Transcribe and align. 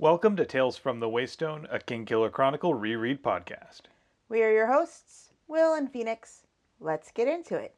Welcome 0.00 0.36
to 0.36 0.46
Tales 0.46 0.76
from 0.76 1.00
the 1.00 1.08
Waystone, 1.08 1.66
a 1.74 1.80
Kingkiller 1.80 2.30
Chronicle 2.30 2.72
reread 2.72 3.20
podcast. 3.20 3.80
We 4.28 4.44
are 4.44 4.52
your 4.52 4.68
hosts, 4.68 5.30
Will 5.48 5.74
and 5.74 5.90
Phoenix. 5.90 6.42
Let's 6.78 7.10
get 7.10 7.26
into 7.26 7.56
it. 7.56 7.74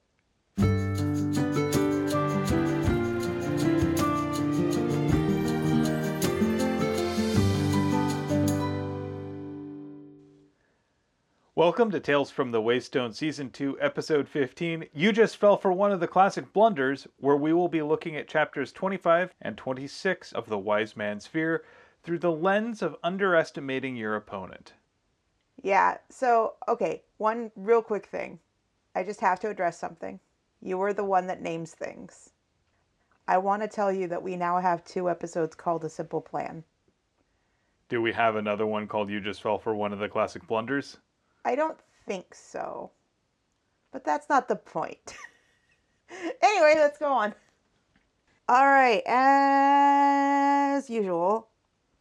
Welcome 11.55 11.91
to 11.91 12.01
Tales 12.01 12.31
from 12.31 12.51
the 12.51 12.61
Waystone 12.61 13.15
Season 13.15 13.49
2, 13.51 13.79
Episode 13.81 14.29
15. 14.29 14.85
You 14.93 15.13
just 15.13 15.39
fell 15.39 15.57
for 15.57 15.73
one 15.73 15.91
of 15.91 16.01
the 16.01 16.07
classic 16.07 16.52
blunders, 16.52 17.07
where 17.16 17.37
we 17.37 17.55
will 17.55 17.69
be 17.69 17.80
looking 17.80 18.15
at 18.16 18.29
chapters 18.29 18.73
25 18.73 19.33
and 19.41 19.57
26 19.57 20.33
of 20.33 20.51
The 20.51 20.59
Wise 20.59 20.98
Man's 20.98 21.27
Fear 21.27 21.65
through 22.02 22.19
the 22.19 22.32
lens 22.32 22.82
of 22.82 22.96
underestimating 23.02 23.96
your 23.96 24.16
opponent. 24.16 24.72
Yeah, 25.62 25.98
so, 26.08 26.54
okay, 26.68 27.02
one 27.18 27.50
real 27.54 27.82
quick 27.82 28.06
thing. 28.06 28.38
I 28.95 29.02
just 29.02 29.20
have 29.20 29.41
to 29.41 29.48
address 29.48 29.78
something. 29.78 30.18
You 30.62 30.78
were 30.78 30.92
the 30.92 31.05
one 31.05 31.27
that 31.27 31.42
names 31.42 31.72
things. 31.72 32.30
I 33.28 33.38
want 33.38 33.62
to 33.62 33.68
tell 33.68 33.92
you 33.92 34.08
that 34.08 34.22
we 34.22 34.36
now 34.36 34.58
have 34.58 34.84
two 34.84 35.08
episodes 35.08 35.55
called 35.55 35.84
A 35.84 35.88
Simple 35.88 36.20
Plan. 36.20 36.64
Do 37.88 38.00
we 38.02 38.12
have 38.12 38.36
another 38.36 38.66
one 38.66 38.86
called 38.86 39.10
You 39.10 39.20
Just 39.20 39.42
Fell 39.42 39.58
for 39.58 39.74
One 39.74 39.92
of 39.92 39.98
the 39.98 40.08
Classic 40.08 40.46
Blunders? 40.46 40.96
I 41.44 41.55
don't 41.55 41.78
think 42.06 42.34
so. 42.34 42.91
But 43.92 44.05
that's 44.05 44.28
not 44.28 44.48
the 44.48 44.56
point. 44.56 45.14
anyway, 46.42 46.74
let's 46.77 46.98
go 46.98 47.12
on. 47.12 47.34
All 48.48 48.66
right, 48.66 49.02
as 49.06 50.91
usual, 50.91 51.49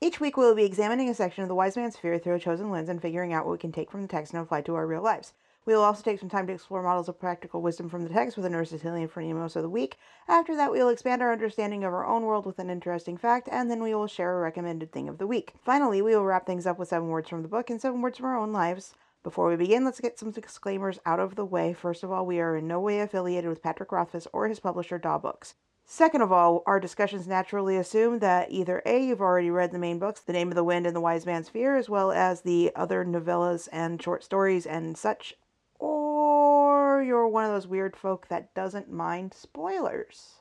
each 0.09 0.19
week 0.19 0.37
we'll 0.37 0.55
be 0.55 0.63
examining 0.63 1.07
a 1.07 1.13
section 1.13 1.43
of 1.43 1.49
the 1.49 1.53
Wise 1.53 1.77
Man's 1.77 1.95
Fear 1.95 2.17
through 2.17 2.33
a 2.33 2.39
chosen 2.39 2.71
lens 2.71 2.89
and 2.89 2.99
figuring 2.99 3.31
out 3.31 3.45
what 3.45 3.51
we 3.51 3.57
can 3.59 3.71
take 3.71 3.91
from 3.91 4.01
the 4.01 4.07
text 4.07 4.33
and 4.33 4.41
apply 4.41 4.61
to 4.61 4.73
our 4.73 4.87
real 4.87 5.03
lives. 5.03 5.33
We 5.65 5.75
will 5.75 5.83
also 5.83 6.01
take 6.01 6.19
some 6.19 6.29
time 6.29 6.47
to 6.47 6.53
explore 6.53 6.81
models 6.81 7.07
of 7.09 7.19
practical 7.19 7.61
wisdom 7.61 7.89
from 7.89 8.03
the 8.03 8.09
text 8.09 8.35
with 8.35 8.45
an 8.47 8.55
Aristotelian 8.55 9.07
phronimos 9.07 9.55
of 9.55 9.61
the 9.61 9.69
week. 9.69 9.99
After 10.27 10.55
that, 10.55 10.71
we 10.71 10.79
will 10.79 10.89
expand 10.89 11.21
our 11.21 11.31
understanding 11.31 11.83
of 11.83 11.93
our 11.93 12.07
own 12.07 12.23
world 12.23 12.47
with 12.47 12.57
an 12.57 12.71
interesting 12.71 13.17
fact, 13.17 13.49
and 13.51 13.69
then 13.69 13.83
we 13.83 13.93
will 13.93 14.07
share 14.07 14.35
a 14.35 14.41
recommended 14.41 14.91
thing 14.91 15.09
of 15.09 15.19
the 15.19 15.27
week. 15.27 15.53
Finally, 15.63 16.01
we 16.01 16.15
will 16.15 16.25
wrap 16.25 16.47
things 16.47 16.65
up 16.65 16.79
with 16.79 16.87
seven 16.87 17.09
words 17.09 17.29
from 17.29 17.43
the 17.43 17.47
book 17.47 17.69
and 17.69 17.79
seven 17.79 18.01
words 18.01 18.17
from 18.17 18.25
our 18.25 18.37
own 18.37 18.51
lives. 18.51 18.95
Before 19.21 19.47
we 19.47 19.57
begin, 19.57 19.85
let's 19.85 19.99
get 19.99 20.17
some 20.17 20.31
disclaimers 20.31 20.97
out 21.05 21.19
of 21.19 21.35
the 21.35 21.45
way. 21.45 21.73
First 21.73 22.03
of 22.03 22.11
all, 22.11 22.25
we 22.25 22.39
are 22.39 22.55
in 22.55 22.67
no 22.67 22.79
way 22.79 23.01
affiliated 23.01 23.49
with 23.49 23.61
Patrick 23.61 23.91
Rothfuss 23.91 24.27
or 24.33 24.47
his 24.47 24.59
publisher, 24.59 24.97
Daw 24.97 25.19
Books. 25.19 25.53
Second 25.91 26.21
of 26.21 26.31
all, 26.31 26.61
our 26.67 26.79
discussions 26.79 27.25
naturally 27.25 27.75
assume 27.75 28.19
that 28.19 28.51
either 28.51 28.79
A, 28.85 29.03
you've 29.03 29.21
already 29.21 29.49
read 29.49 29.71
the 29.71 29.79
main 29.79 29.97
books, 29.97 30.21
The 30.21 30.33
Name 30.33 30.49
of 30.49 30.55
the 30.55 30.63
Wind 30.63 30.85
and 30.85 30.95
The 30.95 31.01
Wise 31.01 31.25
Man's 31.25 31.49
Fear, 31.49 31.77
as 31.77 31.89
well 31.89 32.11
as 32.11 32.41
the 32.41 32.71
other 32.75 33.03
novellas 33.03 33.67
and 33.71 33.99
short 33.99 34.23
stories 34.23 34.67
and 34.67 34.95
such, 34.95 35.33
or 35.79 37.01
you're 37.01 37.27
one 37.27 37.43
of 37.43 37.49
those 37.49 37.65
weird 37.65 37.95
folk 37.95 38.27
that 38.27 38.53
doesn't 38.53 38.91
mind 38.91 39.33
spoilers. 39.33 40.35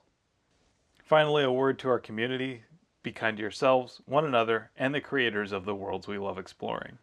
Finally, 1.03 1.45
a 1.45 1.51
word 1.51 1.79
to 1.79 1.89
our 1.89 1.99
community 1.99 2.65
be 3.03 3.11
kind 3.11 3.39
to 3.39 3.43
yourselves, 3.43 4.03
one 4.05 4.27
another, 4.27 4.71
and 4.77 4.95
the 4.95 5.01
creators 5.01 5.51
of 5.51 5.65
the 5.65 5.75
worlds 5.75 6.07
we 6.07 6.19
love 6.19 6.37
exploring. 6.37 6.99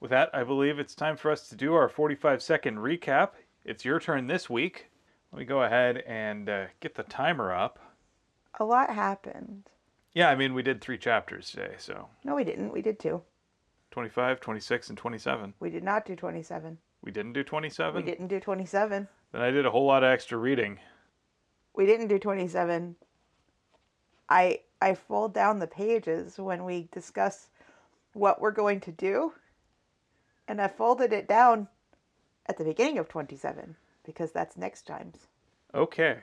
With 0.00 0.10
that, 0.10 0.28
I 0.34 0.42
believe 0.42 0.80
it's 0.80 0.96
time 0.96 1.16
for 1.16 1.30
us 1.30 1.48
to 1.50 1.54
do 1.54 1.74
our 1.74 1.88
45 1.88 2.42
second 2.42 2.78
recap. 2.78 3.34
It's 3.64 3.84
your 3.84 4.00
turn 4.00 4.26
this 4.26 4.50
week. 4.50 4.90
Let 5.36 5.40
me 5.40 5.44
go 5.44 5.64
ahead 5.64 5.98
and 6.06 6.48
uh, 6.48 6.64
get 6.80 6.94
the 6.94 7.02
timer 7.02 7.52
up. 7.52 7.78
A 8.58 8.64
lot 8.64 8.88
happened. 8.88 9.68
Yeah, 10.14 10.30
I 10.30 10.34
mean, 10.34 10.54
we 10.54 10.62
did 10.62 10.80
three 10.80 10.96
chapters 10.96 11.50
today, 11.50 11.74
so 11.76 12.08
No, 12.24 12.34
we 12.34 12.42
didn't. 12.42 12.72
We 12.72 12.80
did 12.80 12.98
two. 12.98 13.20
25, 13.90 14.40
26, 14.40 14.88
and 14.88 14.96
27. 14.96 15.52
We 15.60 15.68
did 15.68 15.84
not 15.84 16.06
do 16.06 16.16
27. 16.16 16.78
We 17.02 17.12
didn't 17.12 17.34
do 17.34 17.44
27? 17.44 18.02
We 18.02 18.10
didn't 18.10 18.28
do 18.28 18.40
27. 18.40 19.08
Then 19.32 19.42
I 19.42 19.50
did 19.50 19.66
a 19.66 19.70
whole 19.70 19.84
lot 19.84 20.02
of 20.02 20.08
extra 20.10 20.38
reading. 20.38 20.78
We 21.74 21.84
didn't 21.84 22.08
do 22.08 22.18
27. 22.18 22.96
I 24.30 24.60
I 24.80 24.94
fold 24.94 25.34
down 25.34 25.58
the 25.58 25.66
pages 25.66 26.38
when 26.38 26.64
we 26.64 26.88
discuss 26.92 27.50
what 28.14 28.40
we're 28.40 28.52
going 28.52 28.80
to 28.80 28.90
do. 28.90 29.34
And 30.48 30.62
I 30.62 30.68
folded 30.68 31.12
it 31.12 31.28
down 31.28 31.68
at 32.46 32.56
the 32.56 32.64
beginning 32.64 32.96
of 32.96 33.10
27 33.10 33.76
because 34.06 34.32
that's 34.32 34.56
next 34.56 34.86
time's. 34.86 35.26
Okay. 35.74 36.18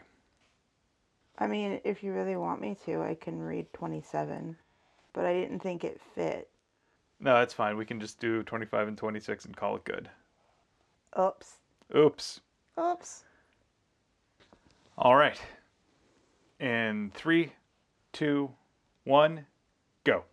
I 1.37 1.47
mean, 1.47 1.81
if 1.83 2.03
you 2.03 2.13
really 2.13 2.35
want 2.35 2.61
me 2.61 2.77
to, 2.85 3.01
I 3.01 3.15
can 3.15 3.39
read 3.39 3.71
27, 3.73 4.55
but 5.13 5.25
I 5.25 5.33
didn't 5.33 5.59
think 5.59 5.83
it 5.83 5.99
fit. 6.15 6.49
No, 7.19 7.35
that's 7.35 7.53
fine. 7.53 7.77
We 7.77 7.85
can 7.85 7.99
just 7.99 8.19
do 8.19 8.43
25 8.43 8.87
and 8.87 8.97
26 8.97 9.45
and 9.45 9.55
call 9.55 9.75
it 9.75 9.83
good. 9.83 10.09
Oops. 11.19 11.59
Oops. 11.95 12.41
Oops. 12.79 13.23
All 14.97 15.15
right. 15.15 15.39
In 16.59 17.11
three, 17.13 17.51
two, 18.11 18.51
one, 19.03 19.45
go. 20.03 20.23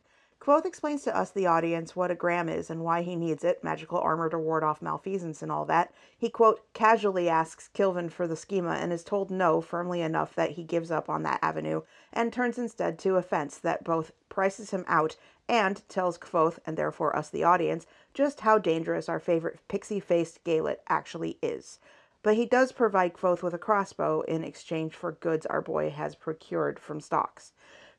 Kvothe 0.41 0.65
explains 0.65 1.03
to 1.03 1.15
us, 1.15 1.31
the 1.31 1.47
audience, 1.47 1.95
what 1.95 2.11
a 2.11 2.15
gram 2.15 2.49
is 2.49 2.71
and 2.71 2.83
why 2.83 3.03
he 3.03 3.15
needs 3.15 3.45
it, 3.45 3.63
magical 3.63 3.99
armor 3.99 4.31
to 4.31 4.39
ward 4.39 4.65
off 4.65 4.81
malfeasance 4.81 5.43
and 5.43 5.53
all 5.53 5.67
that. 5.67 5.93
He, 6.17 6.31
quote, 6.31 6.73
casually 6.73 7.29
asks 7.29 7.69
Kilvin 7.75 8.11
for 8.11 8.27
the 8.27 8.37
schema 8.37 8.71
and 8.71 8.91
is 8.91 9.05
told 9.05 9.31
no 9.31 9.61
firmly 9.61 10.01
enough 10.01 10.35
that 10.37 10.53
he 10.53 10.65
gives 10.65 10.91
up 10.91 11.11
on 11.11 11.25
that 11.25 11.41
avenue 11.43 11.83
and 12.11 12.33
turns 12.33 12.57
instead 12.57 12.99
to 13.01 13.17
a 13.17 13.23
fence 13.23 13.59
that 13.59 13.85
both 13.85 14.13
prices 14.31 14.71
him 14.71 14.87
out 14.89 15.17
and 15.47 15.87
tells 15.91 16.17
Kvothe, 16.17 16.59
and 16.65 16.75
therefore 16.75 17.15
us, 17.15 17.29
the 17.29 17.45
audience, 17.45 17.87
just 18.15 18.41
how 18.41 18.57
dangerous 18.57 19.11
our 19.11 19.21
favorite 19.21 19.59
pixie 19.69 20.01
faced 20.01 20.43
Gaelet 20.45 20.79
actually 20.89 21.37
is. 21.43 21.81
But 22.23 22.37
he 22.37 22.47
does 22.47 22.73
provide 22.73 23.13
Kvothe 23.13 23.43
with 23.43 23.53
a 23.53 23.59
crossbow 23.59 24.23
in 24.23 24.43
exchange 24.45 24.95
for 24.95 25.13
goods 25.13 25.45
our 25.45 25.61
boy 25.61 25.91
has 25.91 26.15
procured 26.15 26.79
from 26.79 27.01
stocks. 27.01 27.53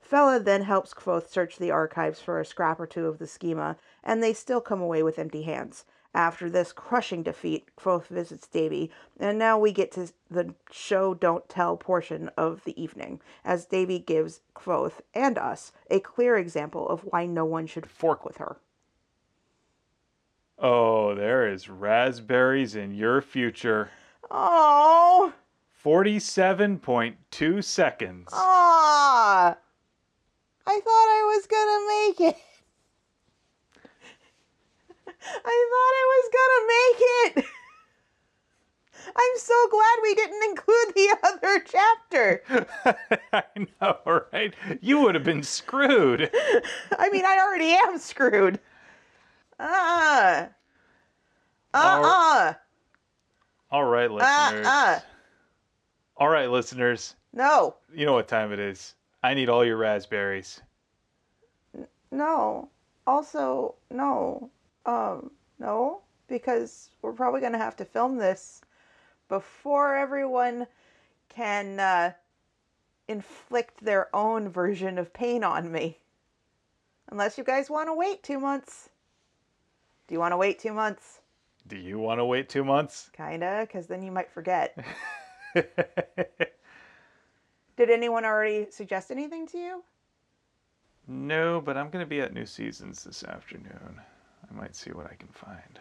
Fela 0.10 0.44
then 0.44 0.64
helps 0.64 0.94
Kvothe 0.94 1.28
search 1.28 1.58
the 1.58 1.72
archives 1.72 2.20
for 2.20 2.40
a 2.40 2.46
scrap 2.46 2.80
or 2.80 2.88
two 2.88 3.08
of 3.08 3.20
the 3.20 3.28
schema, 3.28 3.78
and 4.04 4.22
they 4.22 4.34
still 4.34 4.62
come 4.62 4.82
away 4.82 5.04
with 5.04 5.20
empty 5.20 5.44
hands. 5.44 5.86
After 6.14 6.50
this 6.50 6.74
crushing 6.74 7.24
defeat, 7.24 7.70
Kvothe 7.78 8.08
visits 8.08 8.46
Davy, 8.48 8.92
and 9.18 9.40
now 9.40 9.58
we 9.58 9.72
get 9.72 9.92
to 9.94 10.12
the 10.30 10.54
show 10.70 11.14
don't 11.14 11.48
tell 11.48 11.78
portion 11.78 12.30
of 12.36 12.64
the 12.66 12.82
evening, 12.82 13.22
as 13.46 13.66
Davy 13.66 14.00
gives 14.00 14.42
Kvothe 14.54 15.00
and 15.14 15.38
us 15.38 15.72
a 15.90 16.02
clear 16.02 16.36
example 16.38 16.90
of 16.90 17.06
why 17.06 17.26
no 17.26 17.46
one 17.46 17.66
should 17.66 17.90
fork 17.90 18.26
with 18.26 18.38
her. 18.38 18.58
Oh, 20.60 21.16
there 21.16 21.48
is 21.48 21.70
raspberries 21.70 22.76
in 22.76 22.94
your 22.94 23.22
future. 23.22 23.90
Oh, 24.30 25.34
47.2 25.84 27.64
seconds. 27.64 28.30
ah! 28.34 29.58
I 30.68 30.80
thought 30.80 30.86
I 30.86 31.24
was 31.36 31.48
gonna 31.48 31.88
make 31.88 32.36
it. 32.36 32.42
I 35.24 35.68
thought 35.72 35.94
I 36.02 36.06
was 36.14 36.28
gonna 36.38 36.64
make 36.68 37.00
it. 37.44 37.52
I'm 39.16 39.38
so 39.38 39.68
glad 39.70 40.00
we 40.04 40.16
didn't 40.16 40.44
include 40.44 40.94
the 40.96 41.18
other 41.24 41.60
chapter. 42.22 42.68
I 43.34 43.44
know, 43.82 43.98
right? 44.32 44.54
You 44.82 45.00
would 45.02 45.16
have 45.16 45.24
been 45.24 45.44
screwed. 45.44 46.30
I 46.98 47.10
mean, 47.10 47.26
I 47.26 47.40
already 47.40 47.72
am 47.72 47.98
screwed. 47.98 48.60
Uh. 49.60 50.48
Uh 51.74 52.02
uh. 52.04 52.54
All 53.72 53.86
right, 53.86 54.10
Uh 54.10 54.14
listeners. 54.14 54.68
uh. 54.68 55.00
All 56.18 56.30
right, 56.30 56.50
listeners. 56.50 57.16
No. 57.34 57.76
You 57.94 58.06
know 58.06 58.14
what 58.14 58.28
time 58.28 58.52
it 58.52 58.60
is. 58.60 58.96
I 59.24 59.34
need 59.34 59.50
all 59.50 59.66
your 59.66 59.78
raspberries. 59.78 60.62
No. 62.12 62.70
Also, 63.08 63.76
no. 63.90 64.50
Um, 64.86 65.32
no. 65.60 66.02
Because 66.28 66.90
we're 67.02 67.14
probably 67.14 67.40
going 67.42 67.54
to 67.54 67.58
have 67.60 67.76
to 67.78 67.86
film 67.86 68.18
this 68.18 68.62
before 69.30 69.96
everyone 69.96 70.68
can 71.34 71.80
uh, 71.80 72.14
inflict 73.08 73.84
their 73.84 74.14
own 74.16 74.50
version 74.50 74.98
of 74.98 75.14
pain 75.14 75.44
on 75.44 75.72
me. 75.72 76.00
Unless 77.10 77.38
you 77.38 77.44
guys 77.44 77.70
want 77.70 77.90
to 77.90 77.94
wait 77.94 78.24
two 78.24 78.40
months. 78.40 78.90
Do 80.08 80.16
you 80.16 80.20
want 80.20 80.34
to 80.34 80.38
wait 80.38 80.60
two 80.60 80.74
months? 80.74 81.20
Do 81.68 81.78
you 81.78 82.00
want 82.00 82.20
to 82.20 82.26
wait 82.26 82.50
two 82.50 82.64
months? 82.64 83.10
Kinda, 83.16 83.66
because 83.68 83.88
then 83.88 84.02
you 84.04 84.12
might 84.12 84.32
forget. 84.32 84.78
Did 85.54 85.70
anyone 87.90 88.26
already 88.26 88.68
suggest 88.70 89.12
anything 89.12 89.48
to 89.48 89.58
you? 89.58 89.84
no, 91.08 91.60
but 91.60 91.76
I'm 91.78 91.90
going 91.90 92.04
to 92.04 92.10
be 92.10 92.22
at 92.22 92.34
New 92.34 92.46
Seasons 92.46 93.04
this 93.04 93.24
afternoon. 93.24 94.00
I 94.50 94.54
might 94.54 94.76
see 94.76 94.92
what 94.92 95.08
I 95.08 95.16
can 95.16 95.28
find. 95.30 95.80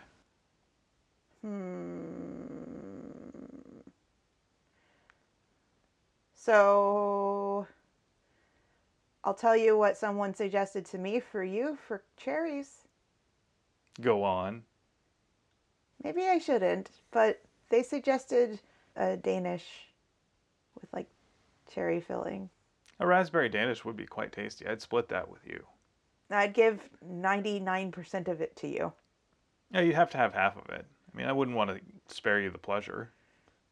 Hmm. 1.42 2.49
So 6.42 7.66
I'll 9.22 9.34
tell 9.34 9.54
you 9.54 9.76
what 9.76 9.98
someone 9.98 10.32
suggested 10.32 10.86
to 10.86 10.96
me 10.96 11.20
for 11.20 11.44
you 11.44 11.76
for 11.86 12.02
cherries. 12.16 12.88
Go 14.00 14.24
on. 14.24 14.62
Maybe 16.02 16.22
I 16.26 16.38
shouldn't, 16.38 16.88
but 17.10 17.42
they 17.68 17.82
suggested 17.82 18.58
a 18.96 19.18
Danish 19.18 19.66
with 20.80 20.90
like 20.94 21.08
cherry 21.70 22.00
filling. 22.00 22.48
A 23.00 23.06
raspberry 23.06 23.50
Danish 23.50 23.84
would 23.84 23.96
be 23.96 24.06
quite 24.06 24.32
tasty. 24.32 24.66
I'd 24.66 24.80
split 24.80 25.10
that 25.10 25.28
with 25.28 25.46
you. 25.46 25.62
I'd 26.30 26.54
give 26.54 26.88
99% 27.06 28.28
of 28.28 28.40
it 28.40 28.56
to 28.56 28.66
you. 28.66 28.94
Yeah, 29.72 29.82
you'd 29.82 29.94
have 29.94 30.10
to 30.12 30.18
have 30.18 30.32
half 30.32 30.56
of 30.56 30.70
it. 30.70 30.86
I 31.12 31.16
mean, 31.18 31.26
I 31.26 31.32
wouldn't 31.32 31.56
want 31.56 31.68
to 31.68 31.80
spare 32.14 32.40
you 32.40 32.48
the 32.48 32.56
pleasure. 32.56 33.10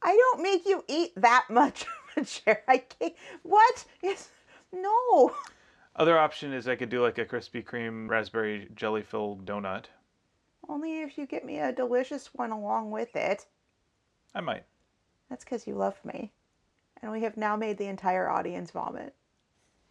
I 0.02 0.14
don't 0.14 0.42
make 0.42 0.66
you 0.66 0.84
eat 0.86 1.12
that 1.16 1.46
much 1.48 1.86
a 2.16 2.24
cherry. 2.24 2.58
I 2.66 2.78
can't. 2.78 3.14
What? 3.42 3.84
Yes. 4.02 4.30
No. 4.72 5.34
Other 5.96 6.18
option 6.18 6.52
is 6.52 6.68
I 6.68 6.76
could 6.76 6.90
do 6.90 7.02
like 7.02 7.18
a 7.18 7.24
Krispy 7.24 7.64
Kreme 7.64 8.08
raspberry 8.08 8.68
jelly 8.74 9.02
filled 9.02 9.44
donut. 9.44 9.86
Only 10.68 11.00
if 11.00 11.18
you 11.18 11.26
get 11.26 11.44
me 11.44 11.58
a 11.58 11.72
delicious 11.72 12.32
one 12.34 12.52
along 12.52 12.90
with 12.90 13.16
it. 13.16 13.46
I 14.34 14.40
might. 14.40 14.64
That's 15.28 15.44
because 15.44 15.66
you 15.66 15.74
love 15.74 15.98
me. 16.04 16.32
And 17.02 17.10
we 17.10 17.22
have 17.22 17.36
now 17.36 17.56
made 17.56 17.78
the 17.78 17.86
entire 17.86 18.28
audience 18.28 18.70
vomit 18.70 19.14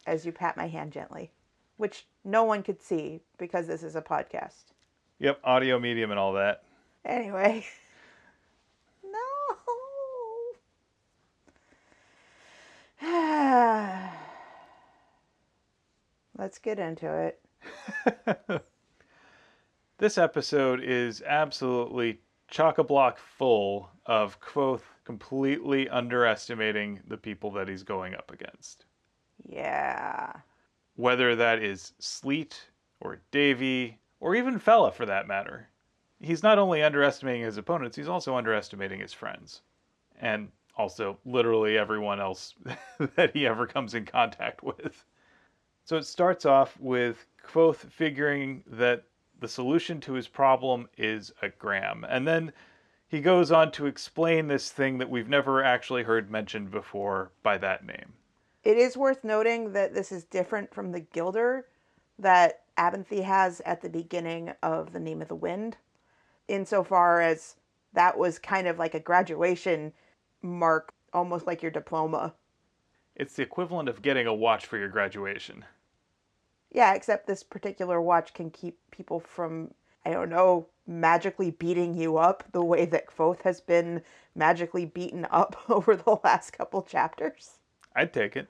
as 0.05 0.25
you 0.25 0.31
pat 0.31 0.55
my 0.55 0.67
hand 0.67 0.91
gently, 0.91 1.31
which 1.77 2.05
no 2.23 2.43
one 2.43 2.63
could 2.63 2.81
see 2.81 3.21
because 3.37 3.67
this 3.67 3.83
is 3.83 3.95
a 3.95 4.01
podcast. 4.01 4.71
Yep, 5.19 5.39
audio 5.43 5.79
medium 5.79 6.11
and 6.11 6.19
all 6.19 6.33
that. 6.33 6.63
Anyway. 7.05 7.65
No. 9.03 9.55
Let's 16.37 16.59
get 16.59 16.79
into 16.79 17.07
it. 17.11 18.63
This 19.99 20.19
episode 20.19 20.83
is 20.83 21.23
absolutely 21.25 22.19
chock 22.49 22.77
a 22.77 22.83
block 22.83 23.17
full 23.17 23.89
of 24.05 24.39
Kvothe 24.39 24.83
completely 25.05 25.89
underestimating 25.89 26.99
the 27.07 27.17
people 27.17 27.49
that 27.53 27.67
he's 27.67 27.81
going 27.81 28.13
up 28.13 28.31
against. 28.31 28.85
Yeah. 29.43 30.31
Whether 30.97 31.35
that 31.37 31.63
is 31.63 31.93
Sleat 31.99 32.69
or 32.99 33.21
Davy 33.31 33.97
or 34.19 34.35
even 34.35 34.59
Fela 34.59 34.93
for 34.93 35.07
that 35.07 35.27
matter. 35.27 35.67
He's 36.19 36.43
not 36.43 36.59
only 36.59 36.83
underestimating 36.83 37.41
his 37.41 37.57
opponents, 37.57 37.97
he's 37.97 38.07
also 38.07 38.35
underestimating 38.35 38.99
his 38.99 39.13
friends. 39.13 39.61
And 40.21 40.49
also 40.77 41.17
literally 41.25 41.75
everyone 41.75 42.19
else 42.19 42.53
that 43.15 43.33
he 43.33 43.47
ever 43.47 43.65
comes 43.65 43.95
in 43.95 44.05
contact 44.05 44.61
with. 44.61 45.03
So 45.87 45.95
it 45.95 46.05
starts 46.05 46.45
off 46.45 46.77
with 46.81 47.25
Kvothe 47.47 47.89
figuring 47.89 48.61
that 48.67 49.05
the 49.39 49.47
solution 49.47 50.01
to 50.01 50.13
his 50.13 50.27
problem 50.27 50.89
is 50.97 51.31
a 51.41 51.47
gram. 51.47 52.05
And 52.09 52.27
then 52.27 52.51
he 53.07 53.21
goes 53.21 53.53
on 53.53 53.71
to 53.71 53.85
explain 53.85 54.49
this 54.49 54.69
thing 54.69 54.97
that 54.97 55.09
we've 55.09 55.29
never 55.29 55.63
actually 55.63 56.03
heard 56.03 56.29
mentioned 56.29 56.71
before 56.71 57.31
by 57.41 57.57
that 57.59 57.85
name. 57.85 58.11
It 58.65 58.77
is 58.77 58.97
worth 58.97 59.23
noting 59.23 59.71
that 59.71 59.93
this 59.93 60.11
is 60.11 60.25
different 60.25 60.73
from 60.73 60.91
the 60.91 60.99
Gilder 60.99 61.67
that 62.19 62.63
Abenthy 62.77 63.23
has 63.23 63.61
at 63.61 63.79
the 63.79 63.87
beginning 63.87 64.51
of 64.61 64.91
The 64.91 64.99
Name 64.99 65.21
of 65.21 65.29
the 65.29 65.35
Wind, 65.35 65.77
insofar 66.49 67.21
as 67.21 67.55
that 67.93 68.17
was 68.17 68.39
kind 68.39 68.67
of 68.67 68.77
like 68.77 68.93
a 68.93 68.99
graduation 68.99 69.93
mark, 70.41 70.93
almost 71.13 71.47
like 71.47 71.61
your 71.61 71.71
diploma. 71.71 72.33
It's 73.15 73.35
the 73.35 73.43
equivalent 73.43 73.87
of 73.87 74.01
getting 74.01 74.27
a 74.27 74.33
watch 74.33 74.65
for 74.65 74.77
your 74.77 74.89
graduation. 74.89 75.63
Yeah, 76.71 76.93
except 76.93 77.27
this 77.27 77.43
particular 77.43 78.01
watch 78.01 78.33
can 78.33 78.49
keep 78.49 78.77
people 78.91 79.19
from, 79.19 79.73
I 80.05 80.11
don't 80.11 80.29
know, 80.29 80.67
magically 80.85 81.51
beating 81.51 81.93
you 81.93 82.17
up 82.17 82.43
the 82.51 82.63
way 82.63 82.85
that 82.85 83.07
Kvothe 83.07 83.41
has 83.41 83.61
been 83.61 84.01
magically 84.35 84.85
beaten 84.85 85.27
up 85.31 85.55
over 85.69 85.95
the 85.95 86.17
last 86.23 86.51
couple 86.51 86.81
chapters. 86.81 87.59
I'd 87.95 88.13
take 88.13 88.35
it. 88.35 88.47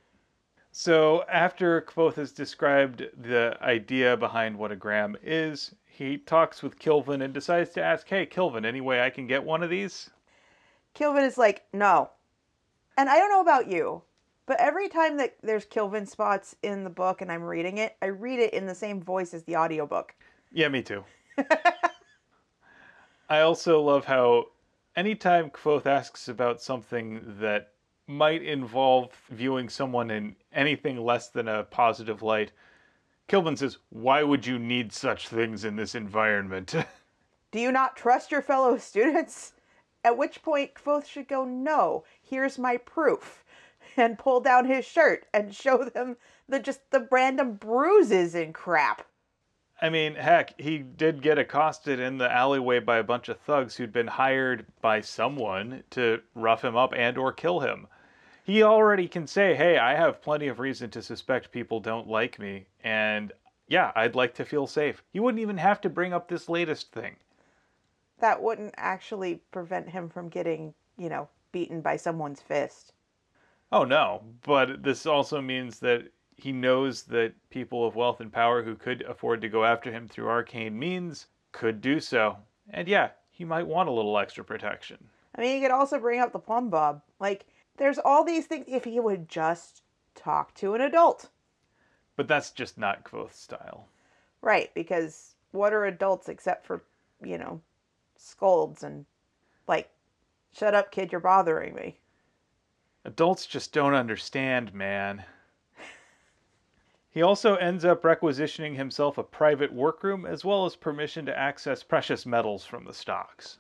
So, 0.72 1.24
after 1.32 1.82
Kvothe 1.82 2.16
has 2.16 2.32
described 2.32 3.04
the 3.18 3.58
idea 3.62 4.16
behind 4.16 4.58
what 4.58 4.72
a 4.72 4.76
gram 4.76 5.16
is, 5.24 5.74
he 5.86 6.18
talks 6.18 6.62
with 6.62 6.78
Kilvin 6.78 7.24
and 7.24 7.34
decides 7.34 7.72
to 7.72 7.84
ask, 7.84 8.08
Hey, 8.08 8.28
Kilvin, 8.28 8.66
any 8.66 8.82
way 8.82 9.02
I 9.02 9.10
can 9.10 9.26
get 9.26 9.44
one 9.44 9.64
of 9.64 9.72
these? 9.72 10.12
Kilvin 10.94 11.26
is 11.26 11.38
like, 11.38 11.66
no. 11.74 12.12
And 12.98 13.10
I 13.10 13.18
don't 13.18 13.30
know 13.30 13.42
about 13.42 13.68
you, 13.68 14.04
but 14.48 14.60
every 14.60 14.90
time 14.90 15.18
that 15.18 15.36
there's 15.44 15.66
Kilvin 15.66 16.08
spots 16.08 16.56
in 16.64 16.84
the 16.84 16.90
book 16.90 17.22
and 17.22 17.32
I'm 17.32 17.44
reading 17.44 17.78
it, 17.78 17.96
I 18.02 18.08
read 18.08 18.40
it 18.40 18.54
in 18.54 18.66
the 18.66 18.74
same 18.74 19.02
voice 19.02 19.34
as 19.34 19.44
the 19.44 19.58
audiobook. 19.58 20.16
Yeah, 20.52 20.70
me 20.70 20.82
too. 20.82 21.04
I 23.30 23.42
also 23.42 23.82
love 23.82 24.06
how 24.06 24.46
anytime 24.96 25.50
Kvothe 25.50 25.86
asks 25.86 26.30
about 26.30 26.62
something 26.62 27.22
that 27.40 27.74
might 28.08 28.42
involve 28.42 29.12
viewing 29.30 29.68
someone 29.68 30.10
in 30.10 30.36
anything 30.54 30.98
less 30.98 31.28
than 31.28 31.50
a 31.50 31.64
positive 31.64 32.22
light, 32.24 32.54
Kilvin 33.28 33.58
says, 33.58 33.80
Why 33.90 34.24
would 34.24 34.48
you 34.48 34.58
need 34.58 34.94
such 34.94 35.28
things 35.28 35.66
in 35.66 35.76
this 35.76 35.94
environment? 35.94 36.74
Do 37.52 37.60
you 37.60 37.72
not 37.72 37.98
trust 37.98 38.32
your 38.32 38.42
fellow 38.42 38.78
students? 38.78 39.54
At 40.06 40.18
which 40.18 40.42
point, 40.42 40.74
Kvothe 40.74 41.06
should 41.06 41.28
go, 41.28 41.44
No, 41.44 42.06
here's 42.22 42.58
my 42.58 42.78
proof. 42.78 43.44
And 44.00 44.20
pull 44.20 44.42
down 44.42 44.66
his 44.66 44.86
shirt 44.86 45.26
and 45.34 45.56
show 45.56 45.84
them 45.84 46.18
the 46.48 46.60
just 46.60 46.92
the 46.92 47.08
random 47.10 47.56
bruises 47.56 48.36
and 48.36 48.54
crap. 48.54 49.08
I 49.82 49.90
mean, 49.90 50.14
heck, 50.14 50.60
he 50.60 50.78
did 50.78 51.24
get 51.24 51.40
accosted 51.40 52.00
in 52.00 52.20
the 52.20 52.32
alleyway 52.32 52.80
by 52.80 52.98
a 52.98 53.04
bunch 53.04 53.28
of 53.28 53.40
thugs 53.40 53.76
who'd 53.76 53.92
been 53.92 54.08
hired 54.08 54.68
by 54.82 55.02
someone 55.02 55.84
to 55.92 56.22
rough 56.36 56.64
him 56.64 56.76
up 56.76 56.94
and 56.96 57.18
or 57.18 57.34
kill 57.34 57.62
him. 57.62 57.88
He 58.44 58.62
already 58.62 59.08
can 59.08 59.26
say, 59.26 59.56
"Hey, 59.56 59.80
I 59.80 59.96
have 59.96 60.22
plenty 60.22 60.48
of 60.48 60.60
reason 60.60 60.92
to 60.92 61.02
suspect 61.02 61.52
people 61.52 61.80
don't 61.80 62.08
like 62.08 62.38
me, 62.38 62.68
and 62.84 63.34
yeah, 63.68 63.92
I'd 63.96 64.16
like 64.16 64.36
to 64.36 64.46
feel 64.46 64.68
safe." 64.68 65.04
He 65.12 65.20
wouldn't 65.20 65.42
even 65.42 65.58
have 65.58 65.82
to 65.82 65.90
bring 65.90 66.14
up 66.14 66.28
this 66.28 66.48
latest 66.48 66.92
thing. 66.92 67.18
That 68.20 68.44
wouldn't 68.44 68.76
actually 68.78 69.42
prevent 69.52 69.90
him 69.90 70.08
from 70.08 70.30
getting, 70.30 70.76
you 70.98 71.10
know, 71.10 71.30
beaten 71.52 71.82
by 71.82 71.98
someone's 71.98 72.42
fist. 72.42 72.94
Oh 73.72 73.84
no, 73.84 74.24
but 74.44 74.84
this 74.84 75.06
also 75.06 75.42
means 75.42 75.80
that 75.80 76.12
he 76.36 76.52
knows 76.52 77.04
that 77.04 77.34
people 77.50 77.86
of 77.86 77.96
wealth 77.96 78.22
and 78.22 78.32
power 78.32 78.64
who 78.64 78.76
could 78.76 79.02
afford 79.02 79.42
to 79.42 79.50
go 79.50 79.66
after 79.66 79.92
him 79.92 80.08
through 80.08 80.30
arcane 80.30 80.78
means 80.78 81.28
could 81.52 81.82
do 81.82 82.00
so. 82.00 82.38
And 82.70 82.88
yeah, 82.88 83.10
he 83.30 83.44
might 83.44 83.68
want 83.68 83.90
a 83.90 83.92
little 83.92 84.18
extra 84.18 84.44
protection. 84.44 84.98
I 85.36 85.42
mean, 85.42 85.56
he 85.56 85.62
could 85.62 85.72
also 85.72 86.00
bring 86.00 86.20
up 86.20 86.32
the 86.32 86.40
plumb 86.40 86.70
bob. 86.70 87.02
Like, 87.20 87.46
there's 87.78 88.00
all 88.00 88.24
these 88.24 88.46
things 88.46 88.66
if 88.68 88.84
he 88.84 89.00
would 89.00 89.28
just 89.28 89.82
talk 90.16 90.54
to 90.56 90.74
an 90.74 90.82
adult. 90.82 91.30
But 92.16 92.28
that's 92.28 92.52
just 92.52 92.78
not 92.78 93.04
Kvothe's 93.04 93.36
style. 93.36 93.88
Right, 94.42 94.74
because 94.74 95.36
what 95.52 95.74
are 95.74 95.86
adults 95.86 96.30
except 96.30 96.66
for, 96.66 96.84
you 97.24 97.38
know, 97.38 97.62
scolds 98.16 98.84
and, 98.84 99.06
like, 99.68 99.90
shut 100.54 100.74
up, 100.74 100.92
kid, 100.92 101.12
you're 101.12 101.22
bothering 101.22 101.76
me. 101.76 101.98
Adults 103.08 103.46
just 103.46 103.72
don't 103.72 103.94
understand, 103.94 104.74
man. 104.74 105.24
He 107.10 107.22
also 107.22 107.56
ends 107.56 107.86
up 107.86 108.04
requisitioning 108.04 108.76
himself 108.76 109.18
a 109.18 109.24
private 109.24 109.72
workroom 109.72 110.26
as 110.26 110.44
well 110.44 110.66
as 110.66 110.76
permission 110.76 111.26
to 111.26 111.40
access 111.40 111.84
precious 111.84 112.26
metals 112.26 112.66
from 112.66 112.84
the 112.84 112.94
stocks. 112.94 113.60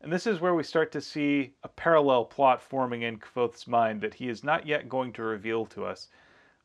And 0.00 0.10
this 0.10 0.26
is 0.26 0.40
where 0.40 0.54
we 0.54 0.62
start 0.62 0.90
to 0.92 1.02
see 1.02 1.52
a 1.62 1.68
parallel 1.68 2.24
plot 2.24 2.62
forming 2.62 3.02
in 3.02 3.18
Kvothe's 3.18 3.66
mind 3.66 4.00
that 4.00 4.14
he 4.14 4.30
is 4.30 4.42
not 4.42 4.66
yet 4.66 4.88
going 4.88 5.12
to 5.12 5.22
reveal 5.22 5.66
to 5.66 5.84
us, 5.84 6.08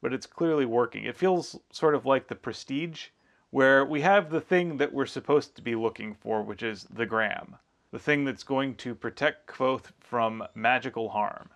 but 0.01 0.13
it's 0.13 0.25
clearly 0.25 0.65
working. 0.65 1.03
It 1.03 1.17
feels 1.17 1.59
sort 1.73 1.93
of 1.93 2.05
like 2.05 2.29
the 2.29 2.35
prestige, 2.35 3.07
where 3.49 3.83
we 3.83 3.99
have 3.99 4.29
the 4.29 4.39
thing 4.39 4.77
that 4.77 4.93
we're 4.93 5.07
supposed 5.07 5.57
to 5.57 5.61
be 5.61 5.75
looking 5.75 6.15
for, 6.15 6.41
which 6.41 6.63
is 6.63 6.85
the 6.85 7.05
gram, 7.05 7.57
the 7.91 7.99
thing 7.99 8.23
that's 8.23 8.43
going 8.43 8.75
to 8.75 8.95
protect 8.95 9.47
Kvothe 9.47 9.91
from 9.99 10.47
magical 10.55 11.09
harm. 11.09 11.49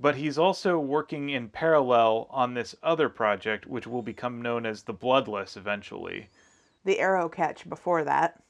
But 0.00 0.16
he's 0.16 0.38
also 0.38 0.78
working 0.78 1.28
in 1.28 1.50
parallel 1.50 2.26
on 2.30 2.54
this 2.54 2.74
other 2.82 3.10
project, 3.10 3.66
which 3.66 3.86
will 3.86 4.00
become 4.02 4.40
known 4.40 4.64
as 4.64 4.82
the 4.82 4.94
Bloodless 4.94 5.56
eventually, 5.58 6.28
The 6.84 6.98
arrow 7.00 7.28
catch 7.28 7.68
before 7.68 8.02
that. 8.04 8.42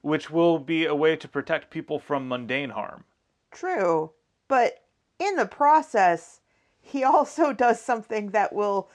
which 0.00 0.30
will 0.30 0.58
be 0.58 0.84
a 0.84 0.94
way 0.94 1.14
to 1.16 1.28
protect 1.28 1.70
people 1.70 1.98
from 2.00 2.28
mundane 2.28 2.70
harm. 2.70 3.04
True, 3.52 4.12
but 4.48 4.84
in 5.18 5.36
the 5.36 5.46
process, 5.46 6.40
he 6.80 7.04
also 7.12 7.52
does 7.52 7.80
something 7.80 8.30
that 8.30 8.52
will 8.52 8.90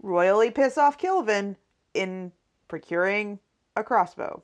royally 0.00 0.50
piss 0.50 0.78
off 0.78 0.96
Kilvin 0.96 1.56
in 1.94 2.30
procuring 2.68 3.40
a 3.74 3.82
crossbow. 3.82 4.42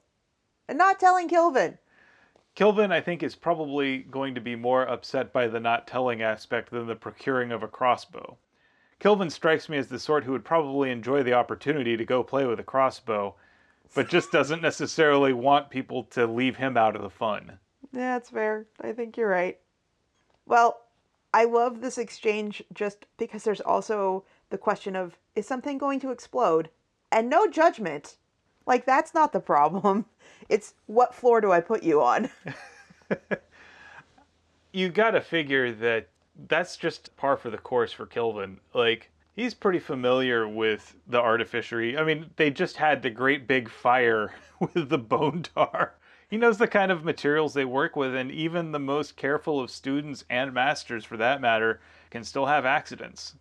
And 0.69 0.79
not 0.79 0.99
telling 0.99 1.29
Kilvin. 1.29 1.79
Kilvin, 2.57 2.93
I 2.93 3.01
think, 3.01 3.23
is 3.23 3.35
probably 3.35 3.99
going 3.99 4.35
to 4.37 4.41
be 4.41 4.55
more 4.55 4.83
upset 4.83 5.33
by 5.33 5.49
the 5.49 5.59
not 5.59 5.87
telling 5.87 6.23
aspect 6.23 6.71
than 6.71 6.87
the 6.87 6.95
procuring 6.95 7.51
of 7.51 7.63
a 7.63 7.69
crossbow. 7.69 8.37
Kilvin 9.01 9.31
strikes 9.31 9.69
me 9.69 9.77
as 9.77 9.89
the 9.89 9.99
sort 9.99 10.25
who 10.25 10.33
would 10.33 10.45
probably 10.45 10.91
enjoy 10.91 11.23
the 11.23 11.33
opportunity 11.33 11.97
to 11.97 12.05
go 12.05 12.23
play 12.23 12.47
with 12.47 12.61
a 12.61 12.65
crossbow, 12.65 13.35
but 13.95 14.09
just 14.09 14.31
doesn't 14.31 14.63
necessarily 14.63 15.33
want 15.33 15.69
people 15.69 16.05
to 16.05 16.27
leave 16.27 16.57
him 16.57 16.77
out 16.77 16.95
of 16.95 17.03
the 17.03 17.11
fun. 17.11 17.59
Yeah, 17.93 18.15
that's 18.15 18.31
fair. 18.31 18.67
I 18.81 18.93
think 18.93 19.17
you're 19.17 19.29
right. 19.29 19.59
Well, 20.47 20.81
I 21.33 21.45
love 21.45 21.81
this 21.81 21.99
exchange 21.99 22.63
just 22.73 23.07
because 23.17 23.43
there's 23.43 23.61
also 23.61 24.25
the 24.51 24.59
question 24.59 24.95
of 24.95 25.19
is 25.35 25.47
something 25.47 25.79
going 25.79 25.99
to 26.01 26.13
explode? 26.13 26.71
And 27.11 27.29
no 27.29 27.49
judgment. 27.49 28.17
Like, 28.67 28.87
that's 28.87 29.15
not 29.15 29.33
the 29.33 29.41
problem. 29.41 30.07
It's 30.51 30.75
what 30.85 31.15
floor 31.15 31.41
do 31.41 31.53
I 31.53 31.61
put 31.61 31.83
you 31.83 32.03
on? 32.03 32.29
you 34.73 34.91
gotta 34.91 35.23
figure 35.23 35.73
that 35.73 36.09
that's 36.49 36.77
just 36.77 37.17
par 37.17 37.39
for 37.39 37.49
the 37.49 37.57
course 37.57 37.93
for 37.93 38.05
Kilvin. 38.05 38.59
Like, 38.75 39.11
he's 39.35 39.55
pretty 39.55 39.79
familiar 39.79 40.47
with 40.47 40.97
the 41.07 41.19
artificery. 41.19 41.97
I 41.97 42.05
mean, 42.05 42.27
they 42.37 42.51
just 42.51 42.77
had 42.77 43.03
the 43.03 43.09
great 43.09 43.47
big 43.47 43.71
fire 43.71 44.35
with 44.61 44.91
the 44.91 44.99
bone 44.99 45.45
tar. 45.55 45.95
He 46.29 46.37
knows 46.37 46.59
the 46.59 46.67
kind 46.67 46.91
of 46.91 47.05
materials 47.05 47.55
they 47.55 47.65
work 47.65 47.97
with, 47.97 48.15
and 48.15 48.31
even 48.31 48.73
the 48.73 48.79
most 48.79 49.17
careful 49.17 49.61
of 49.61 49.71
students 49.71 50.25
and 50.29 50.53
masters, 50.53 51.05
for 51.05 51.17
that 51.17 51.41
matter, 51.41 51.81
can 52.11 52.25
still 52.25 52.47
have 52.47 52.67
accidents. 52.67 53.37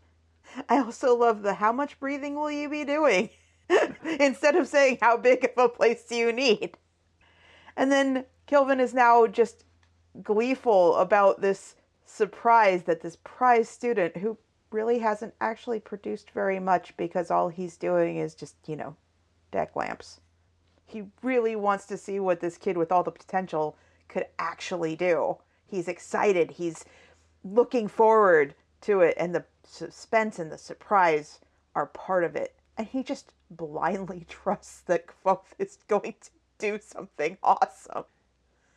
I 0.70 0.78
also 0.78 1.16
love 1.16 1.42
the 1.42 1.56
how 1.56 1.72
much 1.72 2.00
breathing 2.00 2.36
will 2.36 2.52
you 2.52 2.70
be 2.70 2.86
doing? 2.86 3.30
Instead 4.20 4.56
of 4.56 4.68
saying 4.68 5.00
how 5.02 5.18
big 5.18 5.44
of 5.44 5.52
a 5.58 5.70
place 5.70 6.04
do 6.04 6.16
you 6.16 6.32
need? 6.32 6.78
And 7.76 7.92
then 7.92 8.26
Kilvin 8.48 8.80
is 8.80 8.94
now 8.94 9.28
just 9.28 9.66
gleeful 10.22 10.96
about 10.98 11.42
this 11.42 11.76
surprise 12.06 12.84
that 12.84 13.02
this 13.02 13.18
prize 13.24 13.68
student 13.68 14.18
who 14.18 14.38
really 14.72 15.00
hasn't 15.00 15.34
actually 15.40 15.80
produced 15.80 16.32
very 16.32 16.60
much 16.60 16.96
because 16.98 17.32
all 17.32 17.50
he's 17.50 17.78
doing 17.78 18.18
is 18.18 18.36
just, 18.36 18.56
you 18.68 18.76
know, 18.76 18.96
deck 19.52 19.76
lamps. 19.76 20.20
He 20.86 21.04
really 21.22 21.56
wants 21.56 21.86
to 21.88 21.98
see 21.98 22.20
what 22.20 22.40
this 22.40 22.58
kid 22.58 22.78
with 22.78 22.92
all 22.92 23.04
the 23.04 23.12
potential 23.12 23.76
could 24.08 24.26
actually 24.38 24.96
do. 24.96 25.38
He's 25.66 25.88
excited. 25.88 26.52
He's 26.52 26.86
looking 27.44 27.88
forward 27.88 28.56
to 28.82 29.02
it, 29.02 29.16
and 29.18 29.34
the 29.34 29.46
suspense 29.64 30.40
and 30.40 30.52
the 30.52 30.58
surprise 30.58 31.40
are 31.76 31.88
part 31.88 32.24
of 32.24 32.36
it. 32.36 32.56
And 32.78 32.88
he 32.88 33.04
just 33.04 33.34
blindly 33.58 34.26
trusts 34.30 34.82
that 34.82 35.06
Kvothe 35.08 35.46
is 35.60 35.78
going 35.88 36.16
to 36.22 36.30
do 36.58 36.80
something 36.82 37.38
awesome. 37.44 38.06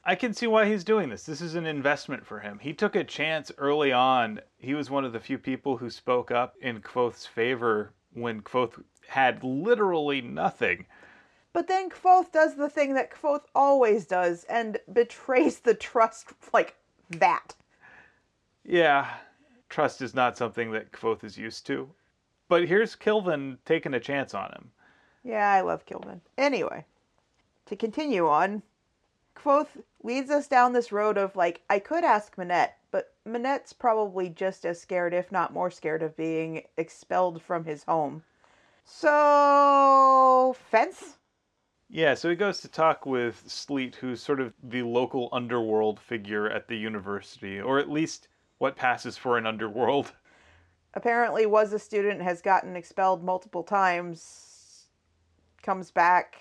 I 0.05 0.15
can 0.15 0.33
see 0.33 0.47
why 0.47 0.67
he's 0.67 0.85
doing 0.85 1.09
this. 1.09 1.25
This 1.25 1.41
is 1.41 1.57
an 1.57 1.67
investment 1.67 2.25
for 2.25 2.39
him. 2.39 2.61
He 2.61 2.73
took 2.73 2.95
a 2.95 3.03
chance 3.03 3.51
early 3.59 3.93
on. 3.93 4.41
He 4.57 4.73
was 4.73 4.89
one 4.89 5.05
of 5.05 5.13
the 5.13 5.19
few 5.19 5.37
people 5.37 5.77
who 5.77 5.91
spoke 5.91 6.31
up 6.31 6.55
in 6.61 6.81
Kvothe's 6.81 7.27
favor 7.27 7.93
when 8.13 8.41
Kvothe 8.43 8.85
had 9.09 9.43
literally 9.43 10.21
nothing. 10.21 10.87
But 11.53 11.67
then 11.67 11.91
Kvothe 11.91 12.31
does 12.31 12.55
the 12.55 12.69
thing 12.69 12.95
that 12.95 13.11
Kvothe 13.11 13.47
always 13.55 14.07
does 14.07 14.45
and 14.45 14.79
betrays 14.93 15.59
the 15.59 15.75
trust 15.75 16.35
like 16.53 16.77
that. 17.11 17.55
Yeah, 18.65 19.09
trust 19.69 20.03
is 20.03 20.15
not 20.15 20.37
something 20.37 20.71
that 20.73 20.93
Kvothe 20.93 21.25
is 21.25 21.37
used 21.37 21.67
to. 21.67 21.89
But 22.49 22.69
here's 22.69 22.97
Kilvin 22.97 23.59
taking 23.65 23.95
a 23.95 24.01
chance 24.01 24.35
on 24.35 24.51
him. 24.53 24.71
Yeah, 25.25 25.51
I 25.51 25.63
love 25.63 25.87
Kilvin. 25.87 26.21
Anyway, 26.39 26.85
to 27.67 27.77
continue 27.77 28.29
on, 28.29 28.63
Kvothe 29.35 29.83
leads 30.03 30.31
us 30.31 30.47
down 30.47 30.73
this 30.73 30.93
road 30.93 31.19
of 31.19 31.35
like, 31.35 31.63
I 31.69 31.79
could 31.79 32.05
ask 32.05 32.39
Manet, 32.39 32.75
but 32.91 33.13
Manet's 33.25 33.73
probably 33.73 34.29
just 34.29 34.65
as 34.65 34.81
scared, 34.81 35.13
if 35.13 35.33
not 35.33 35.53
more 35.53 35.71
scared, 35.71 36.03
of 36.03 36.17
being 36.17 36.63
expelled 36.77 37.43
from 37.43 37.65
his 37.65 37.85
home. 37.85 38.23
So, 38.85 40.57
fence? 40.71 41.17
Yeah, 41.89 42.15
so 42.15 42.31
he 42.31 42.37
goes 42.37 42.61
to 42.61 42.69
talk 42.69 43.05
with 43.05 43.43
Sleat, 43.47 43.97
who's 43.97 44.23
sort 44.23 44.41
of 44.41 44.55
the 44.63 44.83
local 44.83 45.29
underworld 45.33 45.99
figure 45.99 46.49
at 46.49 46.69
the 46.69 46.77
university, 46.77 47.61
or 47.61 47.79
at 47.79 47.91
least 47.91 48.29
what 48.59 48.77
passes 48.77 49.17
for 49.17 49.37
an 49.37 49.47
underworld. 49.47 50.13
Apparently, 50.97 51.45
was 51.45 51.75
a 51.75 51.79
student, 51.79 52.23
has 52.23 52.41
gotten 52.41 52.75
expelled 52.75 53.23
multiple 53.23 53.63
times, 53.63 54.87
comes 55.63 55.91
back, 55.91 56.37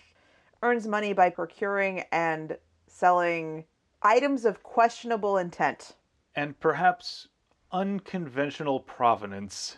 earns 0.64 0.88
money 0.88 1.12
by 1.12 1.30
procuring 1.30 2.06
and 2.14 2.58
selling 2.88 3.66
items 4.02 4.46
of 4.46 4.64
questionable 4.64 5.38
intent. 5.38 5.96
And 6.36 6.58
perhaps 6.60 7.28
unconventional 7.74 8.80
provenance. 8.80 9.76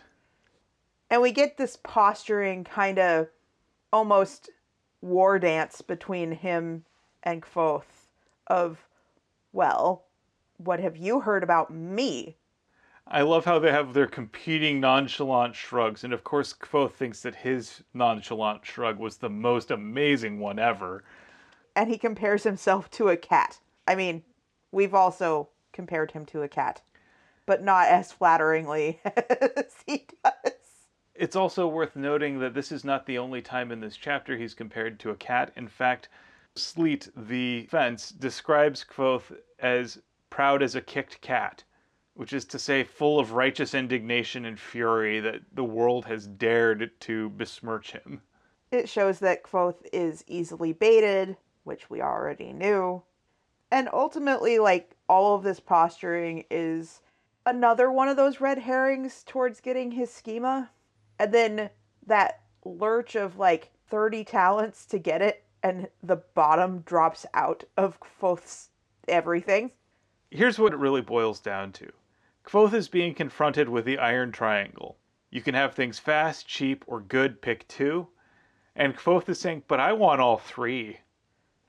And 1.10 1.22
we 1.22 1.32
get 1.32 1.56
this 1.56 1.76
posturing 1.82 2.62
kind 2.62 3.00
of 3.00 3.26
almost 3.92 4.48
war 5.00 5.40
dance 5.40 5.82
between 5.82 6.30
him 6.30 6.84
and 7.24 7.42
Kvothe 7.42 7.82
of, 8.46 8.86
well, 9.52 10.04
what 10.58 10.78
have 10.78 10.96
you 10.96 11.18
heard 11.20 11.42
about 11.42 11.72
me? 11.72 12.37
I 13.10 13.22
love 13.22 13.44
how 13.44 13.58
they 13.58 13.72
have 13.72 13.94
their 13.94 14.06
competing 14.06 14.80
nonchalant 14.80 15.54
shrugs, 15.54 16.04
and 16.04 16.12
of 16.12 16.24
course, 16.24 16.52
Kvothe 16.52 16.92
thinks 16.92 17.22
that 17.22 17.36
his 17.36 17.82
nonchalant 17.94 18.66
shrug 18.66 18.98
was 18.98 19.16
the 19.16 19.30
most 19.30 19.70
amazing 19.70 20.40
one 20.40 20.58
ever 20.58 21.02
and 21.78 21.88
he 21.88 21.96
compares 21.96 22.42
himself 22.42 22.90
to 22.90 23.08
a 23.08 23.16
cat. 23.16 23.60
I 23.86 23.94
mean, 23.94 24.24
we've 24.72 24.94
also 24.94 25.48
compared 25.72 26.10
him 26.10 26.26
to 26.26 26.42
a 26.42 26.48
cat, 26.48 26.82
but 27.46 27.62
not 27.62 27.86
as 27.86 28.10
flatteringly 28.10 28.98
as 29.04 29.76
he 29.86 30.08
does. 30.24 30.54
It's 31.14 31.36
also 31.36 31.68
worth 31.68 31.94
noting 31.94 32.40
that 32.40 32.52
this 32.52 32.72
is 32.72 32.84
not 32.84 33.06
the 33.06 33.16
only 33.16 33.40
time 33.40 33.70
in 33.70 33.78
this 33.78 33.96
chapter 33.96 34.36
he's 34.36 34.54
compared 34.54 34.98
to 34.98 35.10
a 35.10 35.14
cat. 35.14 35.52
In 35.54 35.68
fact, 35.68 36.08
Sleat, 36.56 37.10
the 37.16 37.66
fence, 37.66 38.10
describes 38.10 38.84
Kvothe 38.84 39.38
as 39.60 40.00
proud 40.30 40.64
as 40.64 40.74
a 40.74 40.80
kicked 40.80 41.20
cat, 41.20 41.62
which 42.18 42.32
is 42.32 42.44
to 42.44 42.58
say, 42.58 42.82
full 42.82 43.20
of 43.20 43.30
righteous 43.30 43.74
indignation 43.74 44.44
and 44.44 44.58
fury 44.58 45.20
that 45.20 45.40
the 45.52 45.62
world 45.62 46.04
has 46.04 46.26
dared 46.26 46.90
to 46.98 47.28
besmirch 47.30 47.92
him. 47.92 48.20
It 48.72 48.88
shows 48.88 49.20
that 49.20 49.44
Kvothe 49.44 49.86
is 49.92 50.24
easily 50.26 50.72
baited, 50.72 51.36
which 51.62 51.88
we 51.88 52.02
already 52.02 52.52
knew. 52.52 53.04
And 53.70 53.88
ultimately, 53.92 54.58
like, 54.58 54.96
all 55.08 55.36
of 55.36 55.44
this 55.44 55.60
posturing 55.60 56.42
is 56.50 57.02
another 57.46 57.92
one 57.92 58.08
of 58.08 58.16
those 58.16 58.40
red 58.40 58.58
herrings 58.58 59.22
towards 59.22 59.60
getting 59.60 59.92
his 59.92 60.12
schema. 60.12 60.70
And 61.20 61.32
then 61.32 61.70
that 62.08 62.40
lurch 62.64 63.14
of 63.14 63.38
like 63.38 63.70
30 63.90 64.24
talents 64.24 64.86
to 64.86 64.98
get 64.98 65.22
it, 65.22 65.44
and 65.62 65.86
the 66.02 66.16
bottom 66.34 66.80
drops 66.80 67.26
out 67.32 67.62
of 67.76 68.00
Kvothe's 68.00 68.70
everything. 69.06 69.70
Here's 70.32 70.58
what 70.58 70.72
it 70.72 70.80
really 70.80 71.00
boils 71.00 71.38
down 71.38 71.70
to 71.74 71.92
Kvothe 72.48 72.72
is 72.72 72.88
being 72.88 73.12
confronted 73.12 73.68
with 73.68 73.84
the 73.84 73.98
iron 73.98 74.32
triangle. 74.32 74.96
You 75.28 75.42
can 75.42 75.54
have 75.54 75.74
things 75.74 75.98
fast, 75.98 76.48
cheap, 76.48 76.82
or 76.86 77.02
good, 77.02 77.42
pick 77.42 77.68
two. 77.68 78.08
And 78.74 78.96
Kvothe 78.96 79.28
is 79.28 79.38
saying, 79.38 79.64
but 79.68 79.80
I 79.80 79.92
want 79.92 80.22
all 80.22 80.38
three. 80.38 81.00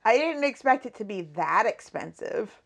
I 0.06 0.18
didn't 0.18 0.46
expect 0.46 0.86
it 0.86 0.96
to 0.96 1.04
be 1.04 1.24
that 1.36 1.66
expensive. 1.66 2.62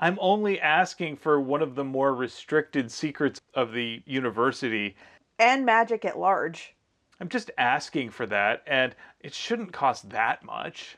I'm 0.00 0.18
only 0.20 0.60
asking 0.60 1.14
for 1.14 1.40
one 1.40 1.62
of 1.62 1.76
the 1.76 1.84
more 1.84 2.12
restricted 2.12 2.90
secrets 2.90 3.40
of 3.54 3.72
the 3.72 4.02
university. 4.04 4.96
And 5.38 5.64
magic 5.64 6.04
at 6.04 6.18
large. 6.18 6.74
I'm 7.20 7.28
just 7.28 7.52
asking 7.56 8.10
for 8.10 8.26
that, 8.26 8.64
and 8.66 8.96
it 9.20 9.32
shouldn't 9.32 9.72
cost 9.72 10.10
that 10.10 10.44
much. 10.44 10.96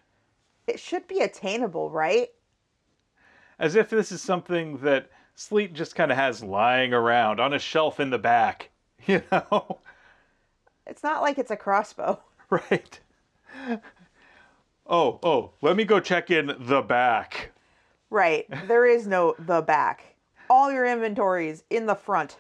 It 0.67 0.81
should 0.81 1.07
be 1.07 1.21
attainable, 1.21 1.91
right? 1.91 2.29
As 3.59 3.77
if 3.77 3.91
this 3.91 4.11
is 4.11 4.23
something 4.23 4.79
that 4.79 5.11
Sleat 5.37 5.75
just 5.75 5.95
kind 5.95 6.11
of 6.11 6.17
has 6.17 6.43
lying 6.43 6.95
around 6.95 7.41
on 7.41 7.53
a 7.53 7.59
shelf 7.59 8.01
in 8.01 8.09
the 8.09 8.19
back, 8.19 8.71
you 9.07 9.23
know? 9.31 9.79
It's 10.87 11.03
not 11.03 11.21
like 11.21 11.39
it's 11.39 11.51
a 11.51 11.57
crossbow. 11.57 12.21
Right. 12.49 13.01
Oh, 14.87 15.19
oh, 15.25 15.51
let 15.63 15.75
me 15.75 15.85
go 15.85 15.99
check 15.99 16.31
in 16.31 16.55
the 16.61 16.81
back. 16.81 17.51
Right. 18.09 18.47
There 18.69 18.87
is 18.87 19.09
no 19.09 19.35
the 19.37 19.63
back. 19.63 20.15
All 20.49 20.71
your 20.71 20.87
inventories 20.87 21.65
in 21.71 21.87
the 21.87 21.97
front. 21.97 22.37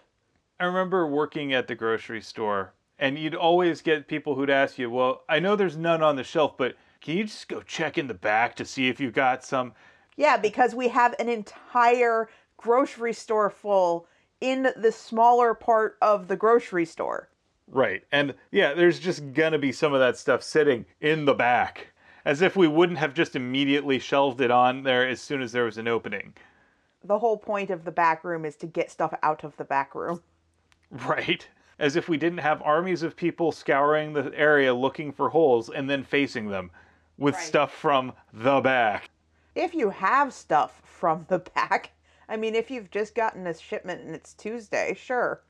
I 0.60 0.66
remember 0.66 1.08
working 1.08 1.52
at 1.52 1.66
the 1.66 1.74
grocery 1.74 2.20
store, 2.20 2.72
and 3.00 3.18
you'd 3.18 3.34
always 3.34 3.82
get 3.82 4.06
people 4.06 4.36
who'd 4.36 4.48
ask 4.48 4.78
you, 4.78 4.88
Well, 4.88 5.22
I 5.28 5.40
know 5.40 5.56
there's 5.56 5.76
none 5.76 6.04
on 6.04 6.14
the 6.14 6.22
shelf, 6.22 6.56
but 6.56 6.76
can 7.00 7.16
you 7.16 7.24
just 7.24 7.48
go 7.48 7.62
check 7.62 7.98
in 7.98 8.06
the 8.06 8.14
back 8.14 8.54
to 8.56 8.64
see 8.64 8.88
if 8.88 9.00
you've 9.00 9.12
got 9.12 9.44
some? 9.44 9.72
Yeah, 10.16 10.36
because 10.36 10.72
we 10.72 10.86
have 10.88 11.16
an 11.18 11.28
entire 11.28 12.28
grocery 12.56 13.12
store 13.12 13.50
full 13.50 14.06
in 14.40 14.68
the 14.76 14.92
smaller 14.92 15.54
part 15.54 15.96
of 16.02 16.28
the 16.28 16.36
grocery 16.36 16.84
store. 16.84 17.28
Right. 17.68 18.04
And 18.12 18.34
yeah, 18.52 18.74
there's 18.74 18.98
just 18.98 19.32
gonna 19.32 19.58
be 19.58 19.72
some 19.72 19.92
of 19.92 20.00
that 20.00 20.16
stuff 20.16 20.42
sitting 20.42 20.86
in 21.00 21.24
the 21.24 21.34
back 21.34 21.92
as 22.24 22.42
if 22.42 22.56
we 22.56 22.66
wouldn't 22.68 22.98
have 22.98 23.14
just 23.14 23.36
immediately 23.36 23.98
shelved 23.98 24.40
it 24.40 24.50
on 24.50 24.82
there 24.82 25.08
as 25.08 25.20
soon 25.20 25.40
as 25.40 25.52
there 25.52 25.64
was 25.64 25.78
an 25.78 25.88
opening. 25.88 26.34
The 27.04 27.18
whole 27.20 27.36
point 27.36 27.70
of 27.70 27.84
the 27.84 27.92
back 27.92 28.24
room 28.24 28.44
is 28.44 28.56
to 28.56 28.66
get 28.66 28.90
stuff 28.90 29.14
out 29.22 29.44
of 29.44 29.56
the 29.56 29.64
back 29.64 29.94
room. 29.94 30.22
Right. 30.90 31.46
As 31.78 31.94
if 31.94 32.08
we 32.08 32.16
didn't 32.16 32.38
have 32.38 32.62
armies 32.62 33.02
of 33.02 33.16
people 33.16 33.52
scouring 33.52 34.12
the 34.12 34.32
area 34.34 34.74
looking 34.74 35.12
for 35.12 35.28
holes 35.28 35.70
and 35.70 35.88
then 35.88 36.02
facing 36.02 36.48
them 36.48 36.70
with 37.16 37.34
Right. 37.34 37.44
stuff 37.44 37.72
from 37.72 38.12
the 38.32 38.60
back. 38.60 39.10
If 39.54 39.72
you 39.74 39.90
have 39.90 40.32
stuff 40.34 40.82
from 40.84 41.26
the 41.28 41.38
back, 41.38 41.92
I 42.28 42.36
mean, 42.36 42.54
if 42.54 42.70
you've 42.70 42.90
just 42.90 43.14
gotten 43.14 43.46
a 43.46 43.54
shipment 43.54 44.02
and 44.02 44.14
it's 44.14 44.34
Tuesday, 44.34 44.94
sure. 44.98 45.42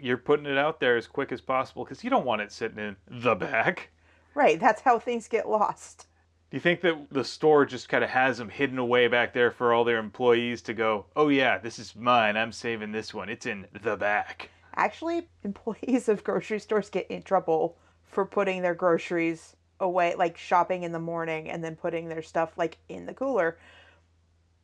You're 0.00 0.18
putting 0.18 0.46
it 0.46 0.58
out 0.58 0.80
there 0.80 0.96
as 0.96 1.06
quick 1.06 1.32
as 1.32 1.40
possible 1.40 1.84
because 1.84 2.04
you 2.04 2.10
don't 2.10 2.24
want 2.24 2.42
it 2.42 2.52
sitting 2.52 2.78
in 2.78 2.96
the 3.08 3.34
back. 3.34 3.90
Right, 4.34 4.58
that's 4.58 4.80
how 4.80 4.98
things 4.98 5.28
get 5.28 5.48
lost. 5.48 6.06
Do 6.50 6.56
you 6.56 6.60
think 6.60 6.82
that 6.82 7.08
the 7.10 7.24
store 7.24 7.64
just 7.64 7.88
kind 7.88 8.04
of 8.04 8.10
has 8.10 8.38
them 8.38 8.48
hidden 8.48 8.78
away 8.78 9.08
back 9.08 9.32
there 9.32 9.50
for 9.50 9.72
all 9.72 9.84
their 9.84 9.98
employees 9.98 10.62
to 10.62 10.74
go, 10.74 11.06
oh 11.16 11.28
yeah, 11.28 11.58
this 11.58 11.78
is 11.78 11.96
mine, 11.96 12.36
I'm 12.36 12.52
saving 12.52 12.92
this 12.92 13.14
one, 13.14 13.28
it's 13.28 13.46
in 13.46 13.66
the 13.82 13.96
back? 13.96 14.50
Actually, 14.76 15.28
employees 15.44 16.08
of 16.08 16.22
grocery 16.22 16.60
stores 16.60 16.90
get 16.90 17.10
in 17.10 17.22
trouble 17.22 17.78
for 18.04 18.24
putting 18.26 18.62
their 18.62 18.74
groceries 18.74 19.56
away, 19.80 20.14
like 20.14 20.36
shopping 20.36 20.82
in 20.82 20.92
the 20.92 20.98
morning 20.98 21.50
and 21.50 21.64
then 21.64 21.74
putting 21.74 22.08
their 22.08 22.22
stuff 22.22 22.52
like 22.56 22.78
in 22.88 23.06
the 23.06 23.14
cooler. 23.14 23.58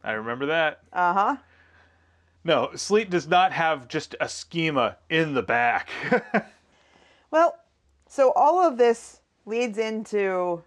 I 0.05 0.12
remember 0.12 0.47
that. 0.47 0.81
Uh 0.93 1.12
huh. 1.12 1.37
No, 2.45 2.71
Sleat 2.75 3.11
does 3.11 3.28
not 3.28 3.52
have 3.52 3.88
just 3.88 4.14
a 4.21 4.28
schema 4.28 4.97
in 5.11 5.35
the 5.35 5.42
back. 5.42 5.88
Well, 7.30 7.59
so 8.09 8.33
all 8.33 8.66
of 8.66 8.78
this 8.78 9.21
leads 9.45 9.78
into 9.78 10.62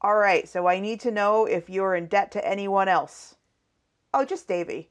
all 0.00 0.16
right, 0.16 0.48
so 0.48 0.66
I 0.66 0.80
need 0.80 1.00
to 1.00 1.12
know 1.12 1.44
if 1.44 1.70
you're 1.70 1.94
in 1.94 2.06
debt 2.06 2.32
to 2.32 2.48
anyone 2.48 2.88
else. 2.88 3.36
Oh, 4.12 4.24
just 4.24 4.48
Davy. 4.48 4.90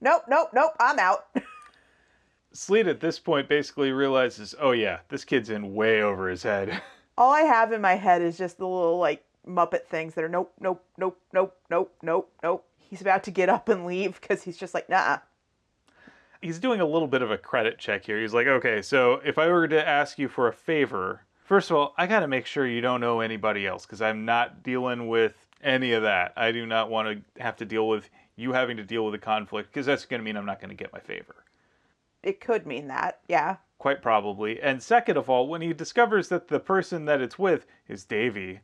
Nope, 0.00 0.24
nope, 0.28 0.50
nope, 0.52 0.72
I'm 0.78 0.98
out. 0.98 1.26
Sleat 2.52 2.86
at 2.86 3.00
this 3.00 3.18
point 3.18 3.48
basically 3.48 3.92
realizes, 3.92 4.54
oh 4.60 4.72
yeah, 4.72 4.98
this 5.08 5.24
kid's 5.24 5.48
in 5.48 5.74
way 5.74 6.02
over 6.02 6.28
his 6.28 6.42
head. 6.42 6.82
all 7.16 7.32
I 7.32 7.42
have 7.42 7.72
in 7.72 7.80
my 7.80 7.94
head 7.94 8.20
is 8.20 8.36
just 8.36 8.58
the 8.58 8.66
little 8.66 8.98
like 8.98 9.24
Muppet 9.46 9.86
things 9.86 10.14
that 10.14 10.24
are 10.24 10.28
nope, 10.28 10.52
nope, 10.60 10.84
nope, 10.98 11.18
nope, 11.32 11.56
nope, 11.70 11.94
nope, 12.02 12.30
nope. 12.42 12.66
He's 12.76 13.00
about 13.00 13.24
to 13.24 13.30
get 13.30 13.48
up 13.48 13.70
and 13.70 13.86
leave 13.86 14.20
because 14.20 14.42
he's 14.42 14.58
just 14.58 14.74
like, 14.74 14.88
nah. 14.90 15.18
He's 16.42 16.58
doing 16.58 16.80
a 16.80 16.86
little 16.86 17.08
bit 17.08 17.22
of 17.22 17.30
a 17.30 17.38
credit 17.38 17.78
check 17.78 18.04
here. 18.04 18.20
He's 18.20 18.34
like, 18.34 18.46
okay, 18.46 18.82
so 18.82 19.20
if 19.24 19.38
I 19.38 19.46
were 19.48 19.68
to 19.68 19.88
ask 19.88 20.18
you 20.18 20.28
for 20.28 20.48
a 20.48 20.52
favor, 20.52 21.24
first 21.44 21.70
of 21.70 21.76
all, 21.76 21.94
I 21.96 22.06
got 22.06 22.20
to 22.20 22.28
make 22.28 22.46
sure 22.46 22.66
you 22.66 22.80
don't 22.80 23.00
know 23.00 23.20
anybody 23.20 23.66
else 23.66 23.86
because 23.86 24.02
I'm 24.02 24.24
not 24.24 24.62
dealing 24.62 25.08
with 25.08 25.34
any 25.62 25.92
of 25.92 26.02
that. 26.02 26.32
I 26.36 26.52
do 26.52 26.66
not 26.66 26.90
want 26.90 27.24
to 27.36 27.42
have 27.42 27.56
to 27.56 27.64
deal 27.64 27.88
with 27.88 28.10
you 28.36 28.52
having 28.52 28.76
to 28.76 28.82
deal 28.82 29.04
with 29.04 29.14
a 29.14 29.18
conflict 29.18 29.70
because 29.70 29.86
that's 29.86 30.04
going 30.04 30.20
to 30.20 30.24
mean 30.24 30.36
I'm 30.36 30.46
not 30.46 30.60
going 30.60 30.70
to 30.70 30.76
get 30.76 30.92
my 30.92 31.00
favor. 31.00 31.44
It 32.22 32.40
could 32.40 32.66
mean 32.66 32.88
that, 32.88 33.20
yeah. 33.28 33.56
Quite 33.78 34.02
probably. 34.02 34.60
And 34.60 34.82
second 34.82 35.16
of 35.16 35.28
all, 35.28 35.48
when 35.48 35.60
he 35.60 35.72
discovers 35.72 36.28
that 36.28 36.48
the 36.48 36.60
person 36.60 37.04
that 37.06 37.20
it's 37.20 37.38
with 37.38 37.66
is 37.88 38.04
Davy, 38.04 38.60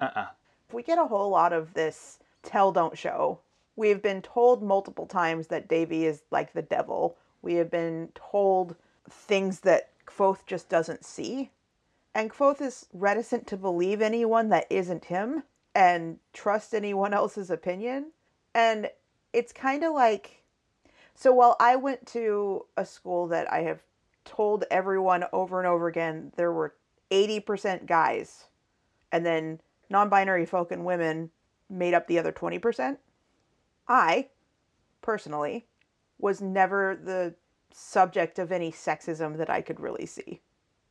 uh 0.00 0.10
uh 0.14 0.26
We 0.72 0.82
get 0.82 0.98
a 0.98 1.06
whole 1.06 1.30
lot 1.30 1.52
of 1.52 1.74
this 1.74 2.18
tell 2.42 2.72
don't 2.72 2.98
show. 2.98 3.40
We 3.78 3.90
have 3.90 4.02
been 4.02 4.22
told 4.22 4.60
multiple 4.60 5.06
times 5.06 5.46
that 5.46 5.68
Davy 5.68 6.04
is 6.04 6.24
like 6.32 6.52
the 6.52 6.62
devil. 6.62 7.16
We 7.42 7.54
have 7.54 7.70
been 7.70 8.08
told 8.16 8.74
things 9.08 9.60
that 9.60 9.90
Kvothe 10.04 10.44
just 10.48 10.68
doesn't 10.68 11.04
see. 11.04 11.52
And 12.12 12.28
Kvothe 12.28 12.60
is 12.60 12.86
reticent 12.92 13.46
to 13.46 13.56
believe 13.56 14.02
anyone 14.02 14.48
that 14.48 14.66
isn't 14.68 15.04
him 15.04 15.44
and 15.76 16.18
trust 16.32 16.74
anyone 16.74 17.14
else's 17.14 17.52
opinion. 17.52 18.10
And 18.52 18.90
it's 19.32 19.52
kind 19.52 19.84
of 19.84 19.92
like 19.94 20.42
so 21.14 21.32
while 21.32 21.54
I 21.60 21.76
went 21.76 22.04
to 22.08 22.66
a 22.76 22.84
school 22.84 23.28
that 23.28 23.52
I 23.52 23.60
have 23.60 23.78
told 24.24 24.64
everyone 24.72 25.24
over 25.32 25.60
and 25.60 25.68
over 25.68 25.86
again 25.86 26.32
there 26.34 26.50
were 26.50 26.74
80% 27.12 27.86
guys 27.86 28.46
and 29.12 29.24
then 29.24 29.60
non-binary 29.88 30.46
folk 30.46 30.72
and 30.72 30.84
women 30.84 31.30
made 31.70 31.94
up 31.94 32.08
the 32.08 32.18
other 32.18 32.32
20%. 32.32 32.96
I 33.88 34.28
personally 35.00 35.66
was 36.18 36.40
never 36.40 36.98
the 37.02 37.34
subject 37.72 38.38
of 38.38 38.52
any 38.52 38.72
sexism 38.72 39.36
that 39.36 39.50
I 39.50 39.60
could 39.60 39.80
really 39.80 40.06
see. 40.06 40.40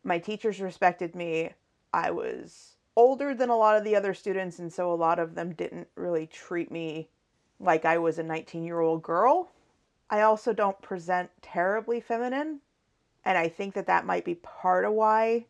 My 0.04 0.20
teachers 0.20 0.62
respected 0.62 1.16
me. 1.16 1.52
I 1.94 2.12
was 2.12 2.78
older 2.96 3.36
than 3.36 3.50
a 3.50 3.58
lot 3.58 3.78
of 3.78 3.84
the 3.84 3.96
other 3.96 4.14
students 4.14 4.60
and 4.60 4.72
so 4.72 4.92
a 4.92 4.96
lot 4.96 5.20
of 5.20 5.36
them 5.36 5.54
didn't 5.54 5.88
really 5.96 6.28
treat 6.28 6.72
me 6.72 7.10
like 7.60 7.86
I 7.86 7.98
was 7.98 8.20
a 8.20 8.24
19-year-old 8.24 9.04
girl. 9.04 9.52
I 10.10 10.22
also 10.22 10.54
don't 10.54 10.82
present 10.82 11.30
terribly 11.42 12.00
feminine, 12.00 12.62
and 13.26 13.38
I 13.38 13.50
think 13.50 13.74
that 13.74 13.88
that 13.88 14.06
might 14.06 14.24
be 14.24 14.36
part 14.36 14.86
of 14.86 14.94
why 14.94 15.48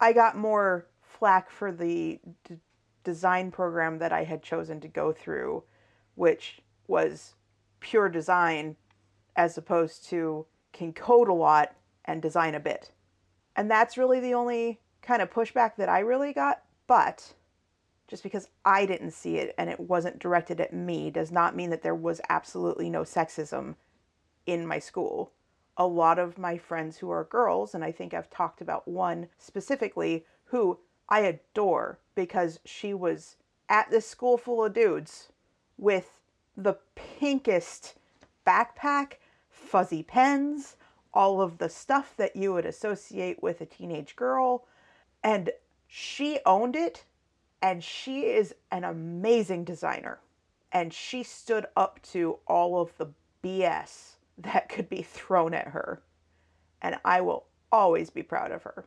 I 0.00 0.12
got 0.12 0.36
more 0.36 0.86
flack 1.00 1.48
for 1.48 1.72
the 1.72 2.20
d- 2.44 2.56
design 3.02 3.50
program 3.50 3.98
that 3.98 4.12
I 4.12 4.24
had 4.24 4.42
chosen 4.42 4.80
to 4.80 4.88
go 4.88 5.12
through, 5.12 5.62
which 6.16 6.60
was 6.86 7.34
pure 7.80 8.08
design 8.08 8.76
as 9.36 9.58
opposed 9.58 10.06
to 10.06 10.46
can 10.72 10.92
code 10.92 11.28
a 11.28 11.34
lot 11.34 11.74
and 12.04 12.20
design 12.20 12.54
a 12.54 12.60
bit. 12.60 12.92
And 13.56 13.70
that's 13.70 13.96
really 13.96 14.20
the 14.20 14.34
only 14.34 14.80
kind 15.02 15.22
of 15.22 15.30
pushback 15.30 15.76
that 15.76 15.88
I 15.88 16.00
really 16.00 16.32
got. 16.32 16.62
But 16.86 17.34
just 18.08 18.22
because 18.22 18.48
I 18.64 18.86
didn't 18.86 19.12
see 19.12 19.36
it 19.36 19.54
and 19.56 19.70
it 19.70 19.80
wasn't 19.80 20.18
directed 20.18 20.60
at 20.60 20.72
me 20.72 21.10
does 21.10 21.32
not 21.32 21.56
mean 21.56 21.70
that 21.70 21.82
there 21.82 21.94
was 21.94 22.20
absolutely 22.28 22.90
no 22.90 23.02
sexism 23.02 23.76
in 24.46 24.66
my 24.66 24.78
school. 24.78 25.32
A 25.76 25.86
lot 25.86 26.18
of 26.18 26.38
my 26.38 26.56
friends 26.56 26.98
who 26.98 27.10
are 27.10 27.24
girls, 27.24 27.74
and 27.74 27.82
I 27.84 27.90
think 27.90 28.14
I've 28.14 28.30
talked 28.30 28.60
about 28.60 28.86
one 28.86 29.28
specifically 29.38 30.26
who 30.44 30.78
I 31.08 31.20
adore 31.20 31.98
because 32.14 32.60
she 32.64 32.94
was 32.94 33.36
at 33.68 33.90
this 33.90 34.06
school 34.06 34.36
full 34.36 34.64
of 34.64 34.74
dudes 34.74 35.30
with 35.76 36.20
the 36.56 36.78
pinkest 36.94 37.94
backpack, 38.46 39.14
fuzzy 39.48 40.02
pens, 40.02 40.76
all 41.12 41.40
of 41.40 41.58
the 41.58 41.68
stuff 41.68 42.14
that 42.16 42.36
you 42.36 42.52
would 42.52 42.66
associate 42.66 43.42
with 43.42 43.60
a 43.60 43.66
teenage 43.66 44.16
girl. 44.16 44.66
And 45.22 45.50
she 45.86 46.38
owned 46.44 46.76
it, 46.76 47.04
and 47.62 47.82
she 47.82 48.26
is 48.26 48.54
an 48.70 48.84
amazing 48.84 49.64
designer. 49.64 50.18
And 50.72 50.92
she 50.92 51.22
stood 51.22 51.66
up 51.76 52.00
to 52.12 52.38
all 52.46 52.80
of 52.80 52.96
the 52.98 53.06
BS 53.42 54.16
that 54.38 54.68
could 54.68 54.88
be 54.88 55.02
thrown 55.02 55.54
at 55.54 55.68
her. 55.68 56.02
And 56.82 56.96
I 57.04 57.20
will 57.20 57.46
always 57.70 58.10
be 58.10 58.22
proud 58.22 58.50
of 58.52 58.64
her. 58.64 58.84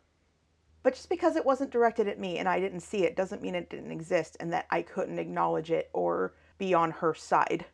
But 0.84 0.94
just 0.94 1.10
because 1.10 1.36
it 1.36 1.46
wasn't 1.46 1.72
directed 1.72 2.08
at 2.08 2.20
me 2.20 2.38
and 2.38 2.48
I 2.48 2.60
didn't 2.60 2.80
see 2.82 3.04
it 3.04 3.16
doesn't 3.16 3.42
mean 3.42 3.56
it 3.56 3.70
didn't 3.70 3.92
exist 3.92 4.38
and 4.40 4.54
that 4.54 4.68
I 4.70 4.82
couldn't 4.82 5.20
acknowledge 5.20 5.72
it 5.72 5.90
or 5.92 6.34
be 6.58 6.74
on 6.74 6.92
her 6.92 7.14
side. 7.14 7.66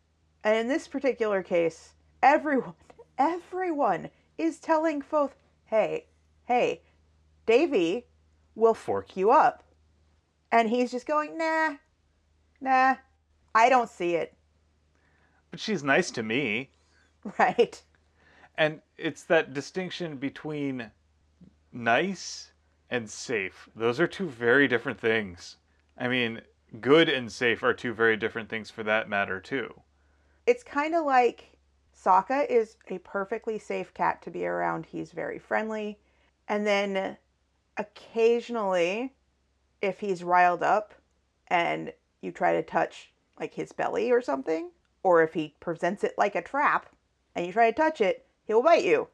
And 0.44 0.58
in 0.58 0.68
this 0.68 0.88
particular 0.88 1.42
case, 1.42 1.94
everyone, 2.22 2.74
everyone 3.18 4.10
is 4.38 4.60
telling 4.60 5.02
Kvothe, 5.02 5.32
hey, 5.66 6.06
hey, 6.46 6.82
Davy 7.46 8.06
will 8.56 8.74
fork 8.74 9.16
you 9.16 9.32
up. 9.32 9.64
And 10.52 10.70
he's 10.70 10.92
just 10.92 11.08
going, 11.08 11.38
nah, 11.38 11.76
nah, 12.62 12.96
I 13.56 13.70
don't 13.70 13.90
see 13.90 14.16
it. 14.16 14.34
But 15.52 15.60
she's 15.60 15.84
nice 15.84 16.12
to 16.12 16.24
me. 16.24 16.70
Right. 17.40 17.82
And 18.58 18.82
it's 18.98 19.24
that 19.24 19.54
distinction 19.54 20.18
between 20.18 20.92
nice 21.72 22.52
and 22.90 23.10
safe. 23.10 23.70
Those 23.76 24.00
are 24.02 24.08
two 24.08 24.28
very 24.28 24.68
different 24.68 25.00
things. 25.00 25.56
I 25.98 26.10
mean, 26.10 26.42
good 26.80 27.10
and 27.10 27.32
safe 27.32 27.64
are 27.64 27.74
two 27.74 27.94
very 27.94 28.18
different 28.18 28.50
things 28.50 28.70
for 28.70 28.84
that 28.84 29.10
matter, 29.10 29.40
too. 29.40 29.82
It's 30.46 30.64
kind 30.64 30.96
of 30.96 31.06
like 31.06 31.58
Sokka 31.96 32.50
is 32.50 32.78
a 32.90 32.98
perfectly 33.00 33.58
safe 33.60 33.94
cat 33.94 34.22
to 34.24 34.32
be 34.32 34.46
around. 34.46 34.86
He's 34.86 35.12
very 35.12 35.40
friendly. 35.40 36.00
And 36.48 36.68
then 36.68 37.18
occasionally, 37.78 39.14
if 39.82 40.00
he's 40.00 40.24
riled 40.24 40.64
up 40.64 40.94
and 41.48 41.94
you 42.22 42.32
try 42.32 42.54
to 42.54 42.64
touch 42.64 43.12
like 43.40 43.54
his 43.54 43.72
belly 43.72 44.12
or 44.12 44.22
something, 44.22 44.72
or 45.04 45.24
if 45.24 45.34
he 45.34 45.56
presents 45.60 46.04
it 46.04 46.14
like 46.18 46.36
a 46.36 46.42
trap 46.42 46.88
and 47.36 47.46
you 47.46 47.54
try 47.54 47.70
to 47.70 47.76
touch 47.76 48.02
it, 48.02 48.26
he'll 48.46 48.62
bite 48.62 48.84
you. 48.84 49.08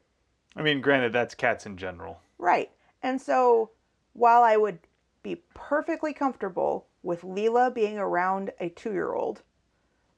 I 0.56 0.62
mean, 0.62 0.80
granted, 0.80 1.12
that's 1.12 1.34
cats 1.34 1.66
in 1.66 1.76
general. 1.76 2.20
Right. 2.38 2.70
And 3.02 3.20
so 3.20 3.70
while 4.12 4.42
I 4.42 4.56
would 4.56 4.78
be 5.22 5.42
perfectly 5.54 6.12
comfortable 6.12 6.86
with 7.02 7.22
Leela 7.22 7.74
being 7.74 7.98
around 7.98 8.52
a 8.60 8.68
two 8.68 8.92
year 8.92 9.12
old, 9.12 9.42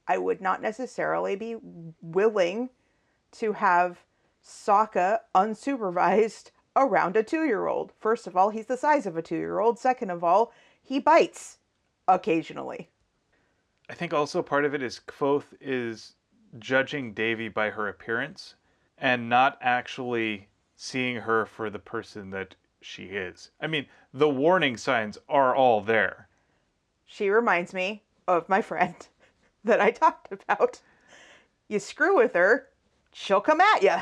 I 0.07 0.17
would 0.17 0.41
not 0.41 0.61
necessarily 0.61 1.35
be 1.35 1.57
willing 2.01 2.69
to 3.33 3.53
have 3.53 4.03
Sokka 4.43 5.19
unsupervised 5.33 6.51
around 6.75 7.15
a 7.15 7.23
two 7.23 7.43
year 7.43 7.67
old. 7.67 7.93
First 7.99 8.27
of 8.27 8.35
all, 8.35 8.49
he's 8.49 8.65
the 8.65 8.77
size 8.77 9.05
of 9.05 9.17
a 9.17 9.21
two 9.21 9.37
year 9.37 9.59
old. 9.59 9.79
Second 9.79 10.09
of 10.09 10.23
all, 10.23 10.51
he 10.81 10.99
bites 10.99 11.59
occasionally. 12.07 12.89
I 13.89 13.93
think 13.93 14.13
also 14.13 14.41
part 14.41 14.65
of 14.65 14.73
it 14.73 14.81
is 14.81 15.01
Kvothe 15.07 15.53
is 15.61 16.15
judging 16.59 17.13
Davy 17.13 17.49
by 17.49 17.69
her 17.69 17.87
appearance 17.87 18.55
and 18.97 19.29
not 19.29 19.57
actually 19.61 20.47
seeing 20.75 21.17
her 21.17 21.45
for 21.45 21.69
the 21.69 21.79
person 21.79 22.29
that 22.31 22.55
she 22.81 23.05
is. 23.05 23.51
I 23.61 23.67
mean, 23.67 23.85
the 24.13 24.29
warning 24.29 24.77
signs 24.77 25.17
are 25.29 25.55
all 25.55 25.81
there. 25.81 26.27
She 27.13 27.29
reminds 27.29 27.75
me 27.75 28.01
of 28.27 28.49
my 28.49 28.63
friend 28.63 28.95
that 29.63 29.79
I 29.79 29.91
talked 29.91 30.31
about. 30.31 30.81
You 31.67 31.77
screw 31.77 32.17
with 32.17 32.33
her, 32.33 32.69
she'll 33.11 33.39
come 33.39 33.61
at 33.61 33.83
you. 33.83 33.97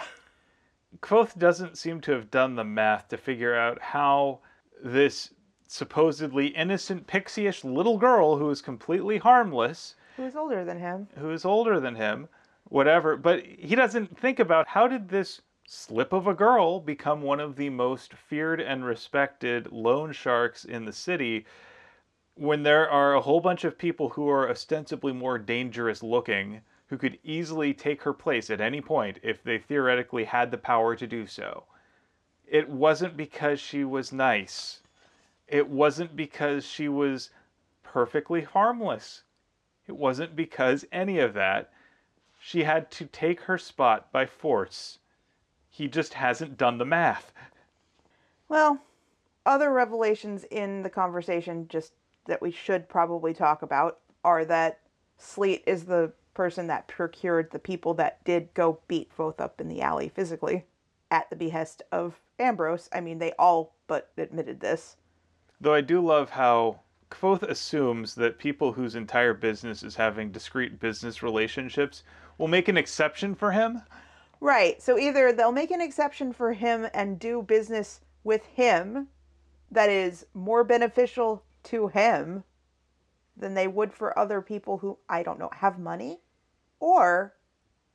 Kvothe 1.01 1.37
doesn't 1.37 1.77
seem 1.77 1.99
to 2.01 2.13
have 2.13 2.31
done 2.31 2.55
the 2.55 2.63
math 2.63 3.09
to 3.09 3.17
figure 3.17 3.53
out 3.53 3.81
how 3.81 4.39
this 4.81 5.33
supposedly 5.67 6.47
innocent 6.47 7.05
pixie-ish 7.05 7.65
little 7.65 7.97
girl 7.97 8.37
who 8.37 8.49
is 8.49 8.61
completely 8.61 9.17
harmless, 9.17 9.95
Who's 10.15 10.37
older 10.37 10.63
than 10.63 10.79
him? 10.79 11.09
who 11.17 11.31
is 11.31 11.43
older 11.43 11.81
than 11.81 11.95
him, 11.95 12.29
whatever, 12.69 13.17
but 13.17 13.45
he 13.45 13.75
doesn't 13.75 14.17
think 14.17 14.39
about 14.39 14.69
how 14.69 14.87
did 14.87 15.09
this 15.09 15.41
slip 15.65 16.13
of 16.13 16.27
a 16.27 16.33
girl 16.33 16.79
become 16.79 17.21
one 17.21 17.41
of 17.41 17.57
the 17.57 17.69
most 17.69 18.13
feared 18.13 18.61
and 18.61 18.85
respected 18.85 19.69
loan 19.69 20.13
sharks 20.13 20.63
in 20.63 20.85
the 20.85 20.93
city 20.93 21.45
when 22.35 22.63
there 22.63 22.89
are 22.89 23.13
a 23.13 23.21
whole 23.21 23.41
bunch 23.41 23.63
of 23.63 23.77
people 23.77 24.09
who 24.09 24.29
are 24.29 24.49
ostensibly 24.49 25.13
more 25.13 25.37
dangerous 25.37 26.01
looking 26.01 26.61
who 26.87 26.97
could 26.97 27.19
easily 27.23 27.73
take 27.73 28.01
her 28.01 28.13
place 28.13 28.49
at 28.49 28.59
any 28.59 28.81
point 28.81 29.17
if 29.23 29.41
they 29.43 29.57
theoretically 29.57 30.25
had 30.25 30.51
the 30.51 30.57
power 30.57 30.95
to 30.95 31.07
do 31.07 31.25
so. 31.25 31.63
It 32.45 32.67
wasn't 32.67 33.15
because 33.15 33.61
she 33.61 33.85
was 33.85 34.11
nice. 34.11 34.81
It 35.47 35.69
wasn't 35.69 36.15
because 36.15 36.65
she 36.65 36.89
was 36.89 37.29
perfectly 37.81 38.41
harmless. 38.41 39.23
It 39.87 39.95
wasn't 39.95 40.35
because 40.35 40.85
any 40.91 41.19
of 41.19 41.33
that. 41.33 41.71
She 42.39 42.63
had 42.63 42.91
to 42.91 43.05
take 43.05 43.41
her 43.41 43.57
spot 43.57 44.11
by 44.11 44.25
force. 44.25 44.99
He 45.69 45.87
just 45.87 46.15
hasn't 46.15 46.57
done 46.57 46.77
the 46.77 46.85
math. 46.85 47.31
Well, 48.49 48.81
other 49.45 49.71
revelations 49.71 50.43
in 50.45 50.83
the 50.83 50.89
conversation 50.89 51.67
just 51.69 51.93
that 52.27 52.41
we 52.41 52.51
should 52.51 52.87
probably 52.89 53.33
talk 53.33 53.61
about 53.61 53.99
are 54.23 54.45
that 54.45 54.79
Sleat 55.19 55.63
is 55.65 55.85
the 55.85 56.11
person 56.33 56.67
that 56.67 56.87
procured 56.87 57.51
the 57.51 57.59
people 57.59 57.93
that 57.95 58.23
did 58.23 58.53
go 58.53 58.79
beat 58.87 59.15
both 59.15 59.41
up 59.41 59.59
in 59.59 59.67
the 59.67 59.81
alley 59.81 60.09
physically 60.09 60.65
at 61.09 61.29
the 61.29 61.35
behest 61.35 61.81
of 61.91 62.19
Ambrose. 62.39 62.89
I 62.93 63.01
mean, 63.01 63.19
they 63.19 63.33
all 63.33 63.75
but 63.87 64.09
admitted 64.17 64.59
this. 64.59 64.95
Though 65.59 65.73
I 65.73 65.81
do 65.81 66.03
love 66.03 66.29
how 66.29 66.79
Kvothe 67.11 67.43
assumes 67.43 68.15
that 68.15 68.39
people 68.39 68.71
whose 68.71 68.95
entire 68.95 69.33
business 69.33 69.83
is 69.83 69.95
having 69.95 70.31
discrete 70.31 70.79
business 70.79 71.21
relationships 71.21 72.03
will 72.37 72.47
make 72.47 72.69
an 72.69 72.77
exception 72.77 73.35
for 73.35 73.51
him. 73.51 73.81
Right. 74.39 74.81
So 74.81 74.97
either 74.97 75.31
they'll 75.33 75.51
make 75.51 75.71
an 75.71 75.81
exception 75.81 76.33
for 76.33 76.53
him 76.53 76.87
and 76.93 77.19
do 77.19 77.43
business 77.43 77.99
with 78.23 78.45
him 78.45 79.07
that 79.69 79.89
is 79.89 80.25
more 80.33 80.63
beneficial 80.63 81.43
to 81.63 81.87
him 81.87 82.43
than 83.37 83.53
they 83.53 83.67
would 83.67 83.93
for 83.93 84.17
other 84.17 84.41
people 84.41 84.77
who, 84.77 84.97
I 85.09 85.23
don't 85.23 85.39
know, 85.39 85.49
have 85.53 85.79
money, 85.79 86.19
or 86.79 87.33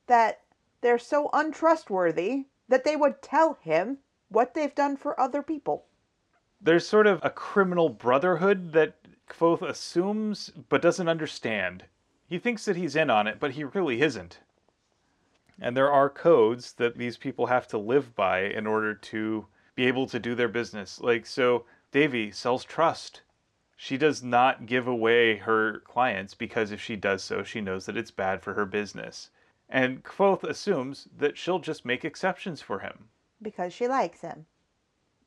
that 0.07 0.41
they're 0.81 0.99
so 0.99 1.29
untrustworthy 1.33 2.45
that 2.67 2.83
they 2.83 2.95
would 2.95 3.21
tell 3.21 3.57
him 3.61 3.99
what 4.29 4.53
they've 4.53 4.75
done 4.75 4.97
for 4.97 5.19
other 5.19 5.41
people. 5.41 5.85
There's 6.59 6.87
sort 6.87 7.07
of 7.07 7.19
a 7.23 7.29
criminal 7.29 7.89
brotherhood 7.89 8.73
that 8.73 8.95
Kvothe 9.29 9.61
assumes 9.61 10.51
but 10.69 10.81
doesn't 10.81 11.07
understand. 11.07 11.83
He 12.27 12.39
thinks 12.39 12.65
that 12.65 12.75
he's 12.75 12.95
in 12.95 13.09
on 13.09 13.27
it, 13.27 13.39
but 13.39 13.51
he 13.51 13.63
really 13.63 14.01
isn't. 14.01 14.39
And 15.59 15.75
there 15.75 15.91
are 15.91 16.09
codes 16.09 16.73
that 16.73 16.97
these 16.97 17.17
people 17.17 17.47
have 17.47 17.67
to 17.69 17.77
live 17.77 18.15
by 18.15 18.41
in 18.41 18.67
order 18.67 18.93
to 18.93 19.47
be 19.75 19.85
able 19.85 20.07
to 20.07 20.19
do 20.19 20.35
their 20.35 20.47
business. 20.47 20.99
Like, 20.99 21.25
so 21.25 21.65
Davy 21.91 22.31
sells 22.31 22.63
trust. 22.63 23.21
She 23.79 23.95
does 23.95 24.23
not 24.23 24.65
give 24.65 24.87
away 24.87 25.37
her 25.37 25.79
clients 25.81 26.33
because 26.33 26.71
if 26.71 26.81
she 26.81 26.95
does 26.95 27.23
so, 27.23 27.43
she 27.43 27.61
knows 27.61 27.85
that 27.85 27.95
it's 27.95 28.09
bad 28.11 28.41
for 28.41 28.55
her 28.55 28.65
business. 28.65 29.29
And 29.69 30.03
Kvothe 30.03 30.43
assumes 30.43 31.07
that 31.15 31.37
she'll 31.37 31.59
just 31.59 31.85
make 31.85 32.03
exceptions 32.03 32.59
for 32.59 32.79
him. 32.79 33.09
Because 33.39 33.71
she 33.71 33.87
likes 33.87 34.21
him. 34.21 34.47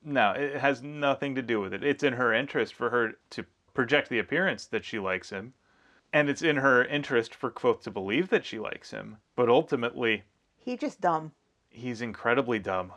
No, 0.03 0.33
it 0.33 0.57
has 0.57 0.83
nothing 0.83 1.37
to 1.37 1.43
do 1.43 1.61
with 1.61 1.73
it. 1.73 1.85
It's 1.85 2.03
in 2.03 2.15
her 2.15 2.35
interest 2.35 2.75
for 2.75 2.91
her 2.91 3.13
to 3.31 3.45
project 3.73 4.09
the 4.09 4.19
appearance 4.19 4.67
that 4.67 4.85
she 4.85 4.99
likes 4.99 5.31
him. 5.31 5.55
And 6.13 6.29
it's 6.29 6.43
in 6.43 6.57
her 6.57 6.85
interest 6.85 7.33
for 7.35 7.53
Kvothe 7.53 7.83
to 7.83 7.91
believe 7.91 8.31
that 8.31 8.45
she 8.45 8.59
likes 8.59 8.91
him. 8.91 9.19
But 9.37 9.49
ultimately, 9.49 10.25
He 10.57 10.77
just 10.77 11.01
dumb. 11.01 11.31
he's 11.69 12.01
incredibly 12.01 12.59
dumb. 12.59 12.93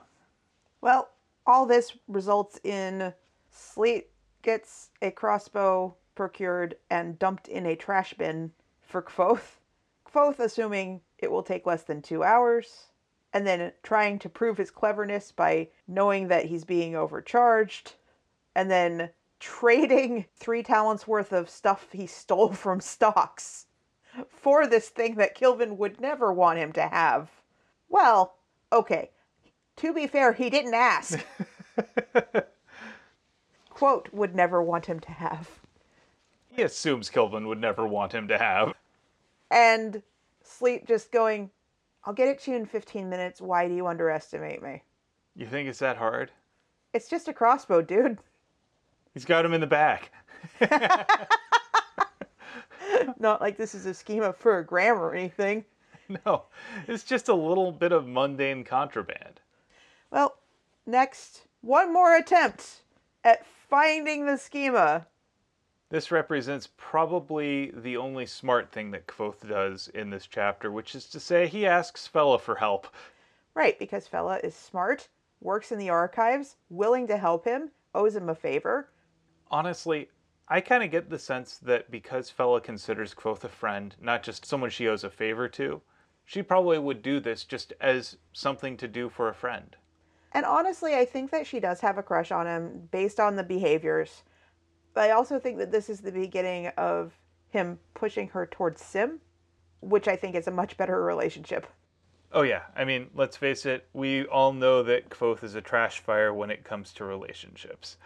Well, 0.81 1.09
all 1.45 1.67
this 1.67 1.95
results 2.07 2.59
in 2.63 3.13
Sleat 3.51 4.05
gets 4.43 4.91
a 5.01 5.10
crossbow 5.10 5.95
procured 6.15 6.75
and 6.89 7.17
dumped 7.17 7.47
in 7.47 7.65
a 7.65 7.75
trash 7.75 8.13
bin 8.13 8.51
for 8.82 9.01
Kvothe. 9.01 9.58
Kvothe 10.06 10.39
assuming 10.39 11.01
it 11.17 11.32
will 11.32 11.41
take 11.41 11.65
less 11.65 11.84
than 11.84 12.01
two 12.01 12.23
hours, 12.23 12.91
and 13.34 13.47
then 13.47 13.71
trying 13.82 14.19
to 14.19 14.29
prove 14.29 14.58
his 14.58 14.69
cleverness 14.69 15.32
by 15.32 15.69
knowing 15.88 16.27
that 16.27 16.45
he's 16.45 16.65
being 16.65 16.95
overcharged, 16.95 17.95
and 18.53 18.69
then 18.69 19.10
trading 19.39 20.25
three 20.36 20.62
talents 20.62 21.08
worth 21.08 21.34
of 21.34 21.49
stuff 21.49 21.88
he 21.91 22.06
stole 22.06 22.53
from 22.53 22.79
stocks 22.79 23.65
for 24.29 24.67
this 24.67 24.89
thing 24.89 25.15
that 25.15 25.36
Kilvin 25.36 25.77
would 25.77 25.99
never 25.99 26.32
want 26.32 26.60
him 26.60 26.71
to 26.73 26.84
have. 26.88 27.29
Well, 27.89 28.36
okay. 28.71 29.10
To 29.77 29.93
be 29.93 30.06
fair, 30.06 30.34
he 30.34 30.51
didn't 30.51 30.75
ask. 30.75 31.25
Quote, 33.83 34.07
would 34.13 34.33
never 34.33 34.63
want 34.63 34.85
him 34.85 35.01
to 35.01 35.11
have. 35.11 35.59
He 36.49 36.61
assumes 36.61 37.09
Kilvin 37.09 37.47
would 37.47 37.59
never 37.59 37.85
want 37.85 38.13
him 38.13 38.29
to 38.29 38.37
have. 38.37 38.73
And 39.51 40.01
Sleat 40.41 40.87
just 40.87 41.11
going, 41.11 41.49
I'll 42.05 42.13
get 42.13 42.29
it 42.29 42.39
to 42.43 42.51
you 42.51 42.55
in 42.55 42.65
15 42.65 43.09
minutes. 43.09 43.41
Why 43.41 43.67
do 43.67 43.75
you 43.75 43.87
underestimate 43.87 44.63
me? 44.63 44.83
You 45.35 45.47
think 45.47 45.67
it's 45.67 45.79
that 45.79 45.97
hard? 45.97 46.31
It's 46.93 47.09
just 47.09 47.27
a 47.27 47.33
crossbow, 47.33 47.81
dude. 47.81 48.19
He's 49.13 49.25
got 49.25 49.43
him 49.43 49.53
in 49.53 49.59
the 49.59 49.67
back. 49.67 50.13
Not 53.19 53.41
like 53.41 53.57
this 53.57 53.75
is 53.75 53.85
a 53.85 53.93
schema 53.93 54.31
for 54.31 54.59
a 54.59 54.65
gram 54.65 54.97
or 54.97 55.13
anything. 55.13 55.65
No, 56.25 56.43
it's 56.87 57.03
just 57.03 57.27
a 57.27 57.33
little 57.33 57.73
bit 57.73 57.91
of 57.91 58.07
mundane 58.07 58.63
contraband. 58.63 59.41
Well, 60.09 60.37
next, 60.85 61.47
one 61.59 61.91
more 61.91 62.15
attempt 62.15 62.83
at 63.23 63.45
finding 63.73 64.27
the 64.27 64.38
schema. 64.38 65.07
This 65.89 66.12
represents 66.12 66.69
probably 66.77 67.71
the 67.75 67.97
only 67.97 68.27
smart 68.27 68.71
thing 68.71 68.91
that 68.91 69.07
Kvothe 69.07 69.49
does 69.49 69.88
in 69.95 70.12
this 70.12 70.27
chapter, 70.27 70.71
which 70.71 70.93
is 70.93 71.07
to 71.07 71.19
say 71.19 71.47
he 71.47 71.65
asks 71.65 72.07
Fela 72.07 72.39
for 72.39 72.53
help. 72.53 72.86
Right, 73.55 73.79
because 73.79 74.07
Fela 74.07 74.39
is 74.43 74.53
smart, 74.53 75.07
works 75.41 75.71
in 75.71 75.79
the 75.79 75.89
archives, 75.89 76.55
willing 76.69 77.07
to 77.07 77.17
help 77.17 77.45
him, 77.45 77.71
owes 77.95 78.15
him 78.15 78.29
a 78.29 78.36
favor. 78.36 78.91
Honestly, 79.49 80.07
I 80.47 80.62
kind 80.62 80.83
of 80.83 80.91
get 80.91 81.09
the 81.09 81.17
sense 81.17 81.57
that 81.57 81.89
because 81.89 82.31
Fela 82.31 82.62
considers 82.62 83.15
Kvothe 83.15 83.43
a 83.43 83.49
friend, 83.49 83.95
not 83.99 84.21
just 84.21 84.45
someone 84.45 84.69
she 84.69 84.88
owes 84.88 85.03
a 85.03 85.09
favor 85.09 85.49
to, 85.49 85.81
she 86.25 86.43
probably 86.43 86.77
would 86.77 87.01
do 87.01 87.19
this 87.19 87.43
just 87.43 87.73
as 87.81 88.17
something 88.33 88.77
to 88.77 88.88
do 88.88 89.09
for 89.09 89.29
a 89.29 89.33
friend. 89.33 89.75
And 90.33 90.45
honestly, 90.45 90.95
I 90.95 91.05
think 91.05 91.31
that 91.31 91.45
she 91.45 91.59
does 91.59 91.79
have 91.81 91.97
a 91.97 92.03
crush 92.03 92.31
on 92.31 92.47
him 92.47 92.89
based 92.91 93.19
on 93.19 93.35
the 93.35 93.43
behaviors. 93.43 94.23
But 94.93 95.09
I 95.09 95.11
also 95.11 95.39
think 95.39 95.57
that 95.59 95.71
this 95.71 95.89
is 95.89 96.01
the 96.01 96.11
beginning 96.11 96.67
of 96.77 97.13
him 97.49 97.79
pushing 97.93 98.29
her 98.29 98.47
towards 98.47 98.81
Sim, 98.81 99.19
which 99.81 100.07
I 100.07 100.15
think 100.15 100.35
is 100.35 100.47
a 100.47 100.51
much 100.51 100.75
better 100.75 101.03
relationship. 101.03 101.67
Oh, 102.31 102.41
yeah. 102.41 102.63
I 102.75 102.83
mean, 102.83 103.09
let's 103.13 103.37
face 103.37 103.65
it, 103.65 103.87
we 103.93 104.25
all 104.25 104.53
know 104.53 104.81
that 104.81 105.09
Kvothe 105.09 105.43
is 105.43 105.53
a 105.53 105.61
trash 105.61 105.99
fire 105.99 106.33
when 106.33 106.49
it 106.49 106.63
comes 106.63 106.91
to 106.93 107.05
relationships. 107.05 107.97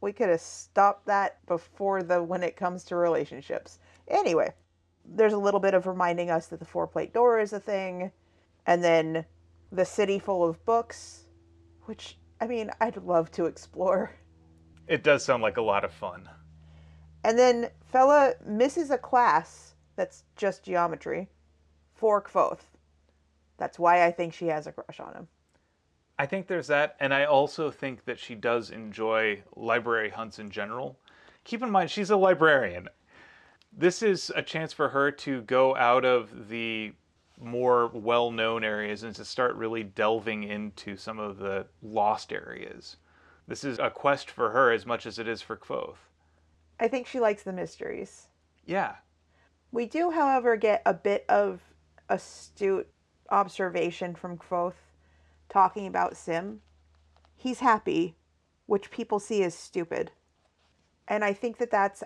We 0.00 0.12
could 0.12 0.28
have 0.28 0.40
stopped 0.40 1.06
that 1.06 1.44
before 1.46 2.04
the 2.04 2.22
when 2.22 2.44
it 2.44 2.56
comes 2.56 2.84
to 2.84 2.96
relationships. 2.96 3.80
Anyway, 4.06 4.52
there's 5.04 5.32
a 5.32 5.38
little 5.38 5.58
bit 5.58 5.74
of 5.74 5.86
reminding 5.86 6.30
us 6.30 6.46
that 6.46 6.60
the 6.60 6.64
four 6.64 6.86
plate 6.86 7.12
door 7.12 7.40
is 7.40 7.52
a 7.52 7.58
thing, 7.58 8.12
and 8.66 8.84
then 8.84 9.24
the 9.72 9.84
city 9.84 10.20
full 10.20 10.48
of 10.48 10.64
books, 10.64 11.24
which 11.86 12.18
I 12.40 12.46
mean, 12.46 12.70
I'd 12.80 12.96
love 12.98 13.30
to 13.32 13.46
explore. 13.46 14.12
It 14.86 15.02
does 15.02 15.24
sound 15.24 15.42
like 15.42 15.56
a 15.56 15.62
lot 15.62 15.84
of 15.84 15.92
fun. 15.92 16.28
And 17.24 17.38
then 17.38 17.70
Fela 17.92 18.34
misses 18.46 18.90
a 18.90 18.98
class 18.98 19.74
that's 19.96 20.24
just 20.36 20.62
geometry 20.62 21.28
for 21.94 22.22
Kvothe. 22.22 22.60
That's 23.56 23.78
why 23.78 24.04
I 24.04 24.12
think 24.12 24.34
she 24.34 24.46
has 24.48 24.66
a 24.66 24.72
crush 24.72 25.00
on 25.00 25.14
him. 25.14 25.28
I 26.18 26.26
think 26.26 26.46
there's 26.46 26.66
that, 26.68 26.96
and 27.00 27.12
I 27.12 27.24
also 27.24 27.70
think 27.70 28.04
that 28.04 28.18
she 28.18 28.34
does 28.34 28.70
enjoy 28.70 29.42
library 29.54 30.10
hunts 30.10 30.38
in 30.38 30.50
general. 30.50 30.98
Keep 31.44 31.62
in 31.62 31.70
mind, 31.70 31.90
she's 31.90 32.10
a 32.10 32.16
librarian. 32.16 32.88
This 33.72 34.02
is 34.02 34.32
a 34.34 34.42
chance 34.42 34.72
for 34.72 34.88
her 34.90 35.10
to 35.10 35.42
go 35.42 35.76
out 35.76 36.04
of 36.04 36.48
the 36.48 36.92
more 37.40 37.88
well 37.88 38.30
known 38.30 38.64
areas 38.64 39.02
and 39.02 39.14
to 39.14 39.24
start 39.24 39.54
really 39.56 39.82
delving 39.82 40.44
into 40.44 40.96
some 40.96 41.18
of 41.18 41.38
the 41.38 41.66
lost 41.82 42.32
areas. 42.32 42.96
This 43.46 43.62
is 43.62 43.78
a 43.78 43.90
quest 43.90 44.30
for 44.30 44.50
her 44.50 44.72
as 44.72 44.86
much 44.86 45.06
as 45.06 45.18
it 45.18 45.28
is 45.28 45.42
for 45.42 45.56
Kvothe. 45.56 45.96
I 46.80 46.88
think 46.88 47.06
she 47.06 47.20
likes 47.20 47.42
the 47.42 47.52
mysteries. 47.52 48.28
Yeah. 48.64 48.96
We 49.70 49.86
do, 49.86 50.10
however, 50.10 50.56
get 50.56 50.82
a 50.84 50.94
bit 50.94 51.24
of 51.28 51.60
astute 52.08 52.88
observation 53.30 54.14
from 54.14 54.38
Kvothe 54.38 54.74
talking 55.48 55.86
about 55.86 56.16
Sim. 56.16 56.60
He's 57.36 57.60
happy, 57.60 58.16
which 58.66 58.90
people 58.90 59.18
see 59.18 59.42
as 59.42 59.54
stupid. 59.54 60.10
And 61.06 61.24
I 61.24 61.32
think 61.32 61.58
that 61.58 61.70
that's 61.70 62.02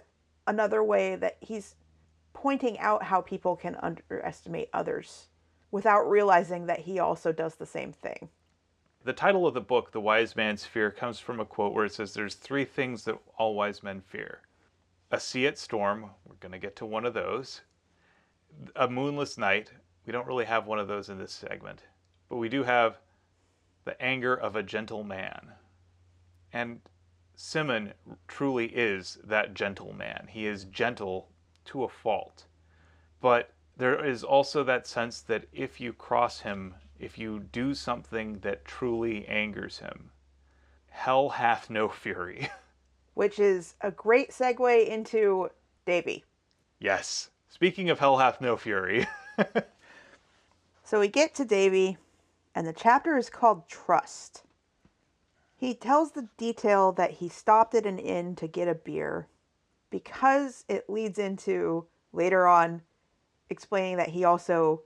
another 0.46 0.82
way 0.82 1.16
that 1.16 1.38
he's 1.40 1.74
pointing 2.42 2.79
out 2.79 3.03
how 3.03 3.20
people 3.20 3.55
can 3.55 3.76
underestimate 3.83 4.70
others 4.72 5.29
without 5.70 6.09
realizing 6.09 6.66
that 6.66 6.81
he 6.81 6.98
also 6.98 7.33
does 7.33 7.57
the 7.57 7.66
same 7.66 7.92
thing. 7.92 8.31
The 9.05 9.12
title 9.12 9.46
of 9.46 9.53
the 9.53 9.61
book, 9.61 9.92
The 9.92 10.00
Wise 10.00 10.35
Man's 10.35 10.64
Fear, 10.64 10.90
comes 10.90 11.18
from 11.18 11.38
a 11.38 11.44
quote 11.44 11.74
where 11.74 11.85
it 11.85 11.92
says 11.92 12.14
there's 12.14 12.35
three 12.35 12.64
things 12.64 13.05
that 13.05 13.18
all 13.38 13.55
wise 13.55 13.83
men 13.83 14.00
fear 14.00 14.40
a 15.12 15.18
sea 15.18 15.46
at 15.46 15.59
storm, 15.59 16.09
we're 16.24 16.37
going 16.37 16.53
to 16.53 16.59
get 16.59 16.76
to 16.76 16.87
one 16.87 17.05
of 17.05 17.14
those, 17.14 17.62
a 18.76 18.88
moonless 18.88 19.37
night, 19.37 19.72
we 20.07 20.12
don't 20.12 20.26
really 20.26 20.44
have 20.44 20.68
one 20.68 20.79
of 20.79 20.87
those 20.87 21.09
in 21.09 21.18
this 21.18 21.33
segment, 21.33 21.83
but 22.29 22.37
we 22.37 22.48
do 22.48 22.62
have 22.62 22.98
the 23.85 24.00
anger 24.00 24.35
of 24.35 24.55
a 24.55 24.62
gentle 24.62 25.03
man. 25.03 25.50
And 26.53 26.81
Simon 27.35 27.92
truly 28.29 28.66
is 28.66 29.18
that 29.24 29.53
gentle 29.53 29.92
man. 29.92 30.29
He 30.31 30.46
is 30.46 30.64
gentle 30.66 31.29
to 31.70 31.85
a 31.85 31.88
fault. 31.88 32.44
But 33.20 33.50
there 33.76 34.04
is 34.04 34.22
also 34.22 34.62
that 34.64 34.87
sense 34.87 35.20
that 35.22 35.46
if 35.52 35.80
you 35.80 35.92
cross 35.92 36.40
him, 36.40 36.74
if 36.98 37.18
you 37.18 37.40
do 37.40 37.74
something 37.74 38.40
that 38.40 38.64
truly 38.64 39.26
angers 39.26 39.78
him, 39.78 40.11
hell 40.90 41.30
hath 41.30 41.70
no 41.70 41.88
fury. 42.02 42.50
Which 43.14 43.38
is 43.38 43.74
a 43.80 43.90
great 43.90 44.30
segue 44.30 44.87
into 44.87 45.50
Davy. 45.87 46.24
Yes. 46.78 47.30
Speaking 47.48 47.90
of 47.90 47.98
hell 47.98 48.18
hath 48.18 48.40
no 48.40 48.56
fury. 48.56 49.06
so 50.85 51.00
we 51.00 51.09
get 51.09 51.35
to 51.35 51.44
Davy, 51.44 51.98
and 52.54 52.66
the 52.66 52.72
chapter 52.72 53.16
is 53.16 53.30
called 53.30 53.68
Trust. 53.68 54.44
He 55.56 55.74
tells 55.74 56.12
the 56.12 56.28
detail 56.38 56.92
that 56.92 57.12
he 57.12 57.28
stopped 57.28 57.74
at 57.74 57.87
an 57.87 57.98
inn 57.98 58.35
to 58.37 58.46
get 58.46 58.68
a 58.68 58.74
beer 58.74 59.28
because 59.90 60.64
it 60.68 60.88
leads 60.88 61.18
into 61.18 61.87
later 62.12 62.46
on 62.46 62.83
explaining 63.48 63.96
that 63.96 64.11
he 64.11 64.24
also 64.24 64.83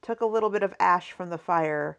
took 0.00 0.20
a 0.20 0.26
little 0.26 0.50
bit 0.50 0.62
of 0.62 0.74
ash 0.78 1.12
from 1.12 1.30
the 1.30 1.38
fire 1.38 1.98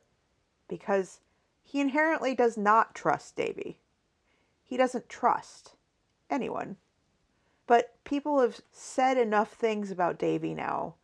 because 0.68 1.20
he 1.64 1.82
inherently 1.82 2.34
does 2.34 2.58
not 2.58 2.96
trust 2.96 3.36
Davy. 3.36 3.78
He 4.64 4.78
doesn't 4.78 5.10
trust 5.10 5.76
anyone. 6.30 6.78
But 7.68 7.96
people 8.04 8.40
have 8.40 8.62
said 8.72 9.18
enough 9.18 9.54
things 9.54 9.92
about 9.92 10.20
Davy 10.20 10.54
now 10.54 10.96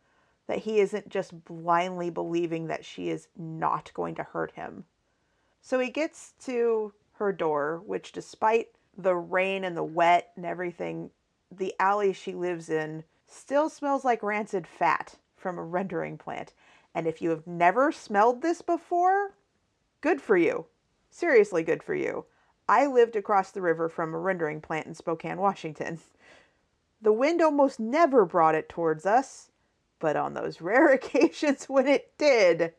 that 0.46 0.60
he 0.60 0.80
isn't 0.80 1.08
just 1.08 1.44
blindly 1.44 2.10
believing 2.10 2.66
that 2.66 2.84
she 2.84 3.08
is 3.08 3.28
not 3.36 3.92
going 3.94 4.14
to 4.16 4.22
hurt 4.22 4.52
him. 4.52 4.84
So 5.60 5.78
he 5.78 5.90
gets 5.90 6.34
to 6.44 6.92
her 7.14 7.32
door, 7.32 7.82
which, 7.86 8.12
despite 8.12 8.68
the 8.96 9.14
rain 9.14 9.64
and 9.64 9.76
the 9.76 9.84
wet 9.84 10.30
and 10.36 10.44
everything, 10.44 11.10
the 11.58 11.74
alley 11.78 12.12
she 12.12 12.34
lives 12.34 12.68
in 12.68 13.04
still 13.26 13.68
smells 13.68 14.04
like 14.04 14.22
rancid 14.22 14.66
fat 14.66 15.16
from 15.36 15.58
a 15.58 15.62
rendering 15.64 16.18
plant. 16.18 16.54
And 16.94 17.06
if 17.06 17.22
you 17.22 17.30
have 17.30 17.46
never 17.46 17.90
smelled 17.92 18.42
this 18.42 18.62
before, 18.62 19.34
good 20.00 20.20
for 20.20 20.36
you. 20.36 20.66
Seriously, 21.10 21.62
good 21.62 21.82
for 21.82 21.94
you. 21.94 22.26
I 22.68 22.86
lived 22.86 23.16
across 23.16 23.50
the 23.50 23.60
river 23.60 23.88
from 23.88 24.14
a 24.14 24.18
rendering 24.18 24.60
plant 24.60 24.86
in 24.86 24.94
Spokane, 24.94 25.38
Washington. 25.38 25.98
The 27.00 27.12
wind 27.12 27.42
almost 27.42 27.80
never 27.80 28.24
brought 28.24 28.54
it 28.54 28.68
towards 28.68 29.04
us, 29.04 29.50
but 29.98 30.16
on 30.16 30.34
those 30.34 30.60
rare 30.62 30.92
occasions 30.92 31.68
when 31.68 31.86
it 31.88 32.12
did, 32.18 32.72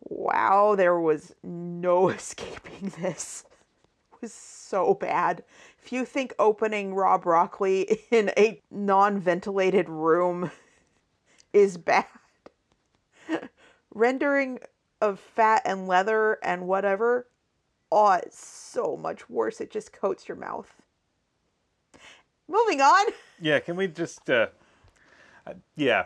wow, 0.00 0.74
there 0.74 0.98
was 0.98 1.34
no 1.42 2.08
escaping 2.10 2.92
this. 3.00 3.44
Was 4.22 4.32
so 4.32 4.94
bad. 4.94 5.42
If 5.82 5.90
you 5.90 6.04
think 6.04 6.32
opening 6.38 6.94
raw 6.94 7.18
broccoli 7.18 8.02
in 8.12 8.30
a 8.36 8.62
non 8.70 9.18
ventilated 9.18 9.88
room 9.88 10.52
is 11.52 11.76
bad, 11.76 12.06
rendering 13.92 14.60
of 15.00 15.18
fat 15.18 15.62
and 15.64 15.88
leather 15.88 16.38
and 16.44 16.68
whatever, 16.68 17.26
oh, 17.90 18.12
it's 18.12 18.46
so 18.46 18.96
much 18.96 19.28
worse. 19.28 19.60
It 19.60 19.72
just 19.72 19.92
coats 19.92 20.28
your 20.28 20.36
mouth. 20.36 20.72
Moving 22.46 22.80
on. 22.80 23.06
Yeah, 23.40 23.58
can 23.58 23.74
we 23.74 23.88
just, 23.88 24.30
uh, 24.30 24.46
uh 25.48 25.54
yeah. 25.74 26.04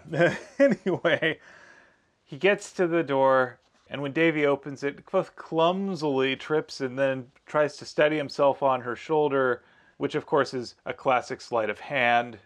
anyway, 0.58 1.38
he 2.24 2.38
gets 2.38 2.72
to 2.72 2.86
the 2.86 3.02
door 3.02 3.58
and 3.88 4.02
when 4.02 4.12
Davy 4.12 4.46
opens 4.46 4.82
it, 4.82 5.04
Kvothe 5.04 5.34
clumsily 5.36 6.36
trips 6.36 6.80
and 6.80 6.98
then 6.98 7.26
tries 7.46 7.76
to 7.76 7.84
steady 7.84 8.16
himself 8.16 8.62
on 8.62 8.80
her 8.80 8.96
shoulder, 8.96 9.62
which 9.96 10.14
of 10.14 10.26
course 10.26 10.52
is 10.54 10.74
a 10.84 10.92
classic 10.92 11.40
sleight 11.40 11.70
of 11.70 11.78
hand. 11.78 12.38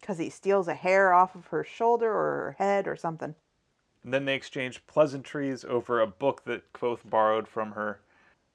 Because 0.00 0.18
he 0.18 0.30
steals 0.30 0.68
a 0.68 0.74
hair 0.74 1.12
off 1.12 1.34
of 1.34 1.46
her 1.48 1.64
shoulder 1.64 2.10
or 2.10 2.30
her 2.30 2.56
head 2.58 2.86
or 2.86 2.96
something. 2.96 3.34
And 4.04 4.12
then 4.12 4.24
they 4.24 4.34
exchange 4.34 4.86
pleasantries 4.86 5.64
over 5.64 6.00
a 6.00 6.06
book 6.06 6.44
that 6.44 6.72
Kvothe 6.72 7.08
borrowed 7.08 7.48
from 7.48 7.72
her. 7.72 8.00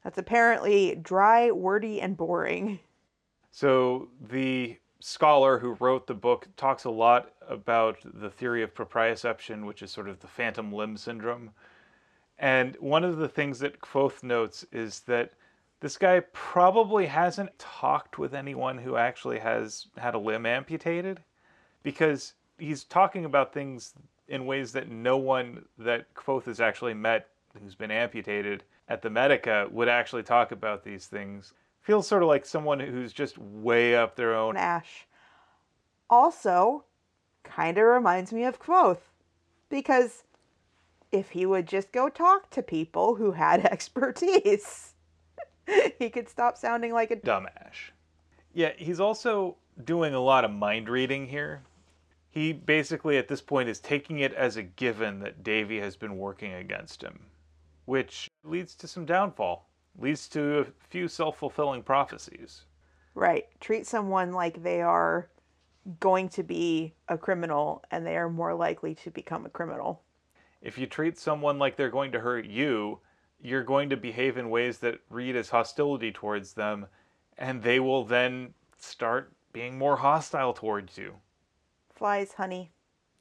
That's 0.03 0.17
apparently 0.17 0.95
dry, 0.95 1.51
wordy, 1.51 1.99
and 1.99 2.15
boring. 2.15 2.79
So 3.51 4.09
the 4.21 4.77
scholar 4.99 5.59
who 5.59 5.75
wrote 5.79 6.07
the 6.07 6.13
book 6.13 6.47
talks 6.55 6.83
a 6.83 6.89
lot 6.89 7.33
about 7.47 7.97
the 8.03 8.29
theory 8.29 8.63
of 8.63 8.73
proprioception, 8.73 9.65
which 9.65 9.81
is 9.81 9.91
sort 9.91 10.07
of 10.07 10.19
the 10.19 10.27
phantom 10.27 10.71
limb 10.71 10.95
syndrome, 10.97 11.51
and 12.39 12.77
one 12.79 13.03
of 13.03 13.17
the 13.17 13.27
things 13.27 13.59
that 13.59 13.81
Kvothe 13.81 14.23
notes 14.23 14.65
is 14.71 15.01
that 15.01 15.33
this 15.81 15.97
guy 15.97 16.21
probably 16.33 17.05
hasn't 17.05 17.57
talked 17.59 18.17
with 18.17 18.33
anyone 18.33 18.77
who 18.77 18.95
actually 18.95 19.39
has 19.39 19.87
had 19.97 20.15
a 20.15 20.19
limb 20.19 20.45
amputated 20.45 21.21
because 21.83 22.33
he's 22.57 22.83
talking 22.85 23.25
about 23.25 23.53
things 23.53 23.93
in 24.27 24.45
ways 24.45 24.71
that 24.71 24.89
no 24.89 25.17
one 25.17 25.65
that 25.77 26.13
Kvothe 26.13 26.45
has 26.45 26.59
actually 26.61 26.93
met 26.93 27.27
who's 27.61 27.75
been 27.75 27.91
amputated 27.91 28.63
at 28.87 29.01
the 29.01 29.09
Medica 29.09 29.67
would 29.71 29.89
actually 29.89 30.23
talk 30.23 30.51
about 30.51 30.83
these 30.83 31.07
things. 31.07 31.53
Feels 31.81 32.07
sort 32.07 32.23
of 32.23 32.29
like 32.29 32.45
someone 32.45 32.79
who's 32.79 33.13
just 33.13 33.37
way 33.37 33.95
up 33.95 34.15
their 34.15 34.35
own 34.35 34.55
ash. 34.55 35.07
Also, 36.09 36.85
kind 37.43 37.77
of 37.77 37.85
reminds 37.85 38.31
me 38.31 38.43
of 38.45 38.61
Kvothe 38.61 38.99
because 39.69 40.23
if 41.11 41.31
he 41.31 41.45
would 41.45 41.67
just 41.67 41.91
go 41.91 42.09
talk 42.09 42.49
to 42.51 42.61
people 42.61 43.15
who 43.15 43.31
had 43.31 43.65
expertise, 43.65 44.93
he 45.97 46.09
could 46.09 46.29
stop 46.29 46.57
sounding 46.57 46.93
like 46.93 47.11
a 47.11 47.15
dumbass. 47.15 47.91
Yeah, 48.53 48.71
he's 48.77 48.99
also 48.99 49.57
doing 49.83 50.13
a 50.13 50.19
lot 50.19 50.45
of 50.45 50.51
mind 50.51 50.89
reading 50.89 51.27
here. 51.27 51.63
He 52.31 52.53
basically, 52.53 53.17
at 53.17 53.27
this 53.27 53.41
point, 53.41 53.69
is 53.69 53.79
taking 53.79 54.19
it 54.19 54.33
as 54.33 54.57
a 54.57 54.63
given 54.63 55.19
that 55.19 55.43
Davy 55.43 55.79
has 55.79 55.95
been 55.95 56.17
working 56.17 56.53
against 56.53 57.01
him, 57.01 57.19
which 57.85 58.29
leads 58.43 58.75
to 58.75 58.87
some 58.87 59.05
downfall, 59.05 59.67
leads 59.97 60.27
to 60.29 60.59
a 60.59 60.65
few 60.89 61.07
self 61.07 61.37
fulfilling 61.37 61.81
prophecies. 61.81 62.65
Right. 63.15 63.47
Treat 63.59 63.87
someone 63.87 64.31
like 64.31 64.61
they 64.61 64.81
are 64.81 65.29
going 65.99 66.29
to 66.29 66.43
be 66.43 66.93
a 67.07 67.17
criminal 67.17 67.83
and 67.89 68.05
they 68.05 68.15
are 68.15 68.29
more 68.29 68.53
likely 68.53 68.93
to 68.95 69.09
become 69.09 69.45
a 69.45 69.49
criminal. 69.49 70.03
If 70.61 70.77
you 70.77 70.87
treat 70.87 71.17
someone 71.17 71.57
like 71.57 71.75
they're 71.75 71.89
going 71.89 72.11
to 72.11 72.19
hurt 72.19 72.45
you, 72.45 72.99
you're 73.41 73.63
going 73.63 73.89
to 73.89 73.97
behave 73.97 74.37
in 74.37 74.49
ways 74.49 74.79
that 74.79 74.99
read 75.09 75.35
as 75.35 75.49
hostility 75.49 76.11
towards 76.11 76.53
them, 76.53 76.87
and 77.37 77.63
they 77.63 77.79
will 77.79 78.03
then 78.03 78.53
start 78.77 79.31
being 79.53 79.77
more 79.77 79.95
hostile 79.97 80.53
towards 80.53 80.97
you. 80.97 81.15
Flies, 81.95 82.33
honey. 82.33 82.71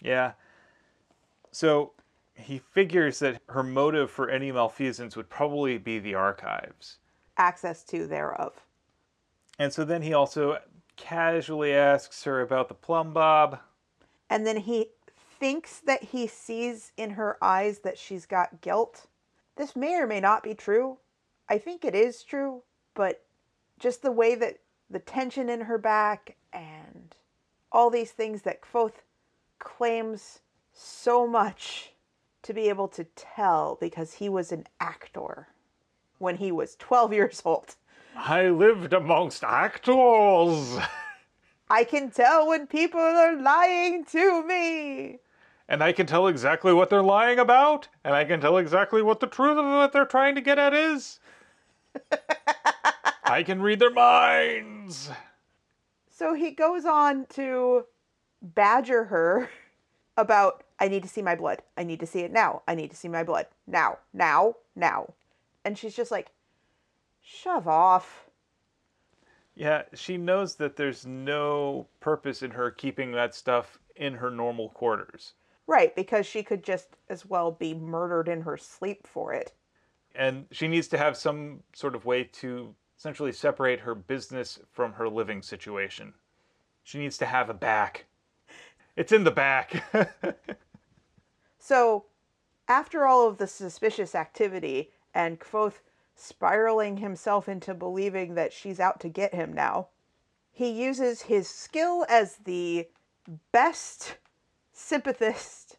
Yeah. 0.00 0.32
So 1.50 1.92
he 2.34 2.58
figures 2.58 3.18
that 3.20 3.40
her 3.48 3.62
motive 3.62 4.10
for 4.10 4.28
any 4.28 4.52
malfeasance 4.52 5.16
would 5.16 5.28
probably 5.28 5.78
be 5.78 5.98
the 5.98 6.14
archives. 6.14 6.98
Access 7.36 7.84
to 7.84 8.06
thereof. 8.06 8.52
And 9.58 9.72
so 9.72 9.84
then 9.84 10.02
he 10.02 10.12
also 10.14 10.58
casually 10.96 11.72
asks 11.72 12.24
her 12.24 12.40
about 12.40 12.68
the 12.68 12.74
plumb 12.74 13.12
bob. 13.12 13.60
And 14.30 14.46
then 14.46 14.58
he 14.58 14.90
thinks 15.38 15.80
that 15.80 16.02
he 16.02 16.26
sees 16.26 16.92
in 16.96 17.10
her 17.10 17.36
eyes 17.42 17.80
that 17.80 17.98
she's 17.98 18.26
got 18.26 18.60
guilt. 18.60 19.06
This 19.56 19.76
may 19.76 19.94
or 19.94 20.06
may 20.06 20.20
not 20.20 20.42
be 20.42 20.54
true. 20.54 20.98
I 21.48 21.58
think 21.58 21.84
it 21.84 21.94
is 21.94 22.22
true, 22.22 22.62
but 22.94 23.24
just 23.78 24.02
the 24.02 24.12
way 24.12 24.34
that 24.34 24.58
the 24.90 24.98
tension 24.98 25.48
in 25.48 25.62
her 25.62 25.78
back 25.78 26.36
and 26.52 27.14
all 27.70 27.90
these 27.90 28.10
things 28.10 28.42
that 28.42 28.62
Kvothe 28.62 29.02
claims 29.58 30.40
so 30.72 31.26
much 31.26 31.92
to 32.42 32.52
be 32.54 32.68
able 32.68 32.88
to 32.88 33.04
tell 33.16 33.76
because 33.80 34.14
he 34.14 34.28
was 34.28 34.52
an 34.52 34.66
actor 34.80 35.48
when 36.18 36.36
he 36.36 36.52
was 36.52 36.76
12 36.76 37.12
years 37.12 37.42
old. 37.44 37.76
I 38.16 38.48
lived 38.48 38.92
amongst 38.92 39.44
actors. 39.44 40.78
I 41.70 41.84
can 41.84 42.10
tell 42.10 42.48
when 42.48 42.66
people 42.66 43.00
are 43.00 43.36
lying 43.36 44.04
to 44.06 44.42
me. 44.46 45.18
And 45.68 45.82
I 45.82 45.92
can 45.92 46.06
tell 46.06 46.26
exactly 46.26 46.72
what 46.72 46.88
they're 46.88 47.02
lying 47.02 47.38
about, 47.38 47.88
and 48.02 48.14
I 48.14 48.24
can 48.24 48.40
tell 48.40 48.56
exactly 48.56 49.02
what 49.02 49.20
the 49.20 49.26
truth 49.26 49.58
of 49.58 49.64
what 49.66 49.92
they're 49.92 50.06
trying 50.06 50.34
to 50.34 50.40
get 50.40 50.58
at 50.58 50.72
is. 50.72 51.20
I 53.24 53.42
can 53.42 53.60
read 53.60 53.78
their 53.78 53.92
minds. 53.92 55.10
So 56.10 56.32
he 56.32 56.52
goes 56.52 56.86
on 56.86 57.26
to 57.34 57.84
badger 58.40 59.04
her 59.04 59.50
about, 60.16 60.64
I 60.80 60.88
need 60.88 61.02
to 61.02 61.08
see 61.08 61.22
my 61.22 61.34
blood. 61.34 61.62
I 61.76 61.84
need 61.84 62.00
to 62.00 62.06
see 62.06 62.20
it 62.20 62.32
now. 62.32 62.62
I 62.66 62.74
need 62.74 62.90
to 62.90 62.96
see 62.96 63.08
my 63.08 63.22
blood. 63.22 63.46
Now, 63.66 63.98
now, 64.14 64.56
now. 64.74 65.12
And 65.64 65.76
she's 65.76 65.94
just 65.94 66.10
like, 66.10 66.30
shove 67.20 67.68
off. 67.68 68.30
Yeah, 69.54 69.82
she 69.92 70.16
knows 70.16 70.54
that 70.56 70.76
there's 70.76 71.04
no 71.04 71.88
purpose 72.00 72.42
in 72.42 72.52
her 72.52 72.70
keeping 72.70 73.12
that 73.12 73.34
stuff 73.34 73.78
in 73.96 74.14
her 74.14 74.30
normal 74.30 74.70
quarters. 74.70 75.34
Right, 75.68 75.94
because 75.94 76.24
she 76.24 76.42
could 76.42 76.64
just 76.64 76.96
as 77.10 77.26
well 77.26 77.52
be 77.52 77.74
murdered 77.74 78.26
in 78.26 78.40
her 78.40 78.56
sleep 78.56 79.06
for 79.06 79.34
it. 79.34 79.52
And 80.14 80.46
she 80.50 80.66
needs 80.66 80.88
to 80.88 80.98
have 80.98 81.14
some 81.14 81.62
sort 81.74 81.94
of 81.94 82.06
way 82.06 82.24
to 82.24 82.74
essentially 82.98 83.32
separate 83.32 83.80
her 83.80 83.94
business 83.94 84.58
from 84.72 84.94
her 84.94 85.10
living 85.10 85.42
situation. 85.42 86.14
She 86.84 86.98
needs 86.98 87.18
to 87.18 87.26
have 87.26 87.50
a 87.50 87.54
back. 87.54 88.06
It's 88.96 89.12
in 89.12 89.24
the 89.24 89.30
back. 89.30 89.84
so, 91.58 92.06
after 92.66 93.06
all 93.06 93.28
of 93.28 93.36
the 93.36 93.46
suspicious 93.46 94.14
activity 94.14 94.90
and 95.14 95.38
Kvothe 95.38 95.80
spiraling 96.16 96.96
himself 96.96 97.46
into 97.46 97.74
believing 97.74 98.34
that 98.36 98.54
she's 98.54 98.80
out 98.80 99.00
to 99.00 99.08
get 99.10 99.34
him 99.34 99.52
now, 99.52 99.88
he 100.50 100.70
uses 100.70 101.22
his 101.22 101.46
skill 101.46 102.06
as 102.08 102.36
the 102.44 102.88
best 103.52 104.16
sympathist 104.78 105.76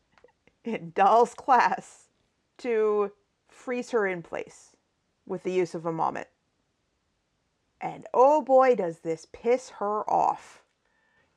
in 0.66 0.92
Dal's 0.94 1.34
class 1.34 2.10
to 2.58 3.12
freeze 3.48 3.92
her 3.92 4.06
in 4.06 4.22
place 4.22 4.76
with 5.26 5.44
the 5.44 5.52
use 5.52 5.74
of 5.74 5.86
a 5.86 5.92
moment. 5.92 6.28
And 7.80 8.06
oh 8.14 8.42
boy, 8.42 8.76
does 8.76 9.00
this 9.00 9.26
piss 9.32 9.70
her 9.80 10.08
off. 10.10 10.62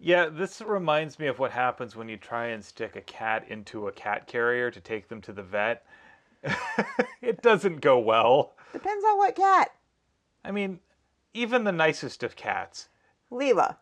Yeah, 0.01 0.27
this 0.27 0.61
reminds 0.61 1.21
me 1.21 1.29
of 1.29 1.39
what 1.39 1.53
happens 1.53 1.95
when 1.95 2.09
you 2.09 2.17
try 2.17 2.47
and 2.47 2.65
stick 2.65 2.97
a 2.97 3.01
cat 3.01 3.47
into 3.49 3.87
a 3.87 3.93
cat 3.93 4.27
carrier 4.27 4.71
to 4.73 4.81
take 4.81 5.09
them 5.09 5.21
to 5.21 5.33
the 5.33 5.45
vet. 5.45 5.87
it 7.23 7.41
doesn't 7.43 7.81
go 7.81 8.01
well. 8.01 8.55
Depends 8.73 9.05
on 9.05 9.19
what 9.19 9.37
cat. 9.37 9.71
I 10.45 10.51
mean, 10.51 10.81
even 11.33 11.63
the 11.63 11.71
nicest 11.71 12.25
of 12.25 12.35
cats. 12.35 12.89
Leela. 13.31 13.77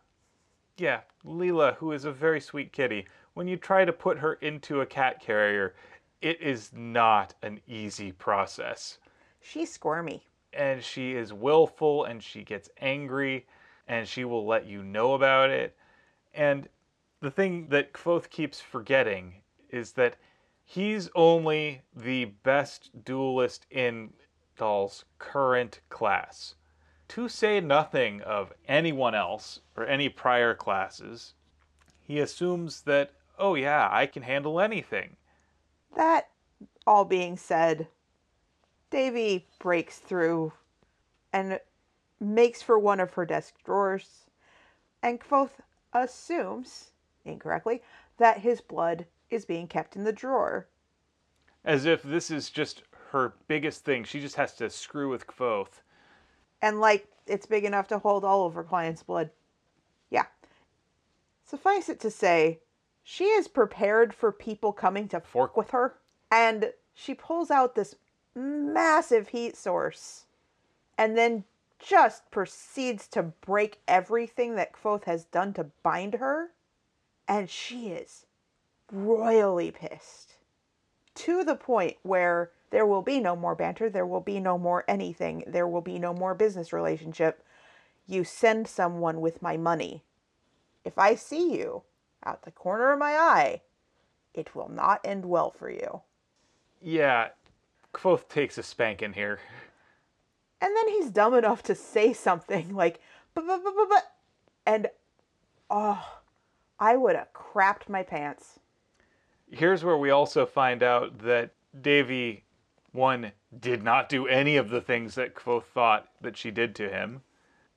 Yeah, 0.80 1.00
Leela, 1.26 1.74
who 1.74 1.92
is 1.92 2.06
a 2.06 2.10
very 2.10 2.40
sweet 2.40 2.72
kitty. 2.72 3.06
When 3.34 3.46
you 3.46 3.58
try 3.58 3.84
to 3.84 3.92
put 3.92 4.16
her 4.20 4.32
into 4.32 4.80
a 4.80 4.86
cat 4.86 5.20
carrier, 5.20 5.74
it 6.22 6.40
is 6.40 6.72
not 6.72 7.34
an 7.42 7.60
easy 7.66 8.12
process. 8.12 8.96
She's 9.42 9.70
squirmy. 9.70 10.22
And 10.54 10.82
she 10.82 11.12
is 11.12 11.34
willful 11.34 12.04
and 12.04 12.22
she 12.22 12.44
gets 12.44 12.70
angry 12.80 13.46
and 13.88 14.08
she 14.08 14.24
will 14.24 14.46
let 14.46 14.64
you 14.64 14.82
know 14.82 15.12
about 15.12 15.50
it. 15.50 15.76
And 16.32 16.66
the 17.20 17.30
thing 17.30 17.68
that 17.68 17.92
Kvothe 17.92 18.30
keeps 18.30 18.62
forgetting 18.62 19.42
is 19.68 19.92
that 19.92 20.16
he's 20.64 21.10
only 21.14 21.82
the 21.94 22.24
best 22.24 23.04
duelist 23.04 23.66
in 23.70 24.14
Dal's 24.56 25.04
current 25.18 25.80
class. 25.90 26.54
To 27.10 27.28
say 27.28 27.60
nothing 27.60 28.22
of 28.22 28.52
anyone 28.68 29.16
else 29.16 29.58
or 29.76 29.84
any 29.84 30.08
prior 30.08 30.54
classes, 30.54 31.34
he 32.00 32.20
assumes 32.20 32.82
that, 32.82 33.10
oh 33.36 33.56
yeah, 33.56 33.88
I 33.90 34.06
can 34.06 34.22
handle 34.22 34.60
anything. 34.60 35.16
That 35.96 36.28
all 36.86 37.04
being 37.04 37.36
said, 37.36 37.88
Devi 38.90 39.48
breaks 39.58 39.98
through 39.98 40.52
and 41.32 41.58
makes 42.20 42.62
for 42.62 42.78
one 42.78 43.00
of 43.00 43.14
her 43.14 43.26
desk 43.26 43.54
drawers, 43.64 44.26
and 45.02 45.20
Kvothe 45.20 45.58
assumes, 45.92 46.92
incorrectly, 47.24 47.82
that 48.18 48.38
his 48.38 48.60
blood 48.60 49.04
is 49.30 49.44
being 49.44 49.66
kept 49.66 49.96
in 49.96 50.04
the 50.04 50.12
drawer. 50.12 50.68
As 51.64 51.86
if 51.86 52.04
this 52.04 52.30
is 52.30 52.50
just 52.50 52.84
her 53.10 53.34
biggest 53.48 53.84
thing. 53.84 54.04
She 54.04 54.20
just 54.20 54.36
has 54.36 54.54
to 54.54 54.70
screw 54.70 55.08
with 55.08 55.26
Kvothe. 55.26 55.80
And 56.62 56.80
like 56.80 57.06
it's 57.26 57.46
big 57.46 57.64
enough 57.64 57.88
to 57.88 57.98
hold 57.98 58.24
all 58.24 58.46
of 58.46 58.54
her 58.54 58.64
client's 58.64 59.02
blood. 59.02 59.30
Yeah. 60.10 60.26
Suffice 61.44 61.88
it 61.88 62.00
to 62.00 62.10
say, 62.10 62.60
she 63.02 63.24
is 63.24 63.48
prepared 63.48 64.14
for 64.14 64.32
people 64.32 64.72
coming 64.72 65.08
to 65.08 65.20
fork 65.20 65.56
with 65.56 65.70
her. 65.70 65.96
And 66.30 66.72
she 66.94 67.14
pulls 67.14 67.50
out 67.50 67.74
this 67.74 67.96
massive 68.34 69.28
heat 69.28 69.56
source 69.56 70.26
and 70.98 71.16
then 71.16 71.44
just 71.78 72.30
proceeds 72.30 73.08
to 73.08 73.22
break 73.22 73.80
everything 73.88 74.54
that 74.56 74.72
Kvothe 74.72 75.04
has 75.04 75.24
done 75.24 75.52
to 75.54 75.64
bind 75.82 76.14
her. 76.14 76.50
And 77.26 77.48
she 77.48 77.88
is 77.88 78.26
royally 78.92 79.70
pissed. 79.70 80.34
To 81.14 81.42
the 81.42 81.56
point 81.56 81.96
where 82.02 82.50
there 82.70 82.86
will 82.86 83.02
be 83.02 83.20
no 83.20 83.36
more 83.36 83.54
banter, 83.54 83.90
there 83.90 84.06
will 84.06 84.20
be 84.20 84.40
no 84.40 84.56
more 84.56 84.84
anything, 84.88 85.44
there 85.46 85.66
will 85.66 85.80
be 85.80 85.98
no 85.98 86.14
more 86.14 86.34
business 86.34 86.72
relationship. 86.72 87.44
You 88.06 88.24
send 88.24 88.66
someone 88.68 89.20
with 89.20 89.42
my 89.42 89.56
money. 89.56 90.02
If 90.84 90.98
I 90.98 91.14
see 91.14 91.56
you 91.56 91.82
out 92.24 92.42
the 92.42 92.50
corner 92.50 92.92
of 92.92 92.98
my 92.98 93.12
eye, 93.12 93.62
it 94.34 94.54
will 94.54 94.68
not 94.68 95.00
end 95.04 95.24
well 95.24 95.50
for 95.50 95.70
you. 95.70 96.02
Yeah, 96.80 97.28
Kvothe 97.92 98.28
takes 98.28 98.58
a 98.58 98.62
spanking 98.62 99.12
here. 99.12 99.40
And 100.60 100.76
then 100.76 100.88
he's 100.88 101.10
dumb 101.10 101.34
enough 101.34 101.62
to 101.64 101.74
say 101.74 102.12
something 102.12 102.74
like, 102.74 103.00
but, 103.34 104.12
and 104.66 104.88
oh, 105.68 106.20
I 106.78 106.96
would 106.96 107.16
have 107.16 107.32
crapped 107.32 107.88
my 107.88 108.02
pants. 108.02 108.58
Here's 109.50 109.84
where 109.84 109.98
we 109.98 110.10
also 110.10 110.46
find 110.46 110.82
out 110.82 111.18
that 111.18 111.50
Devi, 111.80 112.44
one, 112.92 113.32
did 113.58 113.82
not 113.82 114.08
do 114.08 114.26
any 114.26 114.56
of 114.56 114.70
the 114.70 114.80
things 114.80 115.14
that 115.14 115.34
Kvothe 115.34 115.64
thought 115.64 116.08
that 116.20 116.36
she 116.36 116.50
did 116.50 116.74
to 116.76 116.88
him. 116.88 117.22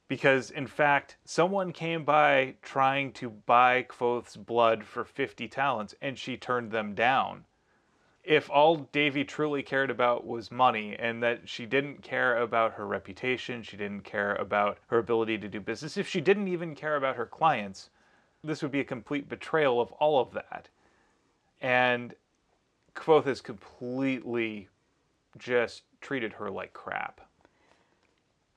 Because, 0.08 0.52
in 0.52 0.68
fact, 0.68 1.18
someone 1.26 1.72
came 1.72 2.04
by 2.04 2.56
trying 2.62 3.14
to 3.14 3.30
buy 3.30 3.84
Kvothe's 3.84 4.36
blood 4.36 4.84
for 4.84 5.04
50 5.04 5.48
talents 5.48 5.96
and 6.02 6.18
she 6.18 6.38
turned 6.38 6.72
them 6.72 6.94
down 6.94 7.46
if 8.24 8.50
all 8.50 8.78
Devi 8.78 9.26
truly 9.26 9.62
cared 9.62 9.92
about 9.92 10.26
was 10.26 10.50
money 10.50 10.96
and 10.98 11.22
that 11.22 11.48
she 11.48 11.66
didn't 11.66 12.02
care 12.02 12.38
about 12.38 12.74
her 12.74 12.88
reputation, 12.88 13.62
she 13.64 13.76
didn't 13.76 14.04
care 14.04 14.36
about 14.36 14.78
her 14.88 14.98
ability 14.98 15.38
to 15.40 15.50
do 15.50 15.60
business, 15.60 15.98
if 15.98 16.08
she 16.08 16.22
didn't 16.22 16.48
even 16.48 16.74
care 16.74 16.96
about 16.96 17.18
her 17.18 17.26
clients, 17.26 17.90
this 18.44 18.62
would 18.62 18.72
be 18.72 18.80
a 18.80 18.86
complete 18.86 19.28
betrayal 19.28 19.82
of 19.82 19.92
all 19.94 20.20
of 20.22 20.32
that. 20.32 20.70
And 21.62 22.14
Kvothe 22.96 23.28
is 23.28 23.42
completely 23.42 24.70
just 25.38 25.84
treated 26.02 26.34
her 26.34 26.50
like 26.50 26.74
crap. 26.74 27.22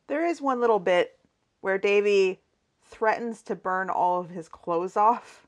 There 0.08 0.24
is 0.24 0.40
one 0.40 0.60
little 0.60 0.78
bit 0.78 1.18
where 1.60 1.78
Devi 1.78 2.40
threatens 2.84 3.42
to 3.42 3.56
burn 3.56 3.90
all 3.90 4.20
of 4.20 4.30
his 4.30 4.48
clothes 4.48 4.96
off 4.96 5.46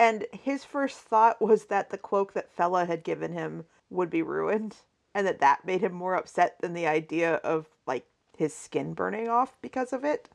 and 0.00 0.24
his 0.32 0.64
first 0.64 0.96
thought 0.96 1.42
was 1.42 1.66
that 1.66 1.90
the 1.90 1.98
cloak 1.98 2.32
that 2.32 2.56
Fela 2.56 2.86
had 2.86 3.04
given 3.04 3.34
him 3.34 3.66
would 3.90 4.08
be 4.08 4.22
ruined, 4.22 4.76
and 5.14 5.26
that 5.26 5.40
that 5.40 5.66
made 5.66 5.82
him 5.82 5.92
more 5.92 6.14
upset 6.14 6.56
than 6.62 6.72
the 6.72 6.86
idea 6.86 7.34
of 7.34 7.66
like 7.86 8.06
his 8.34 8.54
skin 8.54 8.94
burning 8.94 9.28
off 9.28 9.58
because 9.60 9.92
of 9.92 10.02
it. 10.02 10.30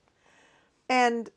And 0.87 1.31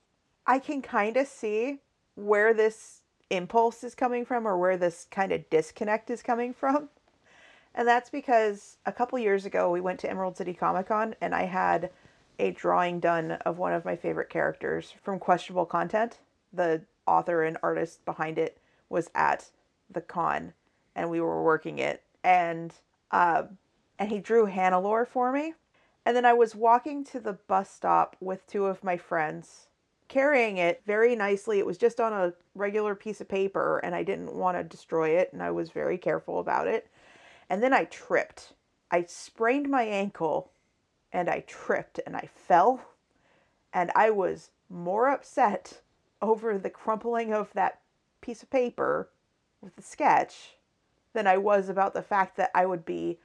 I 0.47 0.59
can 0.59 0.83
kind 0.83 1.17
of 1.17 1.27
see 1.27 1.79
where 2.17 2.53
this 2.53 3.01
impulse 3.31 3.83
is 3.83 3.95
coming 3.95 4.27
from 4.27 4.47
or 4.47 4.59
where 4.59 4.77
this 4.77 5.07
kind 5.11 5.33
of 5.33 5.49
disconnect 5.49 6.11
is 6.11 6.23
coming 6.23 6.53
from. 6.53 6.91
And 7.79 7.87
that's 7.87 8.11
because 8.11 8.77
a 8.87 8.93
couple 8.93 9.21
years 9.21 9.47
ago 9.47 9.71
we 9.71 9.81
went 9.81 10.01
to 10.01 10.11
Emerald 10.11 10.37
City 10.37 10.53
Comic 10.53 10.89
Con 10.89 11.15
and 11.21 11.33
I 11.33 11.45
had 11.45 11.91
a 12.41 12.51
drawing 12.51 12.99
done 12.99 13.33
of 13.47 13.59
one 13.59 13.73
of 13.73 13.85
my 13.85 13.95
favorite 13.95 14.29
characters 14.29 14.93
from 15.01 15.21
Questionable 15.21 15.65
Content, 15.65 16.19
the 16.53 16.83
author 17.07 17.45
and 17.45 17.57
artist 17.63 18.05
behind 18.05 18.37
it 18.37 18.59
was 18.89 19.09
at 19.15 19.51
the 19.89 20.01
con 20.01 20.55
and 20.97 21.09
we 21.09 21.21
were 21.21 21.45
working 21.45 21.79
it 21.79 22.03
and 22.25 22.75
uh, 23.13 23.45
and 23.97 24.11
he 24.11 24.19
drew 24.19 24.47
Hannelore 24.47 25.07
for 25.07 25.31
me. 25.31 25.55
And 26.05 26.17
then 26.17 26.27
I 26.27 26.33
was 26.33 26.57
walking 26.57 27.05
to 27.05 27.21
the 27.21 27.35
bus 27.35 27.71
stop 27.71 28.17
with 28.19 28.45
two 28.49 28.67
of 28.67 28.83
my 28.83 28.97
friends 28.97 29.69
carrying 30.09 30.57
it 30.57 30.83
very 30.85 31.15
nicely. 31.15 31.61
It 31.61 31.67
was 31.67 31.79
just 31.79 32.01
on 32.01 32.13
a 32.13 32.33
regular 32.57 32.95
piece 32.95 33.21
of 33.21 33.29
paper, 33.29 33.79
and 33.79 33.95
I 33.95 34.03
didn't 34.03 34.35
want 34.35 34.57
to 34.57 34.65
destroy 34.65 35.11
it, 35.11 35.33
and 35.33 35.43
I 35.43 35.51
was 35.51 35.71
very 35.71 35.99
careful 35.99 36.41
about 36.41 36.67
it. 36.67 36.89
And 37.51 37.63
then 37.63 37.73
I 37.73 37.85
tripped. 37.85 38.53
I 38.91 39.05
sprained 39.05 39.69
my 39.69 39.83
ankle 39.83 40.53
and 41.13 41.29
I 41.29 41.41
tripped 41.41 42.01
and 42.07 42.17
I 42.17 42.29
fell. 42.35 42.81
And 43.73 43.91
I 43.95 44.11
was 44.11 44.51
more 44.69 45.09
upset 45.09 45.81
over 46.21 46.59
the 46.59 46.71
crumpling 46.71 47.33
of 47.33 47.53
that 47.55 47.81
piece 48.21 48.43
of 48.43 48.51
paper 48.51 49.11
with 49.61 49.77
the 49.77 49.83
sketch 49.83 50.57
than 51.15 51.27
I 51.27 51.37
was 51.37 51.69
about 51.69 51.95
the 51.95 52.03
fact 52.03 52.37
that 52.37 52.51
I 52.55 52.67
would 52.67 52.85
be 52.85 53.19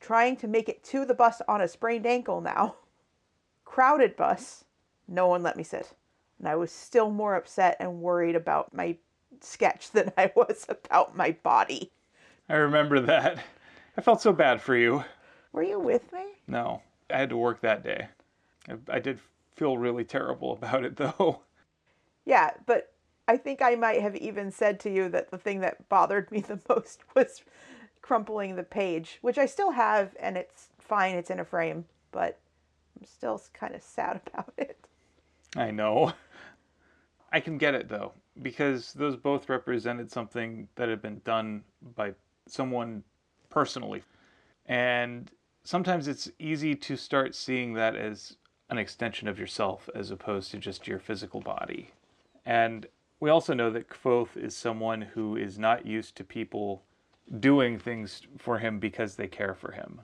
trying 0.00 0.36
to 0.36 0.48
make 0.48 0.68
it 0.68 0.82
to 0.84 1.04
the 1.04 1.14
bus 1.14 1.40
on 1.48 1.60
a 1.60 1.68
sprained 1.68 2.06
ankle 2.06 2.40
now. 2.40 2.76
Crowded 3.64 4.16
bus. 4.16 4.64
No 5.08 5.28
one 5.28 5.42
let 5.42 5.56
me 5.56 5.62
sit. 5.62 5.94
And 6.38 6.48
I 6.48 6.56
was 6.56 6.72
still 6.72 7.10
more 7.10 7.36
upset 7.36 7.76
and 7.80 8.02
worried 8.02 8.36
about 8.36 8.74
my 8.74 8.96
sketch 9.40 9.90
than 9.92 10.12
I 10.16 10.32
was 10.34 10.66
about 10.68 11.16
my 11.16 11.32
body. 11.42 11.92
I 12.48 12.56
remember 12.56 13.00
that. 13.00 13.42
I 13.96 14.00
felt 14.00 14.22
so 14.22 14.32
bad 14.32 14.60
for 14.60 14.76
you. 14.76 15.04
Were 15.52 15.62
you 15.62 15.78
with 15.78 16.12
me? 16.12 16.24
No, 16.46 16.82
I 17.10 17.18
had 17.18 17.30
to 17.30 17.36
work 17.36 17.60
that 17.60 17.84
day. 17.84 18.08
I, 18.68 18.76
I 18.88 18.98
did 18.98 19.20
feel 19.56 19.76
really 19.76 20.04
terrible 20.04 20.52
about 20.52 20.84
it 20.84 20.96
though. 20.96 21.42
Yeah, 22.24 22.52
but 22.66 22.92
I 23.28 23.36
think 23.36 23.62
I 23.62 23.74
might 23.74 24.00
have 24.00 24.16
even 24.16 24.50
said 24.50 24.80
to 24.80 24.90
you 24.90 25.08
that 25.10 25.30
the 25.30 25.38
thing 25.38 25.60
that 25.60 25.88
bothered 25.88 26.30
me 26.30 26.40
the 26.46 26.60
most 26.68 27.00
was 27.14 27.42
crumpling 28.00 28.56
the 28.56 28.62
page, 28.62 29.18
which 29.22 29.38
I 29.38 29.46
still 29.46 29.72
have, 29.72 30.16
and 30.18 30.36
it's 30.36 30.68
fine, 30.78 31.14
it's 31.14 31.30
in 31.30 31.40
a 31.40 31.44
frame, 31.44 31.84
but 32.10 32.38
I'm 32.98 33.06
still 33.06 33.40
kind 33.52 33.74
of 33.74 33.82
sad 33.82 34.20
about 34.26 34.52
it. 34.56 34.86
I 35.56 35.70
know. 35.70 36.12
I 37.30 37.40
can 37.40 37.58
get 37.58 37.74
it 37.74 37.88
though, 37.88 38.12
because 38.40 38.92
those 38.92 39.16
both 39.16 39.48
represented 39.48 40.10
something 40.10 40.68
that 40.74 40.88
had 40.88 41.00
been 41.00 41.20
done 41.24 41.62
by 41.94 42.12
someone 42.46 43.04
personally. 43.52 44.02
And 44.66 45.30
sometimes 45.62 46.08
it's 46.08 46.30
easy 46.38 46.74
to 46.74 46.96
start 46.96 47.34
seeing 47.34 47.74
that 47.74 47.94
as 47.94 48.36
an 48.70 48.78
extension 48.78 49.28
of 49.28 49.38
yourself 49.38 49.88
as 49.94 50.10
opposed 50.10 50.50
to 50.50 50.58
just 50.58 50.88
your 50.88 50.98
physical 50.98 51.40
body. 51.40 51.90
And 52.44 52.86
we 53.20 53.30
also 53.30 53.54
know 53.54 53.70
that 53.70 53.88
Kvothe 53.88 54.36
is 54.36 54.56
someone 54.56 55.02
who 55.02 55.36
is 55.36 55.58
not 55.58 55.86
used 55.86 56.16
to 56.16 56.24
people 56.24 56.82
doing 57.38 57.78
things 57.78 58.22
for 58.38 58.58
him 58.58 58.80
because 58.80 59.14
they 59.14 59.28
care 59.28 59.54
for 59.54 59.72
him. 59.72 60.00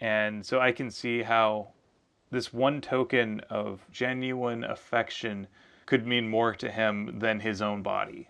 And 0.00 0.44
so 0.44 0.60
I 0.60 0.72
can 0.72 0.90
see 0.90 1.22
how 1.22 1.68
this 2.30 2.52
one 2.52 2.80
token 2.80 3.40
of 3.50 3.84
genuine 3.90 4.62
affection 4.62 5.46
could 5.86 6.06
mean 6.06 6.28
more 6.28 6.54
to 6.54 6.70
him 6.70 7.18
than 7.18 7.40
his 7.40 7.62
own 7.62 7.82
body. 7.82 8.28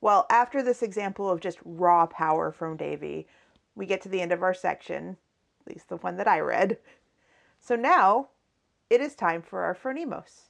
Well, 0.00 0.26
after 0.30 0.62
this 0.62 0.82
example 0.82 1.28
of 1.28 1.40
just 1.40 1.58
raw 1.64 2.06
power 2.06 2.52
from 2.52 2.76
Devi, 2.76 3.26
we 3.74 3.86
get 3.86 4.00
to 4.02 4.08
the 4.08 4.20
end 4.20 4.32
of 4.32 4.42
our 4.42 4.54
section, 4.54 5.16
at 5.60 5.72
least 5.72 5.88
the 5.88 5.96
one 5.96 6.16
that 6.16 6.28
I 6.28 6.40
read. 6.40 6.78
So 7.60 7.76
now 7.76 8.28
it 8.88 9.00
is 9.00 9.14
time 9.14 9.42
for 9.42 9.62
our 9.62 9.74
phronimos. 9.74 10.48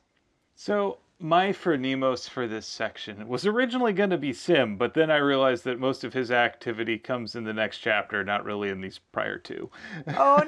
So 0.55 0.99
my 1.19 1.53
phronimos 1.53 2.29
for 2.29 2.47
this 2.47 2.67
section 2.67 3.29
was 3.29 3.47
originally 3.47 3.93
going 3.93 4.11
to 4.11 4.19
be 4.19 4.33
Sim, 4.33 4.77
but 4.77 4.95
then 4.95 5.11
I 5.11 5.17
realized 5.17 5.65
that 5.65 5.79
most 5.79 6.03
of 6.05 6.15
his 6.15 6.31
activity 6.31 6.99
comes 6.99 7.35
in 7.35 7.45
the 7.45 7.53
next 7.53 7.79
chapter, 7.79 8.25
not 8.25 8.45
really 8.45 8.71
in 8.71 8.81
these 8.81 8.99
prior 8.99 9.37
two. 9.37 9.71
Oh 10.17 10.45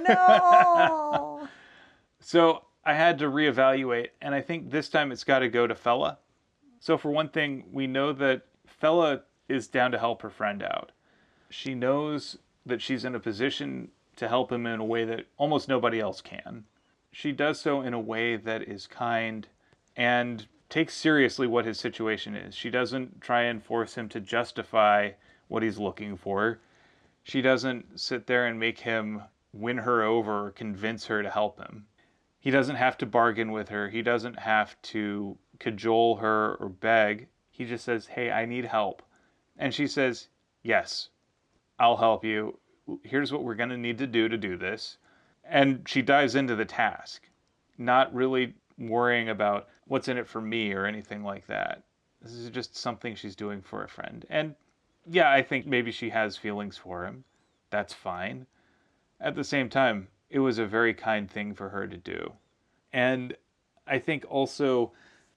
no! 1.43 1.49
so 2.21 2.65
I 2.85 2.95
had 2.95 3.19
to 3.19 3.27
reevaluate, 3.27 4.09
and 4.23 4.35
I 4.35 4.41
think 4.41 4.71
this 4.71 4.89
time 4.89 5.13
it's 5.13 5.25
got 5.25 5.41
to 5.41 5.49
go 5.49 5.67
to 5.67 5.75
Fela. 5.75 6.17
So 6.81 6.97
for 6.97 7.11
one 7.11 7.29
thing, 7.29 7.65
we 7.71 7.87
know 7.87 8.13
that 8.15 8.43
Fela 8.81 9.23
is 9.49 9.69
down 9.69 9.93
to 9.93 9.99
help 9.99 10.23
her 10.23 10.31
friend 10.31 10.63
out. 10.63 10.93
She 11.51 11.75
knows 11.75 12.39
that 12.65 12.81
she's 12.81 13.05
in 13.05 13.15
a 13.15 13.21
position 13.21 13.91
to 14.17 14.29
help 14.29 14.53
him 14.53 14.67
in 14.67 14.81
a 14.81 14.85
way 14.85 15.05
that 15.05 15.27
almost 15.37 15.69
nobody 15.69 16.01
else 16.01 16.21
can. 16.21 16.65
She 17.11 17.33
does 17.33 17.61
so 17.61 17.83
in 17.83 17.93
a 17.93 18.01
way 18.01 18.37
that 18.37 18.63
is 18.63 18.87
kind 18.87 19.47
and 19.97 20.47
takes 20.69 20.95
seriously 20.95 21.47
what 21.47 21.67
his 21.67 21.79
situation 21.79 22.35
is. 22.35 22.55
She 22.55 22.71
doesn't 22.71 23.21
try 23.21 23.43
and 23.43 23.63
force 23.63 23.95
him 23.95 24.09
to 24.11 24.21
justify 24.21 25.11
what 25.49 25.63
he's 25.63 25.79
looking 25.79 26.17
for. 26.17 26.61
She 27.23 27.43
doesn't 27.43 28.01
sit 28.01 28.27
there 28.27 28.47
and 28.47 28.59
make 28.59 28.81
him 28.81 29.23
win 29.53 29.79
her 29.79 30.03
over 30.03 30.47
or 30.47 30.51
convince 30.51 31.07
her 31.07 31.23
to 31.23 31.31
help 31.31 31.59
him. 31.59 31.87
He 32.41 32.51
doesn't 32.51 32.77
have 32.77 32.97
to 32.99 33.07
bargain 33.07 33.53
with 33.53 33.69
her. 33.69 33.91
He 33.91 34.03
doesn't 34.03 34.39
have 34.39 34.81
to 34.83 35.37
cajole 35.59 36.17
her 36.17 36.57
or 36.57 36.69
beg. 36.69 37.29
He 37.53 37.65
just 37.65 37.85
says, 37.85 38.07
Hey, 38.07 38.31
I 38.31 38.47
need 38.47 38.65
help. 38.65 39.03
And 39.57 39.73
she 39.73 39.87
says, 39.87 40.29
Yes, 40.63 41.11
I'll 41.79 41.97
help 41.97 42.25
you. 42.25 42.59
Here's 43.05 43.33
what 43.33 43.45
we're 43.45 43.55
going 43.55 43.69
to 43.69 43.77
need 43.77 43.99
to 43.99 44.07
do 44.07 44.29
to 44.29 44.37
do 44.37 44.57
this. 44.57 44.97
And 45.45 45.83
she 45.87 46.03
dives 46.03 46.35
into 46.35 46.57
the 46.57 46.65
task, 46.65 47.29
not 47.79 48.13
really 48.15 48.55
worrying 48.79 49.29
about 49.29 49.69
what's 49.87 50.09
in 50.09 50.19
it 50.19 50.27
for 50.27 50.41
me 50.41 50.73
or 50.73 50.87
anything 50.87 51.23
like 51.23 51.47
that. 51.47 51.83
This 52.21 52.33
is 52.33 52.51
just 52.51 52.77
something 52.77 53.15
she's 53.15 53.37
doing 53.37 53.61
for 53.61 53.85
a 53.85 53.89
friend. 53.89 54.25
And 54.31 54.55
yeah, 55.07 55.31
I 55.31 55.43
think 55.43 55.67
maybe 55.67 55.91
she 55.91 56.11
has 56.11 56.37
feelings 56.37 56.79
for 56.79 57.05
him. 57.05 57.25
That's 57.71 57.93
fine. 57.93 58.47
At 59.21 59.35
the 59.35 59.45
same 59.45 59.69
time, 59.69 60.09
it 60.31 60.39
was 60.39 60.59
a 60.59 60.67
very 60.67 60.95
kind 60.95 61.31
thing 61.31 61.55
for 61.55 61.69
her 61.69 61.87
to 61.87 61.97
do. 61.97 62.33
And 62.93 63.37
I 63.87 63.99
think 63.99 64.25
also 64.29 64.93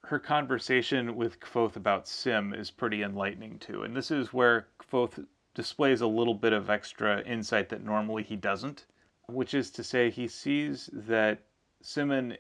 her 0.07 0.19
conversation 0.19 1.15
with 1.15 1.39
Kvothe 1.39 1.75
about 1.75 2.07
Sim 2.07 2.53
is 2.53 2.69
pretty 2.69 3.01
enlightening 3.01 3.57
too. 3.59 3.83
And 3.83 3.95
this 3.95 4.11
is 4.11 4.31
where 4.33 4.67
Kvothe 4.79 5.25
displays 5.53 6.01
a 6.01 6.07
little 6.07 6.33
bit 6.33 6.53
of 6.53 6.69
extra 6.69 7.21
insight 7.23 7.69
that 7.69 7.83
normally 7.83 8.23
he 8.23 8.35
doesn't, 8.35 8.85
which 9.27 9.53
is 9.53 9.71
to 9.71 9.83
say, 9.83 10.09
he 10.09 10.27
sees 10.27 10.89
that 10.93 11.39
Simmon, 11.81 12.37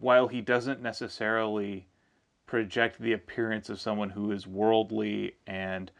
while 0.00 0.28
he 0.28 0.40
doesn't 0.40 0.82
necessarily 0.82 1.86
project 2.46 2.98
the 2.98 3.12
appearance 3.12 3.70
of 3.70 3.80
someone 3.80 4.10
who 4.10 4.32
is 4.32 4.46
worldly 4.46 5.36
and 5.46 5.90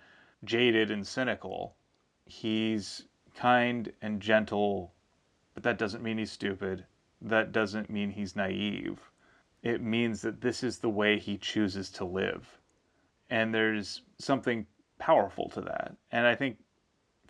jaded 0.44 0.90
and 0.90 1.06
cynical, 1.06 1.76
he's 2.26 3.06
kind 3.34 3.92
and 4.02 4.20
gentle, 4.20 4.92
but 5.54 5.62
that 5.62 5.78
doesn't 5.78 6.02
mean 6.02 6.18
he's 6.18 6.32
stupid. 6.32 6.84
That 7.20 7.52
doesn't 7.52 7.88
mean 7.88 8.10
he's 8.10 8.36
naive. 8.36 8.98
It 9.62 9.80
means 9.80 10.22
that 10.22 10.40
this 10.40 10.62
is 10.62 10.78
the 10.78 10.90
way 10.90 11.18
he 11.18 11.38
chooses 11.38 11.90
to 11.92 12.04
live. 12.04 12.60
And 13.30 13.54
there's 13.54 14.02
something 14.18 14.66
powerful 14.98 15.48
to 15.50 15.60
that. 15.62 15.96
And 16.10 16.26
I 16.26 16.34
think 16.34 16.58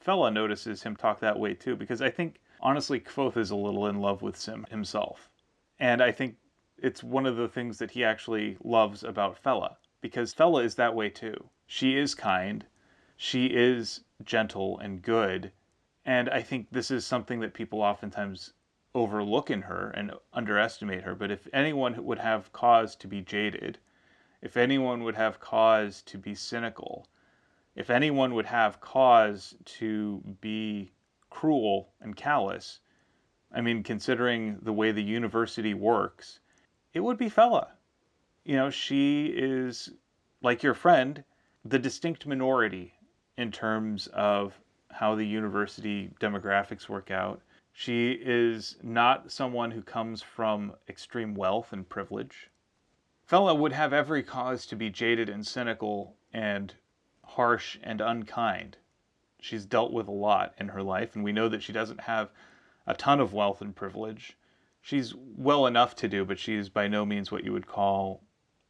Fela 0.04 0.32
notices 0.32 0.82
him 0.82 0.96
talk 0.96 1.20
that 1.20 1.38
way 1.38 1.54
too, 1.54 1.76
because 1.76 2.02
I 2.02 2.10
think 2.10 2.40
honestly, 2.60 3.00
Kvothe 3.00 3.36
is 3.36 3.50
a 3.50 3.56
little 3.56 3.86
in 3.86 4.00
love 4.00 4.22
with 4.22 4.36
Sim 4.36 4.66
himself. 4.70 5.30
And 5.78 6.02
I 6.02 6.12
think 6.12 6.36
it's 6.78 7.02
one 7.02 7.26
of 7.26 7.36
the 7.36 7.48
things 7.48 7.78
that 7.78 7.90
he 7.90 8.04
actually 8.04 8.56
loves 8.62 9.04
about 9.04 9.42
Fela 9.42 9.76
because 10.02 10.34
Fela 10.34 10.64
is 10.64 10.74
that 10.74 10.94
way 10.94 11.08
too. 11.08 11.48
She 11.66 11.96
is 11.96 12.14
kind, 12.14 12.66
she 13.16 13.46
is 13.46 14.04
gentle 14.24 14.78
and 14.80 15.00
good, 15.00 15.52
and 16.04 16.28
I 16.28 16.42
think 16.42 16.66
this 16.70 16.90
is 16.90 17.06
something 17.06 17.38
that 17.40 17.54
people 17.54 17.80
oftentimes 17.80 18.52
overlook 18.94 19.50
in 19.50 19.62
her 19.62 19.90
and 19.90 20.12
underestimate 20.32 21.02
her. 21.02 21.14
But 21.14 21.30
if 21.30 21.48
anyone 21.52 22.04
would 22.04 22.18
have 22.18 22.52
cause 22.52 22.94
to 22.96 23.08
be 23.08 23.20
jaded, 23.20 23.78
if 24.40 24.56
anyone 24.56 25.04
would 25.04 25.14
have 25.14 25.40
cause 25.40 26.02
to 26.02 26.18
be 26.18 26.34
cynical, 26.34 27.08
if 27.74 27.88
anyone 27.88 28.34
would 28.34 28.46
have 28.46 28.80
cause 28.80 29.54
to 29.64 30.22
be 30.40 30.92
cruel 31.30 31.92
and 32.00 32.16
callous, 32.16 32.80
I 33.54 33.60
mean, 33.60 33.82
considering 33.82 34.58
the 34.62 34.72
way 34.72 34.92
the 34.92 35.02
university 35.02 35.74
works, 35.74 36.40
it 36.92 37.00
would 37.00 37.18
be 37.18 37.30
Fela. 37.30 37.68
You 38.44 38.56
know, 38.56 38.70
she 38.70 39.26
is, 39.26 39.90
like 40.42 40.62
your 40.62 40.74
friend, 40.74 41.22
the 41.64 41.78
distinct 41.78 42.26
minority 42.26 42.94
in 43.38 43.52
terms 43.52 44.08
of 44.08 44.58
how 44.90 45.14
the 45.14 45.26
university 45.26 46.10
demographics 46.20 46.88
work 46.88 47.10
out. 47.10 47.40
She 47.72 48.12
is 48.12 48.76
not 48.82 49.32
someone 49.32 49.70
who 49.70 49.82
comes 49.82 50.22
from 50.22 50.74
extreme 50.88 51.34
wealth 51.34 51.72
and 51.72 51.88
privilege. 51.88 52.50
Fela 53.28 53.56
would 53.56 53.72
have 53.72 53.92
every 53.92 54.22
cause 54.22 54.66
to 54.66 54.76
be 54.76 54.90
jaded 54.90 55.28
and 55.28 55.46
cynical 55.46 56.16
and 56.32 56.74
harsh 57.24 57.78
and 57.82 58.00
unkind. 58.00 58.76
She's 59.40 59.64
dealt 59.64 59.92
with 59.92 60.06
a 60.06 60.12
lot 60.12 60.54
in 60.58 60.68
her 60.68 60.82
life, 60.82 61.14
and 61.14 61.24
we 61.24 61.32
know 61.32 61.48
that 61.48 61.62
she 61.62 61.72
doesn't 61.72 62.02
have 62.02 62.30
a 62.86 62.94
ton 62.94 63.20
of 63.20 63.32
wealth 63.32 63.60
and 63.60 63.74
privilege 63.74 64.36
she's 64.82 65.14
well 65.14 65.66
enough 65.66 65.94
to 65.96 66.08
do, 66.08 66.24
but 66.24 66.38
she's 66.38 66.68
by 66.68 66.88
no 66.88 67.06
means 67.06 67.30
what 67.30 67.44
you 67.44 67.52
would 67.52 67.66
call 67.66 68.22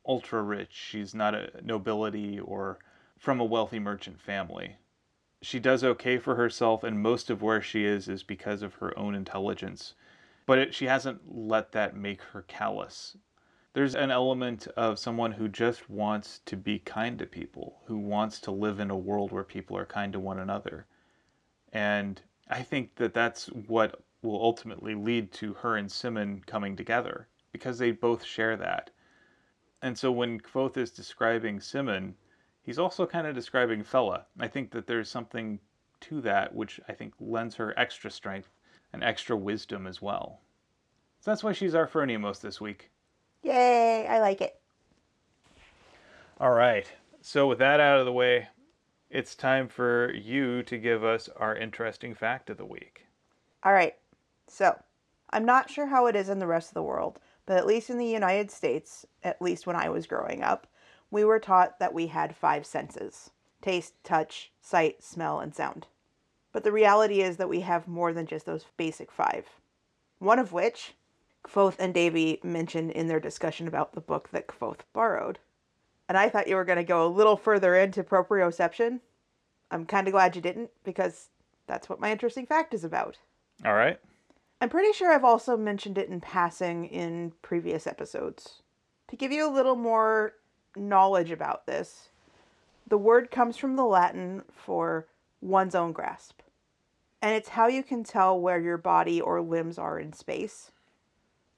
ultra 0.07 0.43
rich. 0.43 0.73
She's 0.73 1.15
not 1.15 1.35
a 1.35 1.51
nobility 1.65 2.39
or 2.39 2.79
from 3.19 3.41
a 3.41 3.45
wealthy 3.45 3.81
merchant 3.81 4.21
family. 4.21 4.77
She 5.43 5.59
does 5.59 5.83
okay 5.83 6.19
for 6.19 6.37
herself, 6.37 6.85
and 6.85 7.03
most 7.03 7.29
of 7.29 7.43
where 7.43 7.61
she 7.61 7.85
is 7.85 8.09
is 8.09 8.23
because 8.23 8.63
of 8.63 8.75
her 8.75 8.97
own 8.97 9.15
intelligence. 9.15 9.95
But 10.47 10.59
it, 10.59 10.75
she 10.75 10.87
hasn't 10.87 11.21
let 11.27 11.73
that 11.73 11.97
make 11.97 12.23
her 12.23 12.43
callous. 12.43 13.17
There's 13.75 13.95
an 13.95 14.11
element 14.11 14.69
of 14.77 14.99
someone 14.99 15.33
who 15.33 15.49
just 15.49 15.91
wants 15.91 16.41
to 16.47 16.57
be 16.57 16.79
kind 16.79 17.19
to 17.19 17.27
people, 17.27 17.81
who 17.87 17.99
wants 17.99 18.41
to 18.43 18.51
live 18.51 18.79
in 18.79 18.91
a 18.91 18.97
world 18.97 19.33
where 19.33 19.43
people 19.43 19.77
are 19.77 19.87
kind 19.87 20.13
to 20.13 20.21
one 20.21 20.39
another. 20.39 20.87
And 21.73 22.23
I 22.49 22.63
think 22.63 22.95
that 22.97 23.15
that's 23.15 23.47
what 23.47 24.01
will 24.23 24.41
ultimately 24.41 24.95
lead 24.95 25.33
to 25.33 25.55
her 25.55 25.77
and 25.77 25.91
Simmon 25.91 26.43
coming 26.47 26.77
together 26.77 27.27
because 27.51 27.79
they 27.79 27.91
both 27.91 28.23
share 28.25 28.57
that. 28.59 28.91
And 29.81 29.99
so 29.99 30.13
when 30.13 30.39
Kvothe 30.39 30.77
is 30.77 30.93
describing 30.93 31.61
Simmon, 31.61 32.15
he's 32.63 32.79
also 32.79 33.07
kind 33.07 33.27
of 33.27 33.35
describing 33.35 33.85
Fela. 33.85 34.25
I 34.39 34.49
think 34.49 34.71
that 34.73 34.87
there's 34.87 35.11
something 35.11 35.59
to 36.03 36.21
that 36.23 36.55
which 36.55 36.81
I 36.89 36.93
think 36.93 37.15
lends 37.21 37.55
her 37.57 37.79
extra 37.79 38.11
strength 38.11 38.49
and 38.93 39.05
extra 39.05 39.37
wisdom 39.37 39.87
as 39.87 40.03
well. 40.03 40.41
So 41.21 41.31
that's 41.31 41.45
why 41.45 41.53
she's 41.53 41.75
our 41.75 41.87
phronimos 41.87 42.41
this 42.41 42.61
week. 42.61 42.91
Yay, 43.43 44.07
I 44.09 44.21
like 44.21 44.41
it. 44.41 44.61
All 46.41 46.51
right. 46.51 46.87
So 47.21 47.47
with 47.47 47.59
that 47.59 47.79
out 47.79 48.01
of 48.01 48.07
the 48.07 48.13
way, 48.13 48.49
it's 49.11 49.35
time 49.35 49.69
for 49.69 50.13
you 50.15 50.63
to 50.65 50.79
give 50.79 51.05
us 51.05 51.29
our 51.37 51.55
interesting 51.55 52.15
fact 52.15 52.51
of 52.51 52.57
the 52.57 52.65
week. 52.65 53.07
All 53.63 53.73
right. 53.73 53.95
So, 54.49 54.77
I'm 55.31 55.45
not 55.45 55.71
sure 55.71 55.87
how 55.87 56.07
it 56.07 56.17
is 56.17 56.29
in 56.29 56.39
the 56.39 56.47
rest 56.47 56.71
of 56.71 56.75
the 56.75 56.83
world, 56.83 57.21
but 57.47 57.57
at 57.57 57.67
least 57.67 57.91
in 57.91 57.99
the 57.99 58.07
United 58.07 58.51
States, 58.51 59.07
at 59.23 59.41
least 59.41 59.67
when 59.67 59.77
I 59.77 59.89
was 59.89 60.07
growing 60.07 60.43
up, 60.43 60.67
we 61.13 61.25
were 61.25 61.39
taught 61.39 61.79
that 61.79 61.95
we 61.95 62.09
had 62.09 62.35
five 62.35 62.67
senses 62.67 63.31
taste, 63.61 63.95
touch, 64.03 64.51
sight, 64.61 65.05
smell, 65.05 65.39
and 65.39 65.55
sound. 65.55 65.87
But 66.53 66.65
the 66.65 66.73
reality 66.73 67.21
is 67.21 67.37
that 67.37 67.49
we 67.49 67.61
have 67.61 67.87
more 67.87 68.13
than 68.13 68.27
just 68.27 68.45
those 68.45 68.67
basic 68.77 69.13
five. 69.13 69.47
One 70.19 70.41
of 70.41 70.53
which, 70.53 70.95
Kvothe 71.45 71.77
and 71.79 71.95
Devi 71.95 72.41
mentioned 72.43 72.91
in 72.91 73.07
their 73.07 73.21
discussion 73.21 73.69
about 73.69 73.93
the 73.93 74.01
book 74.01 74.31
that 74.33 74.49
Kvothe 74.49 74.81
borrowed. 74.93 75.39
And 76.09 76.19
I 76.19 76.29
thought 76.29 76.49
you 76.49 76.57
were 76.57 76.65
going 76.65 76.79
to 76.79 76.83
go 76.83 77.07
a 77.07 77.09
little 77.09 77.37
further 77.37 77.77
into 77.77 78.03
proprioception. 78.03 78.99
I'm 79.71 79.87
kind 79.87 80.09
of 80.09 80.13
glad 80.13 80.35
you 80.35 80.43
didn't, 80.43 80.71
because 80.83 81.29
that's 81.69 81.89
what 81.89 82.01
my 82.01 82.11
interesting 82.11 82.47
fact 82.47 82.75
is 82.75 82.83
about. 82.83 83.17
All 83.65 83.75
right. 83.75 84.01
I'm 84.61 84.69
pretty 84.69 84.93
sure 84.93 85.13
I've 85.13 85.25
also 85.25 85.57
mentioned 85.57 85.99
it 85.99 86.09
in 86.09 86.21
passing 86.21 86.87
in 86.87 87.33
previous 87.43 87.87
episodes. 87.87 88.63
To 89.09 89.17
give 89.17 89.31
you 89.31 89.49
a 89.49 89.55
little 89.55 89.77
more 89.77 90.35
knowledge 90.77 91.31
about 91.31 91.67
this, 91.67 92.09
the 92.87 92.99
word 92.99 93.31
comes 93.31 93.57
from 93.57 93.77
the 93.77 93.85
Latin 93.85 94.43
for 94.53 95.07
one's 95.41 95.75
own 95.75 95.93
grasp. 95.93 96.41
And 97.21 97.35
it's 97.35 97.51
how 97.51 97.69
you 97.69 97.83
can 97.83 98.03
tell 98.05 98.39
where 98.39 98.61
your 98.61 98.79
body 98.79 99.21
or 99.21 99.41
limbs 99.41 99.79
are 99.79 99.99
in 99.99 100.13
space. 100.13 100.73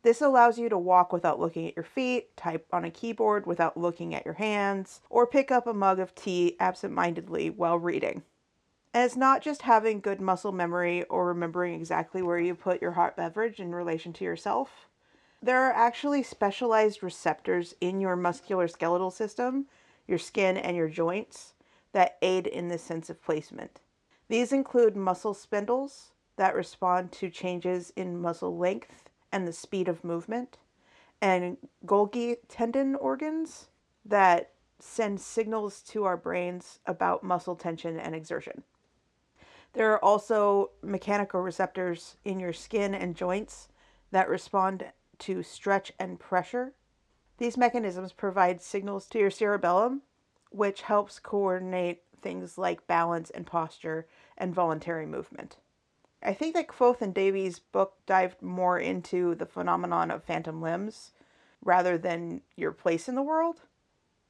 This 0.03 0.21
allows 0.21 0.59
you 0.59 0.69
to 0.69 0.77
walk 0.77 1.13
without 1.13 1.41
looking 1.41 1.67
at 1.67 1.77
your 1.77 1.85
feet, 1.85 2.37
type 2.37 2.67
on 2.71 2.85
a 2.85 2.91
keyboard 2.91 3.47
without 3.47 3.77
looking 3.77 4.15
at 4.15 4.27
your 4.27 4.35
hands, 4.35 5.01
or 5.09 5.27
pick 5.27 5.51
up 5.51 5.67
a 5.67 5.73
mug 5.73 5.99
of 5.99 6.15
tea 6.15 6.57
absent-mindedly 6.61 7.49
while 7.49 7.79
reading. 7.79 8.23
And 8.93 9.05
it's 9.05 9.17
not 9.17 9.43
just 9.43 9.63
having 9.63 10.01
good 10.01 10.21
muscle 10.21 10.53
memory 10.53 11.05
or 11.05 11.29
remembering 11.29 11.75
exactly 11.75 12.21
where 12.21 12.39
you 12.39 12.55
put 12.55 12.83
your 12.83 12.93
hot 12.93 13.17
beverage 13.17 13.59
in 13.59 13.75
relation 13.75 14.13
to 14.13 14.25
yourself. 14.25 14.89
There 15.45 15.61
are 15.65 15.75
actually 15.75 16.23
specialized 16.23 17.03
receptors 17.03 17.75
in 17.79 18.01
your 18.01 18.17
muscular 18.17 18.67
skeletal 18.67 19.11
system, 19.11 19.67
your 20.09 20.17
skin, 20.17 20.57
and 20.57 20.75
your 20.75 20.89
joints 20.89 21.53
that 21.93 22.17
aid 22.23 22.47
in 22.47 22.69
the 22.69 22.79
sense 22.79 23.11
of 23.11 23.23
placement. 23.23 23.83
These 24.29 24.55
include 24.55 24.97
muscle 24.97 25.35
spindles 25.35 26.13
that 26.37 26.55
respond 26.55 27.13
to 27.13 27.29
changes 27.29 27.93
in 27.95 28.23
muscle 28.23 28.57
length 28.57 29.11
and 29.31 29.47
the 29.47 29.53
speed 29.53 29.87
of 29.87 30.03
movement, 30.03 30.57
and 31.21 31.59
Golgi 31.85 32.37
tendon 32.49 32.95
organs 32.95 33.69
that 34.03 34.53
send 34.79 35.21
signals 35.21 35.83
to 35.83 36.05
our 36.05 36.17
brains 36.17 36.79
about 36.87 37.23
muscle 37.23 37.55
tension 37.55 38.01
and 38.01 38.15
exertion. 38.15 38.63
There 39.75 39.93
are 39.93 40.03
also 40.03 40.71
mechanical 40.83 41.43
receptors 41.43 42.17
in 42.25 42.41
your 42.41 42.55
skin 42.55 42.95
and 42.95 43.15
joints 43.15 43.69
that 44.11 44.31
respond 44.31 44.87
to 45.25 45.43
stretch 45.43 45.93
and 45.99 46.19
pressure. 46.19 46.73
These 47.39 47.57
mechanisms 47.57 48.13
provide 48.13 48.63
signals 48.63 49.07
to 49.09 49.19
your 49.19 49.31
cerebellum, 49.31 50.03
which 50.51 50.83
helps 50.83 51.19
coordinate 51.19 52.03
things 52.21 52.57
like 52.57 52.87
balance 52.87 53.31
and 53.31 53.47
posture 53.47 54.07
and 54.37 54.55
voluntary 54.55 55.07
movement. 55.07 55.57
I 56.23 56.33
think 56.33 56.55
that 56.55 56.69
Kvothe 56.69 57.03
and 57.03 57.15
Devi's 57.15 57.59
book 57.59 57.95
dived 58.07 58.41
more 58.41 58.79
into 58.79 59.35
the 59.35 59.47
phenomenon 59.47 60.11
of 60.11 60.25
phantom 60.25 60.63
limbs 60.63 61.13
rather 61.63 61.99
than 61.99 62.41
your 62.57 62.73
place 62.73 63.09
in 63.09 63.15
the 63.15 63.23
world 63.23 63.63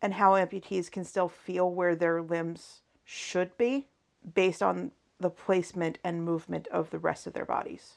and 0.03 0.15
how 0.15 0.33
amputees 0.33 0.91
can 0.91 1.05
still 1.05 1.29
feel 1.29 1.71
where 1.71 1.95
their 1.95 2.21
limbs 2.21 2.83
should 3.05 3.57
be 3.57 3.87
based 4.35 4.63
on 4.63 4.91
the 5.21 5.31
placement 5.31 5.99
and 6.03 6.25
movement 6.25 6.67
of 6.69 6.91
the 6.91 6.99
rest 6.99 7.27
of 7.27 7.33
their 7.33 7.45
bodies. 7.45 7.95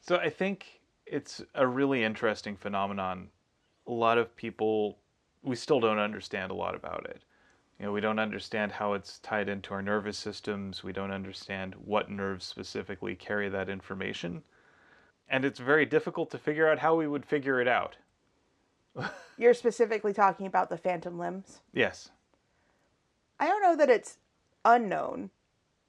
So 0.00 0.16
I 0.16 0.28
think 0.28 0.81
it's 1.12 1.42
a 1.54 1.66
really 1.66 2.02
interesting 2.02 2.56
phenomenon. 2.56 3.28
A 3.86 3.92
lot 3.92 4.16
of 4.16 4.34
people, 4.34 4.96
we 5.42 5.54
still 5.54 5.78
don't 5.78 5.98
understand 5.98 6.50
a 6.50 6.54
lot 6.54 6.74
about 6.74 7.04
it. 7.04 7.22
You 7.78 7.84
know, 7.84 7.92
we 7.92 8.00
don't 8.00 8.18
understand 8.18 8.72
how 8.72 8.94
it's 8.94 9.18
tied 9.18 9.50
into 9.50 9.74
our 9.74 9.82
nervous 9.82 10.16
systems. 10.16 10.82
We 10.82 10.92
don't 10.92 11.10
understand 11.10 11.74
what 11.84 12.10
nerves 12.10 12.46
specifically 12.46 13.14
carry 13.14 13.50
that 13.50 13.68
information. 13.68 14.42
And 15.28 15.44
it's 15.44 15.58
very 15.60 15.84
difficult 15.84 16.30
to 16.30 16.38
figure 16.38 16.66
out 16.66 16.78
how 16.78 16.94
we 16.94 17.06
would 17.06 17.26
figure 17.26 17.60
it 17.60 17.68
out. 17.68 17.96
You're 19.36 19.54
specifically 19.54 20.14
talking 20.14 20.46
about 20.46 20.70
the 20.70 20.78
phantom 20.78 21.18
limbs? 21.18 21.60
Yes. 21.74 22.08
I 23.38 23.48
don't 23.48 23.62
know 23.62 23.76
that 23.76 23.90
it's 23.90 24.16
unknown. 24.64 25.28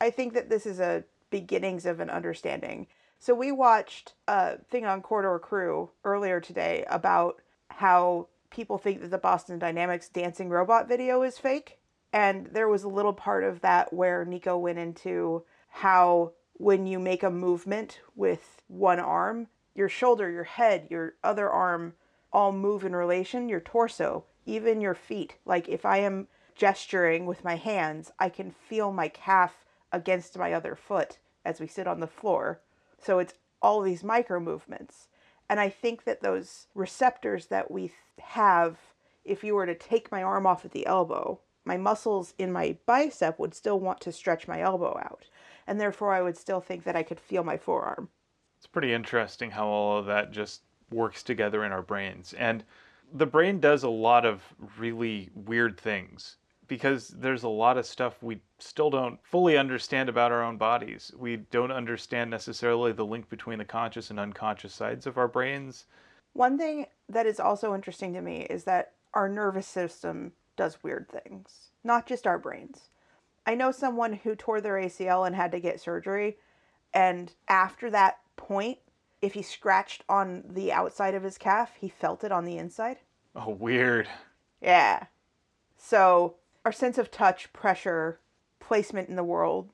I 0.01 0.09
think 0.09 0.33
that 0.33 0.49
this 0.49 0.65
is 0.65 0.81
a 0.81 1.05
beginnings 1.29 1.85
of 1.85 2.01
an 2.01 2.09
understanding. 2.09 2.87
So 3.23 3.33
we 3.33 3.53
watched 3.53 4.15
a 4.27 4.57
thing 4.69 4.85
on 4.85 5.01
Corridor 5.01 5.39
Crew 5.39 5.91
earlier 6.03 6.41
today 6.41 6.83
about 6.89 7.41
how 7.69 8.27
people 8.49 8.77
think 8.77 8.99
that 8.99 9.11
the 9.11 9.17
Boston 9.17 9.57
Dynamics 9.57 10.09
dancing 10.09 10.49
robot 10.49 10.89
video 10.89 11.23
is 11.23 11.37
fake. 11.37 11.79
And 12.11 12.47
there 12.47 12.67
was 12.67 12.83
a 12.83 12.89
little 12.89 13.13
part 13.13 13.45
of 13.45 13.61
that 13.61 13.93
where 13.93 14.25
Niko 14.25 14.59
went 14.59 14.77
into 14.77 15.45
how 15.69 16.33
when 16.55 16.85
you 16.85 16.99
make 16.99 17.23
a 17.23 17.29
movement 17.29 18.01
with 18.13 18.61
one 18.67 18.99
arm, 18.99 19.47
your 19.73 19.87
shoulder, 19.87 20.29
your 20.29 20.43
head, 20.43 20.87
your 20.89 21.13
other 21.23 21.49
arm 21.49 21.93
all 22.33 22.51
move 22.51 22.83
in 22.83 22.93
relation, 22.93 23.47
your 23.47 23.61
torso, 23.61 24.25
even 24.45 24.81
your 24.81 24.95
feet. 24.95 25.35
Like 25.45 25.69
if 25.69 25.85
I 25.85 25.99
am 25.99 26.27
gesturing 26.55 27.25
with 27.25 27.45
my 27.45 27.55
hands, 27.55 28.11
I 28.19 28.27
can 28.27 28.51
feel 28.51 28.91
my 28.91 29.07
calf 29.07 29.63
against 29.93 30.37
my 30.37 30.51
other 30.51 30.75
foot 30.75 31.19
as 31.45 31.61
we 31.61 31.67
sit 31.67 31.87
on 31.87 32.01
the 32.01 32.07
floor. 32.07 32.59
So 33.03 33.19
it's 33.19 33.33
all 33.61 33.81
these 33.81 34.03
micro 34.03 34.39
movements. 34.39 35.07
And 35.49 35.59
I 35.59 35.69
think 35.69 36.05
that 36.05 36.21
those 36.21 36.67
receptors 36.73 37.47
that 37.47 37.69
we 37.69 37.91
have, 38.19 38.77
if 39.25 39.43
you 39.43 39.55
were 39.55 39.65
to 39.65 39.75
take 39.75 40.11
my 40.11 40.23
arm 40.23 40.45
off 40.45 40.65
at 40.65 40.71
the 40.71 40.85
elbow, 40.85 41.39
my 41.65 41.77
muscles 41.77 42.33
in 42.37 42.51
my 42.51 42.77
bicep 42.85 43.39
would 43.39 43.53
still 43.53 43.79
want 43.79 44.01
to 44.01 44.11
stretch 44.11 44.47
my 44.47 44.61
elbow 44.61 44.97
out. 44.97 45.25
And 45.65 45.79
therefore, 45.79 46.13
I 46.13 46.21
would 46.21 46.37
still 46.37 46.59
think 46.59 46.83
that 46.83 46.95
I 46.95 47.03
could 47.03 47.19
feel 47.19 47.43
my 47.43 47.57
forearm. 47.57 48.09
It's 48.57 48.67
pretty 48.67 48.93
interesting 48.93 49.51
how 49.51 49.67
all 49.67 49.97
of 49.97 50.05
that 50.07 50.31
just 50.31 50.61
works 50.91 51.23
together 51.23 51.63
in 51.63 51.71
our 51.71 51.81
brains. 51.81 52.33
And 52.33 52.63
the 53.13 53.25
brain 53.25 53.59
does 53.59 53.83
a 53.83 53.89
lot 53.89 54.25
of 54.25 54.41
really 54.77 55.29
weird 55.35 55.79
things 55.79 56.37
because 56.67 57.09
there's 57.09 57.43
a 57.43 57.49
lot 57.49 57.77
of 57.77 57.85
stuff 57.85 58.21
we 58.21 58.41
still 58.59 58.89
don't 58.89 59.19
fully 59.23 59.57
understand 59.57 60.09
about 60.09 60.31
our 60.31 60.43
own 60.43 60.57
bodies. 60.57 61.11
We 61.17 61.37
don't 61.37 61.71
understand 61.71 62.29
necessarily 62.29 62.91
the 62.91 63.05
link 63.05 63.29
between 63.29 63.59
the 63.59 63.65
conscious 63.65 64.09
and 64.09 64.19
unconscious 64.19 64.73
sides 64.73 65.05
of 65.05 65.17
our 65.17 65.27
brains. 65.27 65.85
One 66.33 66.57
thing 66.57 66.87
that 67.09 67.25
is 67.25 67.39
also 67.39 67.75
interesting 67.75 68.13
to 68.13 68.21
me 68.21 68.41
is 68.49 68.63
that 68.63 68.93
our 69.13 69.29
nervous 69.29 69.67
system 69.67 70.33
does 70.55 70.83
weird 70.83 71.09
things, 71.09 71.71
not 71.83 72.07
just 72.07 72.25
our 72.25 72.39
brains. 72.39 72.89
I 73.45 73.55
know 73.55 73.71
someone 73.71 74.13
who 74.13 74.35
tore 74.35 74.61
their 74.61 74.75
ACL 74.75 75.27
and 75.27 75.35
had 75.35 75.51
to 75.51 75.59
get 75.59 75.81
surgery, 75.81 76.37
and 76.93 77.33
after 77.47 77.89
that 77.91 78.19
point, 78.35 78.79
if 79.21 79.33
he 79.33 79.41
scratched 79.41 80.03
on 80.09 80.43
the 80.49 80.71
outside 80.71 81.13
of 81.13 81.23
his 81.23 81.37
calf, 81.37 81.73
he 81.79 81.89
felt 81.89 82.23
it 82.23 82.31
on 82.31 82.45
the 82.45 82.57
inside. 82.57 82.97
Oh, 83.35 83.49
weird. 83.49 84.07
Yeah. 84.61 85.05
So, 85.77 86.35
our 86.65 86.71
sense 86.71 86.97
of 86.97 87.11
touch, 87.11 87.51
pressure, 87.53 88.19
placement 88.59 89.09
in 89.09 89.15
the 89.15 89.23
world 89.23 89.69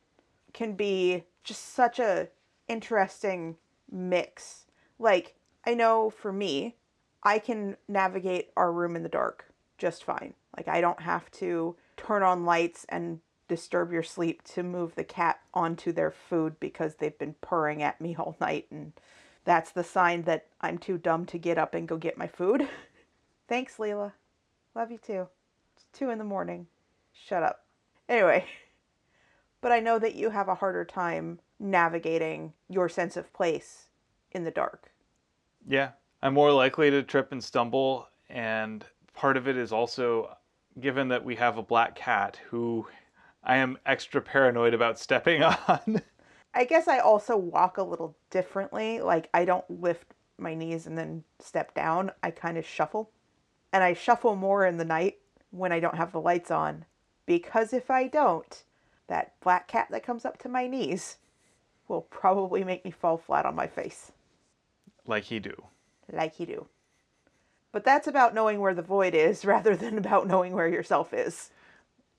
can 0.54 0.74
be 0.74 1.24
just 1.44 1.74
such 1.74 2.00
a 2.00 2.30
interesting 2.68 3.58
mix. 3.92 4.66
Like, 4.98 5.36
I 5.66 5.74
know 5.74 6.10
for 6.10 6.32
me, 6.32 6.76
I 7.24 7.40
can 7.40 7.78
navigate 7.88 8.50
our 8.56 8.72
room 8.72 8.96
in 8.96 9.04
the 9.04 9.10
dark 9.10 9.50
just 9.80 10.04
fine. 10.04 10.36
Like 10.56 10.68
I 10.68 10.82
don't 10.82 11.02
have 11.02 11.32
to 11.32 11.76
turn 11.98 12.22
on 12.22 12.46
lights 12.46 12.86
and 12.90 13.22
disturb 13.48 13.92
your 13.92 14.04
sleep 14.04 14.44
to 14.44 14.62
move 14.62 14.94
the 14.94 15.04
cat 15.04 15.40
onto 15.54 15.92
their 15.92 16.12
food 16.12 16.60
because 16.60 16.96
they've 16.96 17.18
been 17.18 17.36
purring 17.42 17.82
at 17.82 18.00
me 18.00 18.16
all 18.20 18.38
night 18.40 18.68
and 18.70 18.94
that's 19.46 19.72
the 19.72 19.84
sign 19.84 20.24
that 20.24 20.46
I'm 20.62 20.78
too 20.78 21.00
dumb 21.00 21.26
to 21.28 21.40
get 21.40 21.58
up 21.58 21.74
and 21.74 21.88
go 21.88 21.98
get 21.98 22.18
my 22.18 22.28
food. 22.28 22.68
Thanks, 23.48 23.78
Leela. 23.78 24.12
Love 24.76 24.92
you 24.92 25.00
too. 25.00 25.28
It's 25.76 25.86
two 25.92 26.12
in 26.12 26.20
the 26.20 26.24
morning. 26.24 26.68
Shut 27.28 27.44
up. 27.44 27.66
Anyway, 28.08 28.46
but 29.62 29.72
I 29.72 29.80
know 29.80 30.00
that 30.00 30.16
you 30.16 30.30
have 30.30 30.48
a 30.48 30.56
harder 30.56 30.86
time 30.86 31.40
navigating 31.60 32.54
your 32.70 32.90
sense 32.90 33.18
of 33.18 33.34
place 33.34 33.90
in 34.32 34.44
the 34.44 34.52
dark. 34.52 34.92
Yeah, 35.68 35.92
I'm 36.22 36.34
more 36.34 36.52
likely 36.52 36.90
to 36.90 37.04
trip 37.04 37.32
and 37.32 37.44
stumble, 37.44 38.08
and 38.30 38.86
part 39.14 39.38
of 39.38 39.48
it 39.48 39.58
is 39.58 39.72
also 39.72 40.36
given 40.80 41.10
that 41.10 41.24
we 41.24 41.36
have 41.36 41.58
a 41.58 41.64
black 41.64 41.96
cat 41.96 42.40
who 42.50 42.88
I 43.44 43.58
am 43.58 43.78
extra 43.86 44.22
paranoid 44.22 44.74
about 44.74 45.00
stepping 45.00 45.44
on. 45.68 46.02
I 46.54 46.66
guess 46.66 46.88
I 46.88 47.00
also 47.00 47.38
walk 47.38 47.78
a 47.78 47.84
little 47.84 48.18
differently. 48.30 49.02
Like, 49.02 49.30
I 49.34 49.46
don't 49.46 49.70
lift 49.70 50.14
my 50.38 50.56
knees 50.56 50.88
and 50.88 50.98
then 50.98 51.24
step 51.40 51.74
down, 51.74 52.12
I 52.24 52.32
kind 52.32 52.58
of 52.58 52.66
shuffle. 52.66 53.12
And 53.72 53.84
I 53.84 53.94
shuffle 53.94 54.36
more 54.36 54.66
in 54.66 54.78
the 54.78 54.86
night 54.86 55.18
when 55.52 55.72
I 55.72 55.80
don't 55.80 55.96
have 55.96 56.12
the 56.12 56.22
lights 56.22 56.50
on. 56.50 56.86
Because 57.30 57.74
if 57.74 57.92
I 57.92 58.08
don't, 58.08 58.64
that 59.06 59.40
black 59.40 59.68
cat 59.68 59.90
that 59.92 60.02
comes 60.02 60.26
up 60.26 60.40
to 60.40 60.50
my 60.50 60.66
knees 60.66 61.18
will 61.88 62.02
probably 62.02 62.64
make 62.64 62.84
me 62.84 62.90
fall 62.90 63.18
flat 63.18 63.46
on 63.46 63.54
my 63.54 63.68
face. 63.68 64.12
Like 65.06 65.26
he 65.26 65.38
do. 65.38 65.66
Like 66.12 66.34
he 66.34 66.48
do. 66.48 66.66
But 67.72 67.84
that's 67.84 68.08
about 68.08 68.34
knowing 68.34 68.60
where 68.60 68.74
the 68.74 68.82
void 68.82 69.14
is 69.14 69.46
rather 69.56 69.76
than 69.76 70.00
about 70.00 70.26
knowing 70.26 70.54
where 70.54 70.68
yourself 70.68 71.14
is. 71.14 71.52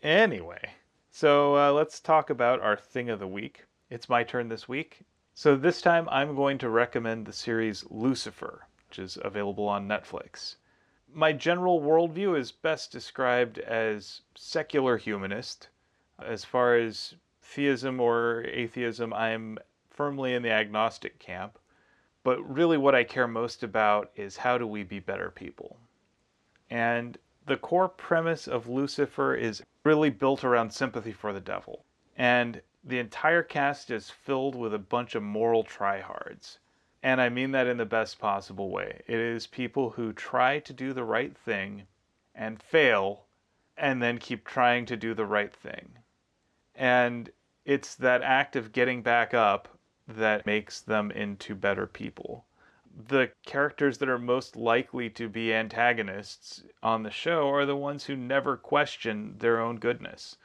Anyway, 0.00 0.70
so 1.11 1.56
uh, 1.56 1.72
let's 1.72 1.98
talk 1.98 2.30
about 2.30 2.61
our 2.61 2.76
thing 2.76 3.11
of 3.11 3.18
the 3.18 3.26
week. 3.26 3.64
It's 3.90 4.08
my 4.08 4.22
turn 4.22 4.48
this 4.48 4.68
week. 4.68 5.00
So 5.34 5.56
this 5.56 5.82
time 5.82 6.08
I'm 6.08 6.36
going 6.36 6.58
to 6.58 6.68
recommend 6.68 7.26
the 7.26 7.32
series 7.32 7.84
Lucifer, 7.90 8.68
which 8.86 9.00
is 9.00 9.18
available 9.20 9.66
on 9.66 9.88
Netflix. 9.88 10.54
My 11.12 11.32
general 11.32 11.80
worldview 11.80 12.38
is 12.38 12.52
best 12.52 12.92
described 12.92 13.58
as 13.58 14.22
secular 14.34 14.96
humanist. 14.96 15.68
As 16.18 16.44
far 16.44 16.76
as 16.76 17.14
theism 17.42 18.00
or 18.00 18.44
atheism, 18.44 19.12
I'm 19.12 19.58
firmly 19.88 20.34
in 20.34 20.42
the 20.42 20.50
agnostic 20.50 21.18
camp. 21.18 21.58
But 22.22 22.40
really, 22.42 22.76
what 22.76 22.94
I 22.94 23.04
care 23.04 23.26
most 23.26 23.62
about 23.62 24.11
is 24.14 24.36
how 24.36 24.58
do 24.58 24.66
we 24.66 24.82
be 24.82 25.00
better 25.00 25.30
people? 25.30 25.78
And 26.68 27.18
the 27.46 27.56
core 27.56 27.88
premise 27.88 28.46
of 28.46 28.68
Lucifer 28.68 29.34
is 29.34 29.62
really 29.84 30.11
built 30.11 30.44
around 30.44 30.72
sympathy 30.72 31.12
for 31.12 31.32
the 31.32 31.40
devil. 31.40 31.84
And 32.16 32.62
the 32.84 32.98
entire 32.98 33.42
cast 33.42 33.90
is 33.90 34.11
filled 34.11 34.54
with 34.54 34.72
a 34.74 34.78
bunch 34.78 35.14
of 35.14 35.22
moral 35.22 35.64
tryhards. 35.64 36.58
And 37.03 37.20
I 37.20 37.28
mean 37.30 37.53
that 37.53 37.66
in 37.66 37.78
the 37.78 37.86
best 37.86 38.18
possible 38.18 38.70
way. 38.70 39.03
It 39.07 39.18
is 39.18 39.46
people 39.46 39.90
who 39.90 40.12
try 40.12 40.59
to 40.61 40.72
do 40.72 40.92
the 40.92 41.05
right 41.05 41.36
thing 41.36 41.86
and 42.34 42.62
fail 42.62 43.24
and 43.76 44.03
then 44.03 44.18
keep 44.18 44.44
trying 44.44 44.84
to 44.86 44.96
do 44.96 45.14
the 45.14 45.24
right 45.24 45.55
thing. 45.55 45.98
And 46.74 47.30
it's 47.64 47.94
that 47.94 48.22
act 48.22 48.57
of 48.57 48.72
getting 48.72 49.03
back 49.03 49.32
up 49.32 49.68
that 50.07 50.44
makes 50.44 50.80
them 50.80 51.11
into 51.11 51.55
better 51.55 51.86
people. 51.86 52.44
The 53.09 53.30
characters 53.46 53.98
that 53.98 54.09
are 54.09 54.18
most 54.18 54.57
likely 54.57 55.09
to 55.11 55.28
be 55.28 55.55
antagonists 55.55 56.64
on 56.82 57.03
the 57.03 57.11
show 57.11 57.48
are 57.48 57.64
the 57.64 57.76
ones 57.76 58.05
who 58.05 58.16
never 58.16 58.57
question 58.57 59.36
their 59.38 59.61
own 59.61 59.76
goodness. 59.76 60.36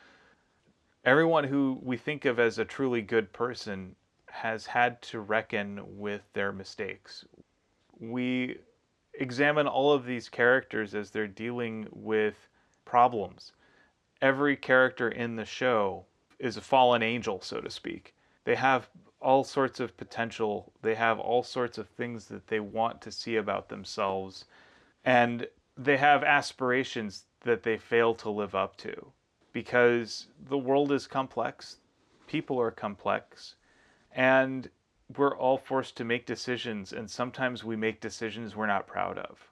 Everyone 1.04 1.46
who 1.46 1.80
we 1.84 1.98
think 1.98 2.24
of 2.24 2.40
as 2.40 2.58
a 2.58 2.66
truly 2.66 3.02
good 3.02 3.34
person 3.34 3.96
has 4.36 4.66
had 4.66 5.02
to 5.02 5.20
reckon 5.20 5.82
with 5.98 6.22
their 6.34 6.52
mistakes. 6.52 7.26
We 8.00 8.60
examine 9.14 9.68
all 9.68 9.94
of 9.94 10.06
these 10.06 10.28
characters 10.30 10.94
as 10.94 11.10
they're 11.10 11.28
dealing 11.28 11.88
with 11.92 12.36
problems. 12.84 13.54
Every 14.22 14.58
character 14.58 15.10
in 15.10 15.36
the 15.36 15.46
show 15.46 16.06
is 16.40 16.58
a 16.58 16.62
fallen 16.62 17.02
angel, 17.02 17.42
so 17.42 17.62
to 17.62 17.70
speak. 17.70 18.14
They 18.44 18.56
have 18.56 18.90
all 19.22 19.44
sorts 19.44 19.80
of 19.80 19.96
potential. 19.98 20.72
They 20.82 20.96
have 20.96 21.20
all 21.20 21.44
sorts 21.44 21.78
of 21.78 21.88
things 21.90 22.26
that 22.26 22.48
they 22.48 22.60
want 22.60 23.02
to 23.02 23.12
see 23.12 23.38
about 23.38 23.70
themselves. 23.70 24.46
And 25.06 25.48
they 25.78 25.98
have 25.98 26.24
aspirations 26.24 27.26
that 27.42 27.64
they 27.64 27.78
fail 27.78 28.14
to 28.16 28.30
live 28.30 28.54
up 28.56 28.76
to 28.78 29.12
because 29.54 30.28
the 30.50 30.58
world 30.58 30.92
is 30.92 31.08
complex, 31.08 31.78
people 32.28 32.60
are 32.60 32.72
complex, 32.72 33.56
and 34.16 34.70
we're 35.16 35.36
all 35.38 35.58
forced 35.58 35.98
to 35.98 36.06
make 36.06 36.26
decisions. 36.26 36.94
And 36.94 37.12
sometimes 37.12 37.64
we 37.64 37.76
make 37.76 38.00
decisions 38.02 38.56
we're 38.56 38.66
not 38.66 38.88
proud 38.88 39.20
of. 39.20 39.52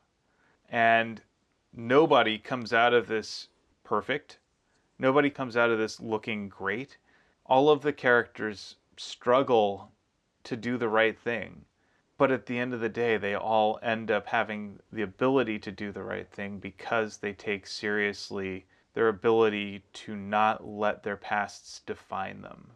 And 0.69 1.21
nobody 1.73 2.39
comes 2.39 2.73
out 2.73 2.93
of 2.93 3.07
this 3.07 3.49
perfect. 3.83 4.39
Nobody 4.97 5.29
comes 5.29 5.57
out 5.57 5.69
of 5.69 5.77
this 5.77 5.99
looking 5.99 6.47
great. 6.49 6.97
All 7.45 7.69
of 7.69 7.81
the 7.81 7.93
characters 7.93 8.77
struggle 8.97 9.91
to 10.45 10.55
do 10.55 10.77
the 10.77 10.89
right 10.89 11.19
thing. 11.19 11.65
But 12.17 12.31
at 12.31 12.45
the 12.45 12.57
end 12.57 12.73
of 12.73 12.79
the 12.79 12.89
day, 12.89 13.17
they 13.17 13.35
all 13.35 13.79
end 13.83 14.09
up 14.09 14.27
having 14.27 14.79
the 14.91 15.01
ability 15.01 15.59
to 15.59 15.71
do 15.71 15.91
the 15.91 16.03
right 16.03 16.29
thing 16.29 16.59
because 16.59 17.17
they 17.17 17.33
take 17.33 17.67
seriously 17.67 18.65
their 18.93 19.09
ability 19.09 19.83
to 19.93 20.15
not 20.15 20.65
let 20.65 21.03
their 21.03 21.17
pasts 21.17 21.81
define 21.85 22.41
them. 22.41 22.69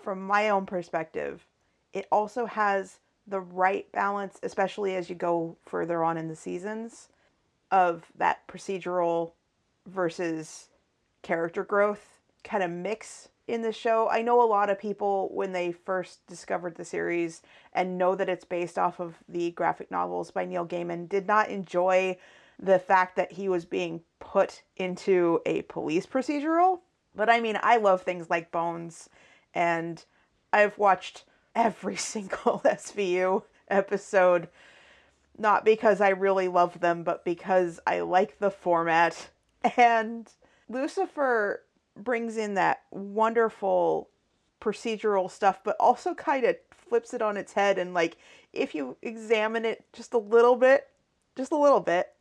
From 0.00 0.26
my 0.26 0.48
own 0.48 0.66
perspective, 0.66 1.46
it 1.92 2.06
also 2.10 2.46
has 2.46 3.00
the 3.26 3.40
right 3.40 3.90
balance, 3.92 4.38
especially 4.42 4.96
as 4.96 5.10
you 5.10 5.16
go 5.16 5.56
further 5.66 6.02
on 6.02 6.16
in 6.16 6.28
the 6.28 6.36
seasons, 6.36 7.08
of 7.70 8.04
that 8.16 8.46
procedural 8.48 9.32
versus 9.86 10.68
character 11.22 11.64
growth 11.64 12.20
kind 12.44 12.62
of 12.62 12.70
mix 12.70 13.28
in 13.46 13.62
the 13.62 13.72
show. 13.72 14.08
I 14.08 14.22
know 14.22 14.42
a 14.42 14.46
lot 14.46 14.70
of 14.70 14.78
people, 14.78 15.30
when 15.32 15.52
they 15.52 15.72
first 15.72 16.26
discovered 16.26 16.76
the 16.76 16.84
series 16.84 17.42
and 17.72 17.98
know 17.98 18.14
that 18.14 18.28
it's 18.28 18.44
based 18.44 18.78
off 18.78 19.00
of 19.00 19.16
the 19.28 19.50
graphic 19.50 19.90
novels 19.90 20.30
by 20.30 20.44
Neil 20.44 20.66
Gaiman, 20.66 21.08
did 21.08 21.26
not 21.26 21.48
enjoy 21.48 22.16
the 22.58 22.78
fact 22.78 23.16
that 23.16 23.32
he 23.32 23.48
was 23.48 23.64
being 23.64 24.02
put 24.20 24.62
into 24.76 25.40
a 25.46 25.62
police 25.62 26.06
procedural. 26.06 26.80
But 27.14 27.30
I 27.30 27.40
mean, 27.40 27.58
I 27.62 27.78
love 27.78 28.02
things 28.02 28.30
like 28.30 28.52
Bones, 28.52 29.08
and 29.58 30.04
I've 30.52 30.78
watched 30.78 31.24
every 31.56 31.96
single 32.12 32.62
SVU 32.64 33.42
episode, 33.68 34.48
not 35.36 35.64
because 35.64 36.00
I 36.00 36.10
really 36.10 36.46
love 36.46 36.78
them, 36.78 37.02
but 37.02 37.24
because 37.24 37.80
I 37.86 38.00
like 38.00 38.38
the 38.38 38.52
format. 38.52 39.30
And 39.76 40.30
Lucifer 40.68 41.64
brings 41.96 42.36
in 42.36 42.54
that 42.54 42.82
wonderful 42.92 44.08
procedural 44.60 45.28
stuff, 45.28 45.58
but 45.64 45.76
also 45.80 46.14
kind 46.14 46.44
of 46.44 46.56
flips 46.70 47.12
it 47.12 47.20
on 47.20 47.36
its 47.36 47.52
head. 47.52 47.78
And 47.78 47.92
like, 47.92 48.16
if 48.52 48.76
you 48.76 48.96
examine 49.02 49.64
it 49.64 49.84
just 49.92 50.14
a 50.14 50.18
little 50.18 50.54
bit, 50.54 50.86
just 51.36 51.50
a 51.50 51.58
little 51.58 51.80
bit, 51.80 52.14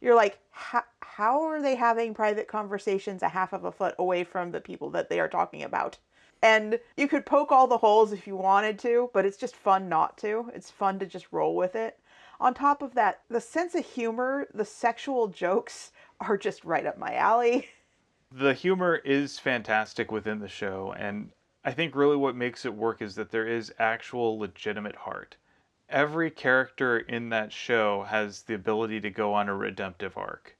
you're 0.00 0.16
like, 0.16 0.38
how 0.50 1.42
are 1.42 1.62
they 1.62 1.76
having 1.76 2.14
private 2.14 2.48
conversations 2.48 3.22
a 3.22 3.28
half 3.28 3.52
of 3.52 3.64
a 3.64 3.72
foot 3.72 3.94
away 3.98 4.24
from 4.24 4.50
the 4.50 4.60
people 4.60 4.90
that 4.90 5.08
they 5.08 5.20
are 5.20 5.28
talking 5.28 5.62
about? 5.62 5.96
And 6.42 6.80
you 6.96 7.06
could 7.06 7.26
poke 7.26 7.52
all 7.52 7.66
the 7.66 7.78
holes 7.78 8.12
if 8.12 8.26
you 8.26 8.36
wanted 8.36 8.78
to, 8.80 9.10
but 9.12 9.26
it's 9.26 9.36
just 9.36 9.54
fun 9.54 9.88
not 9.88 10.16
to. 10.18 10.50
It's 10.54 10.70
fun 10.70 10.98
to 10.98 11.06
just 11.06 11.26
roll 11.32 11.54
with 11.54 11.76
it. 11.76 11.98
On 12.40 12.54
top 12.54 12.80
of 12.80 12.94
that, 12.94 13.20
the 13.28 13.40
sense 13.40 13.74
of 13.74 13.84
humor, 13.84 14.48
the 14.54 14.64
sexual 14.64 15.28
jokes 15.28 15.92
are 16.20 16.38
just 16.38 16.64
right 16.64 16.86
up 16.86 16.98
my 16.98 17.14
alley. 17.14 17.68
The 18.32 18.54
humor 18.54 18.94
is 18.94 19.40
fantastic 19.40 20.12
within 20.12 20.38
the 20.38 20.46
show, 20.46 20.94
and 20.96 21.32
I 21.64 21.72
think 21.72 21.96
really 21.96 22.16
what 22.16 22.36
makes 22.36 22.64
it 22.64 22.72
work 22.72 23.02
is 23.02 23.16
that 23.16 23.32
there 23.32 23.48
is 23.48 23.74
actual 23.76 24.38
legitimate 24.38 24.94
heart. 24.94 25.34
Every 25.88 26.30
character 26.30 26.96
in 26.96 27.30
that 27.30 27.52
show 27.52 28.04
has 28.04 28.42
the 28.42 28.54
ability 28.54 29.00
to 29.00 29.10
go 29.10 29.34
on 29.34 29.48
a 29.48 29.56
redemptive 29.56 30.16
arc. 30.16 30.56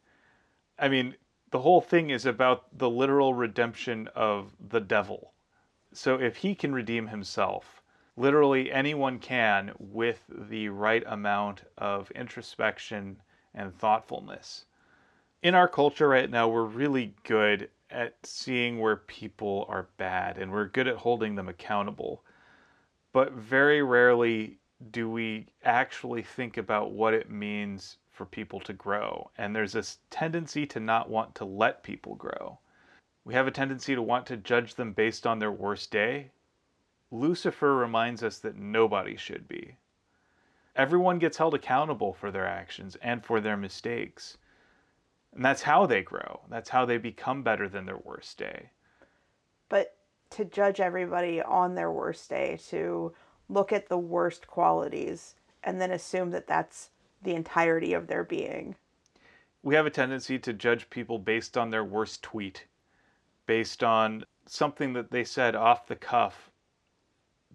I 0.80 0.88
mean, 0.88 1.14
the 1.52 1.60
whole 1.60 1.80
thing 1.80 2.10
is 2.10 2.26
about 2.26 2.76
the 2.76 2.90
literal 2.90 3.34
redemption 3.34 4.08
of 4.16 4.52
the 4.58 4.80
devil. 4.80 5.32
So 5.92 6.20
if 6.20 6.36
he 6.36 6.54
can 6.54 6.72
redeem 6.72 7.08
himself, 7.08 7.82
literally 8.16 8.70
anyone 8.72 9.18
can 9.18 9.72
with 9.78 10.24
the 10.28 10.68
right 10.68 11.02
amount 11.06 11.64
of 11.78 12.10
introspection 12.12 13.20
and 13.54 13.74
thoughtfulness 13.74 14.66
in 15.42 15.54
our 15.54 15.68
culture 15.68 16.08
right 16.08 16.30
now, 16.30 16.48
we're 16.48 16.64
really 16.64 17.14
good 17.24 17.70
at 17.90 18.14
seeing 18.24 18.78
where 18.78 18.96
people 18.96 19.64
are 19.68 19.88
bad 19.96 20.38
and 20.38 20.52
we're 20.52 20.68
good 20.68 20.86
at 20.86 20.96
holding 20.96 21.34
them 21.34 21.48
accountable. 21.48 22.22
But 23.12 23.32
very 23.32 23.82
rarely 23.82 24.58
do 24.90 25.10
we 25.10 25.46
actually 25.64 26.22
think 26.22 26.56
about 26.56 26.92
what 26.92 27.14
it 27.14 27.30
means 27.30 27.96
for 28.10 28.26
people 28.26 28.60
to 28.60 28.72
grow. 28.72 29.30
And 29.38 29.56
there's 29.56 29.72
this 29.72 29.98
tendency 30.10 30.66
to 30.66 30.80
not 30.80 31.08
want 31.08 31.34
to 31.36 31.44
let 31.44 31.82
people 31.82 32.14
grow. 32.14 32.58
We 33.30 33.36
have 33.36 33.46
a 33.46 33.52
tendency 33.52 33.94
to 33.94 34.02
want 34.02 34.26
to 34.26 34.36
judge 34.36 34.74
them 34.74 34.92
based 34.92 35.24
on 35.24 35.38
their 35.38 35.52
worst 35.52 35.92
day. 35.92 36.32
Lucifer 37.12 37.76
reminds 37.76 38.24
us 38.24 38.38
that 38.38 38.56
nobody 38.56 39.16
should 39.16 39.46
be. 39.46 39.76
Everyone 40.74 41.20
gets 41.20 41.36
held 41.36 41.54
accountable 41.54 42.12
for 42.12 42.32
their 42.32 42.44
actions 42.44 42.96
and 43.00 43.24
for 43.24 43.40
their 43.40 43.56
mistakes. 43.56 44.36
And 45.32 45.44
that's 45.44 45.62
how 45.62 45.86
they 45.86 46.02
grow. 46.02 46.40
That's 46.48 46.70
how 46.70 46.84
they 46.84 46.98
become 46.98 47.44
better 47.44 47.68
than 47.68 47.86
their 47.86 47.98
worst 47.98 48.36
day. 48.36 48.70
But 49.68 49.94
to 50.30 50.44
judge 50.44 50.80
everybody 50.80 51.40
on 51.40 51.76
their 51.76 51.92
worst 51.92 52.28
day, 52.28 52.58
to 52.70 53.14
look 53.48 53.72
at 53.72 53.88
the 53.88 53.96
worst 53.96 54.48
qualities, 54.48 55.36
and 55.62 55.80
then 55.80 55.92
assume 55.92 56.32
that 56.32 56.48
that's 56.48 56.90
the 57.22 57.36
entirety 57.36 57.92
of 57.92 58.08
their 58.08 58.24
being. 58.24 58.74
We 59.62 59.76
have 59.76 59.86
a 59.86 59.90
tendency 59.90 60.36
to 60.40 60.52
judge 60.52 60.90
people 60.90 61.20
based 61.20 61.56
on 61.56 61.70
their 61.70 61.84
worst 61.84 62.24
tweet, 62.24 62.64
based 63.50 63.82
on 63.82 64.24
something 64.46 64.92
that 64.92 65.10
they 65.10 65.24
said 65.24 65.56
off 65.56 65.88
the 65.88 65.96
cuff. 65.96 66.52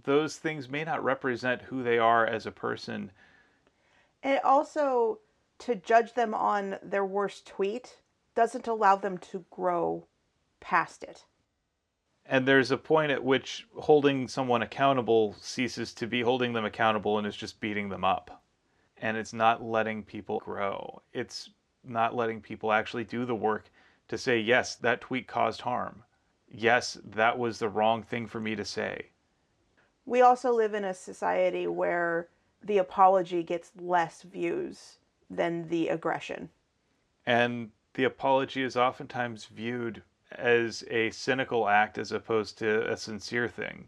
Those 0.04 0.36
things 0.36 0.68
may 0.68 0.84
not 0.84 1.02
represent 1.02 1.62
who 1.62 1.84
they 1.84 1.98
are 1.98 2.28
as 2.28 2.46
a 2.46 2.52
person. 2.52 3.14
And 4.22 4.41
also, 4.43 5.20
to 5.60 5.76
judge 5.76 6.14
them 6.14 6.34
on 6.34 6.80
their 6.84 7.06
worst 7.06 7.48
tweet 7.48 8.02
doesn't 8.36 8.68
allow 8.68 8.98
them 8.98 9.18
to 9.20 9.46
grow 9.50 10.06
past 10.60 11.02
it. 11.02 11.24
And 12.26 12.46
there's 12.46 12.72
a 12.72 12.78
point 12.78 13.14
at 13.14 13.24
which 13.24 13.66
holding 13.78 14.28
someone 14.28 14.64
accountable 14.64 15.34
ceases 15.39 15.93
to 15.93 16.08
be 16.08 16.20
holding 16.20 16.52
them 16.52 16.66
accountable 16.66 17.20
and 17.20 17.26
is 17.26 17.38
just 17.38 17.62
beating 17.62 17.88
them 17.88 18.04
up. 18.04 18.43
And 18.98 19.16
it's 19.16 19.32
not 19.32 19.64
letting 19.64 20.04
people 20.04 20.39
grow. 20.39 21.02
It's 21.14 21.52
not 21.86 22.14
letting 22.14 22.41
people 22.41 22.74
actually 22.74 23.06
do 23.06 23.24
the 23.24 23.34
work 23.34 23.70
to 24.08 24.18
say, 24.18 24.39
yes, 24.39 24.76
that 24.76 25.01
tweet 25.01 25.28
caused 25.28 25.62
harm. 25.62 26.03
Yes, 26.49 26.97
that 27.03 27.38
was 27.38 27.60
the 27.60 27.70
wrong 27.70 28.03
thing 28.03 28.28
for 28.28 28.39
me 28.39 28.56
to 28.56 28.66
say. 28.66 29.08
We 30.06 30.22
also 30.22 30.53
live 30.53 30.74
in 30.74 30.86
a 30.86 30.93
society 30.93 31.68
where 31.68 32.30
the 32.64 32.78
apology 32.78 33.43
gets 33.43 33.72
less 33.80 34.22
views 34.22 34.97
than 35.30 35.68
the 35.70 35.89
aggression. 35.89 36.49
And 37.26 37.72
the 37.93 38.03
apology 38.03 38.62
is 38.62 38.78
oftentimes 38.78 39.45
viewed 39.45 40.03
as 40.32 40.84
a 40.89 41.10
cynical 41.12 41.68
act 41.68 41.97
as 41.97 42.12
opposed 42.12 42.58
to 42.60 42.91
a 42.91 42.97
sincere 42.97 43.47
thing. 43.47 43.88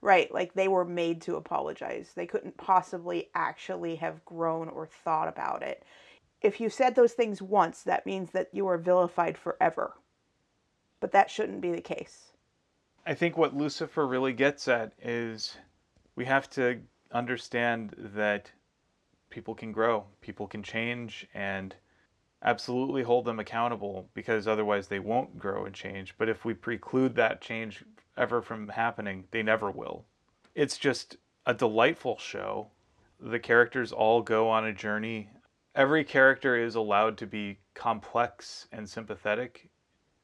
Right, 0.00 0.32
like 0.32 0.52
they 0.52 0.68
were 0.68 0.84
made 0.84 1.22
to 1.22 1.36
apologize. 1.36 2.12
They 2.14 2.26
couldn't 2.26 2.58
possibly 2.58 3.30
actually 3.34 3.96
have 3.96 4.24
grown 4.26 4.68
or 4.68 4.86
thought 4.86 5.28
about 5.28 5.62
it. 5.62 5.82
If 6.44 6.60
you 6.60 6.68
said 6.68 6.94
those 6.94 7.14
things 7.14 7.40
once, 7.40 7.82
that 7.84 8.04
means 8.04 8.32
that 8.32 8.50
you 8.52 8.68
are 8.68 8.76
vilified 8.76 9.38
forever. 9.38 9.94
But 11.00 11.10
that 11.12 11.30
shouldn't 11.30 11.62
be 11.62 11.72
the 11.72 11.80
case. 11.80 12.32
I 13.06 13.14
think 13.14 13.38
what 13.38 13.56
Lucifer 13.56 14.06
really 14.06 14.34
gets 14.34 14.68
at 14.68 14.92
is 15.02 15.56
we 16.16 16.26
have 16.26 16.50
to 16.50 16.80
understand 17.12 17.94
that 18.14 18.52
people 19.30 19.54
can 19.54 19.72
grow, 19.72 20.04
people 20.20 20.46
can 20.46 20.62
change, 20.62 21.26
and 21.32 21.74
absolutely 22.42 23.02
hold 23.02 23.24
them 23.24 23.40
accountable 23.40 24.10
because 24.12 24.46
otherwise 24.46 24.88
they 24.88 24.98
won't 24.98 25.38
grow 25.38 25.64
and 25.64 25.74
change. 25.74 26.14
But 26.18 26.28
if 26.28 26.44
we 26.44 26.52
preclude 26.52 27.14
that 27.14 27.40
change 27.40 27.84
ever 28.18 28.42
from 28.42 28.68
happening, 28.68 29.24
they 29.30 29.42
never 29.42 29.70
will. 29.70 30.04
It's 30.54 30.76
just 30.76 31.16
a 31.46 31.54
delightful 31.54 32.18
show. 32.18 32.68
The 33.18 33.38
characters 33.38 33.92
all 33.92 34.20
go 34.20 34.50
on 34.50 34.66
a 34.66 34.74
journey. 34.74 35.30
Every 35.74 36.04
character 36.04 36.56
is 36.56 36.76
allowed 36.76 37.18
to 37.18 37.26
be 37.26 37.58
complex 37.74 38.68
and 38.70 38.88
sympathetic. 38.88 39.68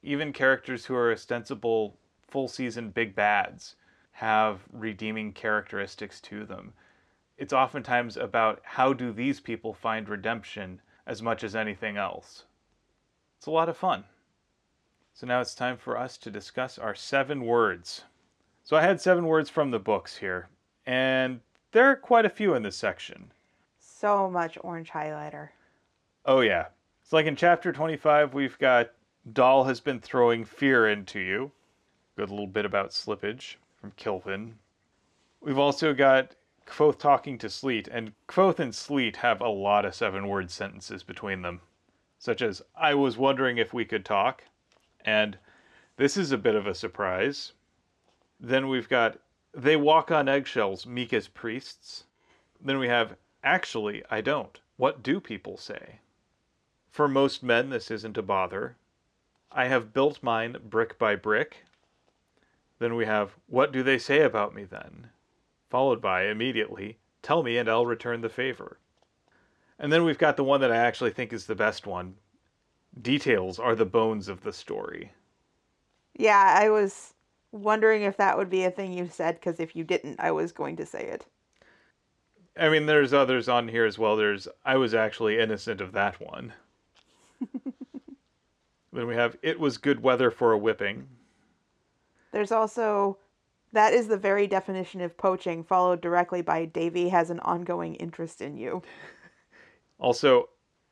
Even 0.02 0.32
characters 0.32 0.86
who 0.86 0.94
are 0.94 1.10
ostensible 1.10 1.98
full 2.28 2.46
season 2.46 2.90
big 2.90 3.16
bads 3.16 3.74
have 4.12 4.60
redeeming 4.72 5.32
characteristics 5.32 6.20
to 6.20 6.44
them. 6.44 6.72
It's 7.36 7.52
oftentimes 7.52 8.16
about 8.16 8.60
how 8.62 8.92
do 8.92 9.12
these 9.12 9.40
people 9.40 9.74
find 9.74 10.08
redemption 10.08 10.80
as 11.06 11.20
much 11.20 11.42
as 11.42 11.56
anything 11.56 11.96
else. 11.96 12.44
It's 13.38 13.46
a 13.46 13.50
lot 13.50 13.68
of 13.68 13.76
fun. 13.76 14.04
So 15.14 15.26
now 15.26 15.40
it's 15.40 15.54
time 15.54 15.76
for 15.76 15.98
us 15.98 16.16
to 16.18 16.30
discuss 16.30 16.78
our 16.78 16.94
seven 16.94 17.44
words. 17.44 18.04
So 18.62 18.76
I 18.76 18.82
had 18.82 19.00
seven 19.00 19.26
words 19.26 19.50
from 19.50 19.72
the 19.72 19.80
books 19.80 20.18
here, 20.18 20.48
and 20.86 21.40
there 21.72 21.86
are 21.86 21.96
quite 21.96 22.24
a 22.24 22.30
few 22.30 22.54
in 22.54 22.62
this 22.62 22.76
section. 22.76 23.32
So 24.00 24.30
much 24.30 24.56
orange 24.62 24.88
highlighter. 24.88 25.50
Oh, 26.24 26.40
yeah. 26.40 26.68
It's 27.02 27.12
like 27.12 27.26
in 27.26 27.36
chapter 27.36 27.70
25, 27.70 28.32
we've 28.32 28.58
got 28.58 28.92
Dal 29.30 29.64
has 29.64 29.78
been 29.78 30.00
throwing 30.00 30.46
fear 30.46 30.88
into 30.88 31.20
you. 31.20 31.52
Good 32.16 32.30
little 32.30 32.46
bit 32.46 32.64
about 32.64 32.92
slippage 32.92 33.56
from 33.78 33.92
Kilvin. 33.98 34.52
We've 35.42 35.58
also 35.58 35.92
got 35.92 36.34
Kvothe 36.66 36.98
talking 36.98 37.36
to 37.38 37.48
Sleat, 37.48 37.88
and 37.92 38.14
Kvothe 38.26 38.58
and 38.58 38.72
Sleat 38.72 39.16
have 39.16 39.42
a 39.42 39.48
lot 39.48 39.84
of 39.84 39.94
seven 39.94 40.28
word 40.28 40.50
sentences 40.50 41.02
between 41.02 41.42
them, 41.42 41.60
such 42.18 42.40
as, 42.40 42.62
I 42.74 42.94
was 42.94 43.18
wondering 43.18 43.58
if 43.58 43.74
we 43.74 43.84
could 43.84 44.06
talk, 44.06 44.44
and 45.04 45.36
this 45.98 46.16
is 46.16 46.32
a 46.32 46.38
bit 46.38 46.54
of 46.54 46.66
a 46.66 46.74
surprise. 46.74 47.52
Then 48.40 48.68
we've 48.68 48.88
got, 48.88 49.18
they 49.52 49.76
walk 49.76 50.10
on 50.10 50.26
eggshells, 50.26 50.86
meek 50.86 51.12
as 51.12 51.28
priests. 51.28 52.04
Then 52.62 52.78
we 52.78 52.88
have, 52.88 53.14
actually, 53.42 54.02
I 54.10 54.20
don't. 54.20 54.60
What 54.76 55.02
do 55.02 55.20
people 55.20 55.56
say? 55.56 56.00
For 56.90 57.08
most 57.08 57.42
men, 57.42 57.70
this 57.70 57.90
isn't 57.90 58.18
a 58.18 58.22
bother. 58.22 58.76
I 59.52 59.66
have 59.66 59.92
built 59.92 60.22
mine 60.22 60.56
brick 60.64 60.98
by 60.98 61.16
brick. 61.16 61.64
Then 62.78 62.94
we 62.94 63.06
have, 63.06 63.36
what 63.46 63.72
do 63.72 63.82
they 63.82 63.98
say 63.98 64.22
about 64.22 64.54
me 64.54 64.64
then? 64.64 65.10
followed 65.70 66.02
by 66.02 66.24
immediately, 66.24 66.98
Tell 67.22 67.42
me 67.42 67.58
and 67.58 67.68
I'll 67.68 67.86
return 67.86 68.22
the 68.22 68.28
favor. 68.28 68.78
And 69.78 69.92
then 69.92 70.04
we've 70.04 70.18
got 70.18 70.36
the 70.36 70.44
one 70.44 70.60
that 70.60 70.72
I 70.72 70.76
actually 70.76 71.10
think 71.10 71.32
is 71.32 71.46
the 71.46 71.54
best 71.54 71.86
one. 71.86 72.16
Details 73.00 73.58
are 73.58 73.74
the 73.74 73.84
bones 73.84 74.28
of 74.28 74.42
the 74.42 74.52
story. 74.52 75.12
Yeah, 76.14 76.56
I 76.58 76.70
was 76.70 77.14
wondering 77.52 78.02
if 78.02 78.16
that 78.16 78.36
would 78.36 78.50
be 78.50 78.64
a 78.64 78.70
thing 78.70 78.92
you 78.92 79.08
said, 79.08 79.36
because 79.36 79.60
if 79.60 79.76
you 79.76 79.84
didn't, 79.84 80.18
I 80.18 80.30
was 80.32 80.52
going 80.52 80.76
to 80.76 80.86
say 80.86 81.04
it. 81.06 81.26
I 82.60 82.68
mean, 82.68 82.84
there's 82.84 83.14
others 83.14 83.48
on 83.48 83.68
here 83.68 83.86
as 83.86 83.98
well. 83.98 84.16
There's, 84.16 84.46
I 84.66 84.76
was 84.76 84.92
actually 84.92 85.38
innocent 85.38 85.80
of 85.80 85.92
that 85.92 86.20
one. 86.20 86.52
then 88.92 89.06
we 89.06 89.14
have, 89.14 89.38
it 89.40 89.58
was 89.58 89.78
good 89.78 90.02
weather 90.02 90.30
for 90.30 90.52
a 90.52 90.58
whipping. 90.58 91.08
There's 92.32 92.52
also, 92.52 93.16
that 93.72 93.94
is 93.94 94.08
the 94.08 94.18
very 94.18 94.46
definition 94.46 95.00
of 95.00 95.16
poaching, 95.16 95.64
followed 95.64 96.02
directly 96.02 96.42
by 96.42 96.66
Devi 96.66 97.08
has 97.08 97.30
an 97.30 97.40
ongoing 97.40 97.94
interest 97.96 98.40
in 98.40 98.56
you. 98.56 98.82
Also, 100.02 100.48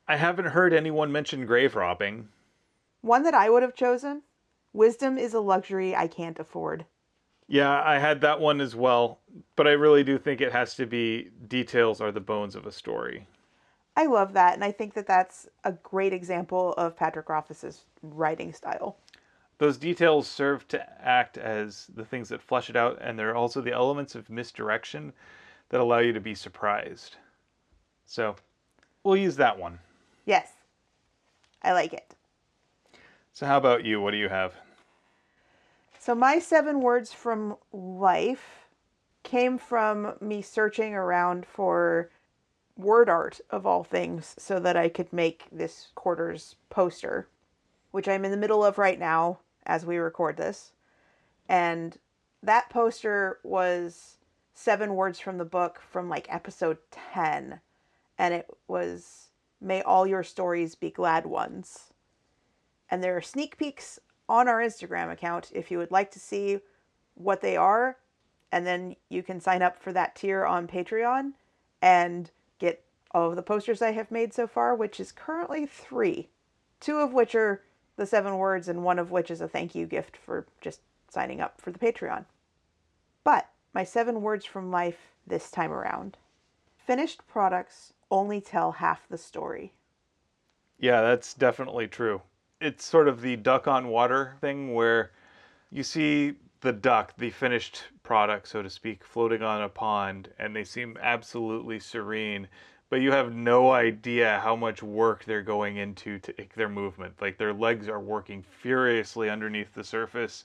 I 0.07 0.17
haven't 0.17 0.45
heard 0.45 0.71
anyone 0.71 1.11
mention 1.11 1.47
grave 1.47 1.75
robbing. 1.75 2.27
One 3.01 3.23
that 3.23 3.33
I 3.33 3.49
would 3.49 3.63
have 3.63 3.73
chosen 3.73 4.21
Wisdom 4.71 5.17
is 5.17 5.33
a 5.33 5.39
luxury 5.39 5.95
I 5.95 6.05
can't 6.05 6.37
afford. 6.37 6.85
Yeah, 7.49 7.81
I 7.83 7.97
had 7.97 8.21
that 8.21 8.39
one 8.39 8.61
as 8.61 8.75
well, 8.75 9.19
but 9.57 9.67
I 9.67 9.71
really 9.71 10.03
do 10.03 10.17
think 10.17 10.39
it 10.39 10.53
has 10.53 10.75
to 10.75 10.85
be 10.85 11.29
details 11.47 11.99
are 11.99 12.11
the 12.11 12.21
bones 12.21 12.55
of 12.55 12.65
a 12.65 12.71
story. 12.71 13.27
I 13.97 14.05
love 14.05 14.33
that, 14.33 14.53
and 14.53 14.63
I 14.63 14.71
think 14.71 14.93
that 14.93 15.07
that's 15.07 15.49
a 15.65 15.73
great 15.73 16.13
example 16.13 16.73
of 16.77 16.95
Patrick 16.95 17.27
Rothfuss's 17.27 17.83
writing 18.01 18.53
style 18.53 18.95
those 19.59 19.77
details 19.77 20.27
serve 20.27 20.67
to 20.69 21.05
act 21.05 21.37
as 21.37 21.87
the 21.93 22.05
things 22.05 22.29
that 22.29 22.41
flesh 22.41 22.69
it 22.69 22.75
out, 22.75 22.97
and 23.01 23.19
they're 23.19 23.35
also 23.35 23.61
the 23.61 23.73
elements 23.73 24.15
of 24.15 24.29
misdirection 24.29 25.13
that 25.67 25.81
allow 25.81 25.99
you 25.99 26.13
to 26.13 26.21
be 26.21 26.33
surprised. 26.33 27.17
So, 28.05 28.35
we'll 29.03 29.17
use 29.17 29.35
that 29.35 29.59
one. 29.59 29.79
Yes, 30.25 30.53
I 31.61 31.73
like 31.73 31.93
it. 31.93 32.15
So, 33.33 33.45
how 33.45 33.57
about 33.57 33.83
you? 33.83 34.01
What 34.01 34.11
do 34.11 34.17
you 34.17 34.29
have? 34.29 34.53
So, 36.09 36.15
my 36.15 36.39
seven 36.39 36.81
words 36.81 37.13
from 37.13 37.55
life 37.71 38.67
came 39.21 39.59
from 39.59 40.15
me 40.19 40.41
searching 40.41 40.95
around 40.95 41.45
for 41.45 42.09
word 42.75 43.09
art 43.09 43.39
of 43.51 43.67
all 43.67 43.83
things 43.83 44.33
so 44.39 44.59
that 44.59 44.75
I 44.75 44.89
could 44.89 45.13
make 45.13 45.45
this 45.51 45.89
quarter's 45.93 46.55
poster, 46.71 47.27
which 47.91 48.07
I'm 48.07 48.25
in 48.25 48.31
the 48.31 48.37
middle 48.37 48.65
of 48.65 48.79
right 48.79 48.97
now 48.97 49.37
as 49.67 49.85
we 49.85 49.97
record 49.97 50.37
this. 50.37 50.71
And 51.47 51.95
that 52.41 52.71
poster 52.71 53.37
was 53.43 54.17
seven 54.55 54.95
words 54.95 55.19
from 55.19 55.37
the 55.37 55.45
book 55.45 55.79
from 55.91 56.09
like 56.09 56.25
episode 56.33 56.79
10. 57.13 57.59
And 58.17 58.33
it 58.33 58.47
was, 58.67 59.27
May 59.61 59.83
all 59.83 60.07
your 60.07 60.23
stories 60.23 60.73
be 60.73 60.89
glad 60.89 61.27
ones. 61.27 61.93
And 62.89 63.03
there 63.03 63.15
are 63.15 63.21
sneak 63.21 63.59
peeks 63.59 63.99
on 64.29 64.47
our 64.47 64.61
Instagram 64.61 65.11
account 65.11 65.51
if 65.53 65.69
you 65.69 65.77
would 65.79 65.91
like 65.91 66.11
to 66.11 66.19
see 66.19 66.59
what 67.15 67.41
they 67.41 67.57
are. 67.57 67.97
And 68.51 68.65
then 68.65 68.95
you 69.09 69.21
can 69.21 69.41
sign 69.41 69.61
up 69.61 69.81
for 69.81 69.91
that 69.93 70.15
tier 70.15 70.45
on 70.45 70.67
Patreon 70.67 71.33
and 71.81 72.31
get 72.59 72.83
all 73.11 73.29
of 73.29 73.35
the 73.35 73.41
posters 73.41 73.81
I 73.81 73.91
have 73.91 74.11
made 74.11 74.33
so 74.33 74.47
far, 74.47 74.75
which 74.75 74.99
is 74.99 75.11
currently 75.11 75.65
three. 75.65 76.29
Two 76.79 76.97
of 76.97 77.13
which 77.13 77.35
are 77.35 77.63
the 77.97 78.05
seven 78.05 78.37
words, 78.37 78.69
and 78.69 78.83
one 78.83 78.97
of 78.97 79.11
which 79.11 79.29
is 79.29 79.41
a 79.41 79.47
thank 79.47 79.75
you 79.75 79.85
gift 79.85 80.15
for 80.15 80.47
just 80.61 80.79
signing 81.09 81.41
up 81.41 81.59
for 81.59 81.71
the 81.71 81.79
Patreon. 81.79 82.25
But 83.23 83.49
my 83.73 83.83
seven 83.83 84.21
words 84.21 84.45
from 84.45 84.71
life 84.71 85.11
this 85.27 85.51
time 85.51 85.71
around 85.71 86.17
finished 86.77 87.27
products 87.27 87.93
only 88.09 88.41
tell 88.41 88.71
half 88.71 89.07
the 89.09 89.17
story. 89.17 89.73
Yeah, 90.79 91.01
that's 91.01 91.35
definitely 91.35 91.87
true. 91.87 92.21
It's 92.61 92.85
sort 92.85 93.07
of 93.07 93.21
the 93.21 93.35
duck 93.37 93.67
on 93.67 93.87
water 93.87 94.35
thing 94.41 94.73
where 94.73 95.11
you 95.71 95.83
see 95.83 96.35
the 96.61 96.73
duck, 96.73 97.13
the 97.17 97.29
finished 97.29 97.83
product, 98.03 98.47
so 98.47 98.61
to 98.61 98.69
speak, 98.69 99.03
floating 99.03 99.41
on 99.41 99.61
a 99.61 99.69
pond, 99.69 100.29
and 100.37 100.55
they 100.55 100.63
seem 100.63 100.97
absolutely 101.01 101.79
serene, 101.79 102.47
but 102.89 103.01
you 103.01 103.11
have 103.11 103.33
no 103.33 103.71
idea 103.71 104.41
how 104.43 104.55
much 104.55 104.83
work 104.83 105.23
they're 105.23 105.41
going 105.41 105.77
into 105.77 106.19
to 106.19 106.33
their 106.55 106.67
movement. 106.67 107.13
Like 107.21 107.37
their 107.37 107.53
legs 107.53 107.87
are 107.87 107.99
working 107.99 108.43
furiously 108.43 109.29
underneath 109.29 109.73
the 109.73 109.83
surface. 109.83 110.43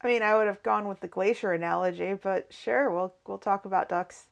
I 0.00 0.06
mean, 0.06 0.22
I 0.22 0.36
would 0.36 0.46
have 0.46 0.62
gone 0.62 0.88
with 0.88 1.00
the 1.00 1.08
glacier 1.08 1.52
analogy, 1.52 2.14
but 2.14 2.46
sure, 2.50 2.90
we'll 2.90 3.14
we'll 3.26 3.38
talk 3.38 3.64
about 3.64 3.88
ducks. 3.88 4.26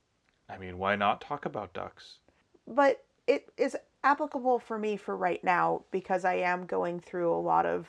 I 0.48 0.58
mean, 0.58 0.78
why 0.78 0.94
not 0.96 1.20
talk 1.20 1.46
about 1.46 1.72
ducks? 1.72 2.18
But 2.66 3.02
it 3.26 3.48
is 3.56 3.76
applicable 4.04 4.60
for 4.60 4.78
me 4.78 4.96
for 4.96 5.16
right 5.16 5.42
now 5.42 5.82
because 5.90 6.24
I 6.24 6.34
am 6.34 6.66
going 6.66 7.00
through 7.00 7.34
a 7.34 7.40
lot 7.40 7.66
of 7.66 7.88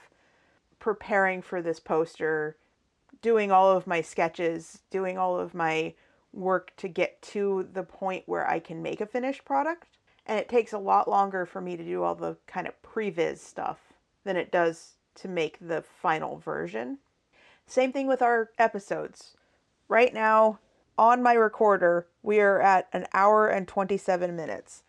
preparing 0.79 1.41
for 1.41 1.61
this 1.61 1.79
poster, 1.79 2.55
doing 3.21 3.51
all 3.51 3.69
of 3.69 3.85
my 3.85 4.01
sketches, 4.01 4.81
doing 4.89 5.17
all 5.17 5.37
of 5.37 5.53
my 5.53 5.93
work 6.33 6.71
to 6.77 6.87
get 6.87 7.21
to 7.21 7.67
the 7.73 7.83
point 7.83 8.23
where 8.25 8.49
I 8.49 8.59
can 8.59 8.81
make 8.81 9.01
a 9.01 9.05
finished 9.05 9.45
product. 9.45 9.87
And 10.25 10.39
it 10.39 10.49
takes 10.49 10.73
a 10.73 10.79
lot 10.79 11.07
longer 11.07 11.45
for 11.45 11.61
me 11.61 11.77
to 11.77 11.83
do 11.83 12.01
all 12.01 12.15
the 12.15 12.37
kind 12.47 12.67
of 12.67 12.81
previs 12.81 13.37
stuff 13.37 13.93
than 14.23 14.37
it 14.37 14.51
does 14.51 14.93
to 15.15 15.27
make 15.27 15.57
the 15.61 15.81
final 15.81 16.37
version. 16.37 16.97
Same 17.67 17.91
thing 17.91 18.07
with 18.07 18.21
our 18.21 18.49
episodes. 18.57 19.35
Right 19.87 20.13
now, 20.13 20.59
on 20.97 21.21
my 21.21 21.33
recorder, 21.33 22.07
we 22.23 22.39
are 22.39 22.61
at 22.61 22.87
an 22.93 23.05
hour 23.13 23.47
and 23.47 23.67
27 23.67 24.35
minutes. 24.35 24.83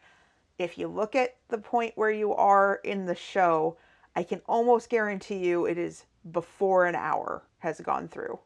If 0.59 0.79
you 0.79 0.89
look 0.89 1.15
at 1.15 1.37
the 1.49 1.59
point 1.59 1.93
where 1.97 2.11
you 2.11 2.33
are 2.33 2.81
in 2.83 3.07
the 3.07 3.15
show, 3.15 3.77
I 4.15 4.23
can 4.23 4.41
almost 4.47 4.89
guarantee 4.89 5.39
you 5.39 5.67
it 5.67 5.77
is 5.77 6.07
before 6.31 6.87
an 6.87 6.95
hour 6.95 7.43
has 7.59 7.81
gone 7.81 8.09
through. 8.09 8.39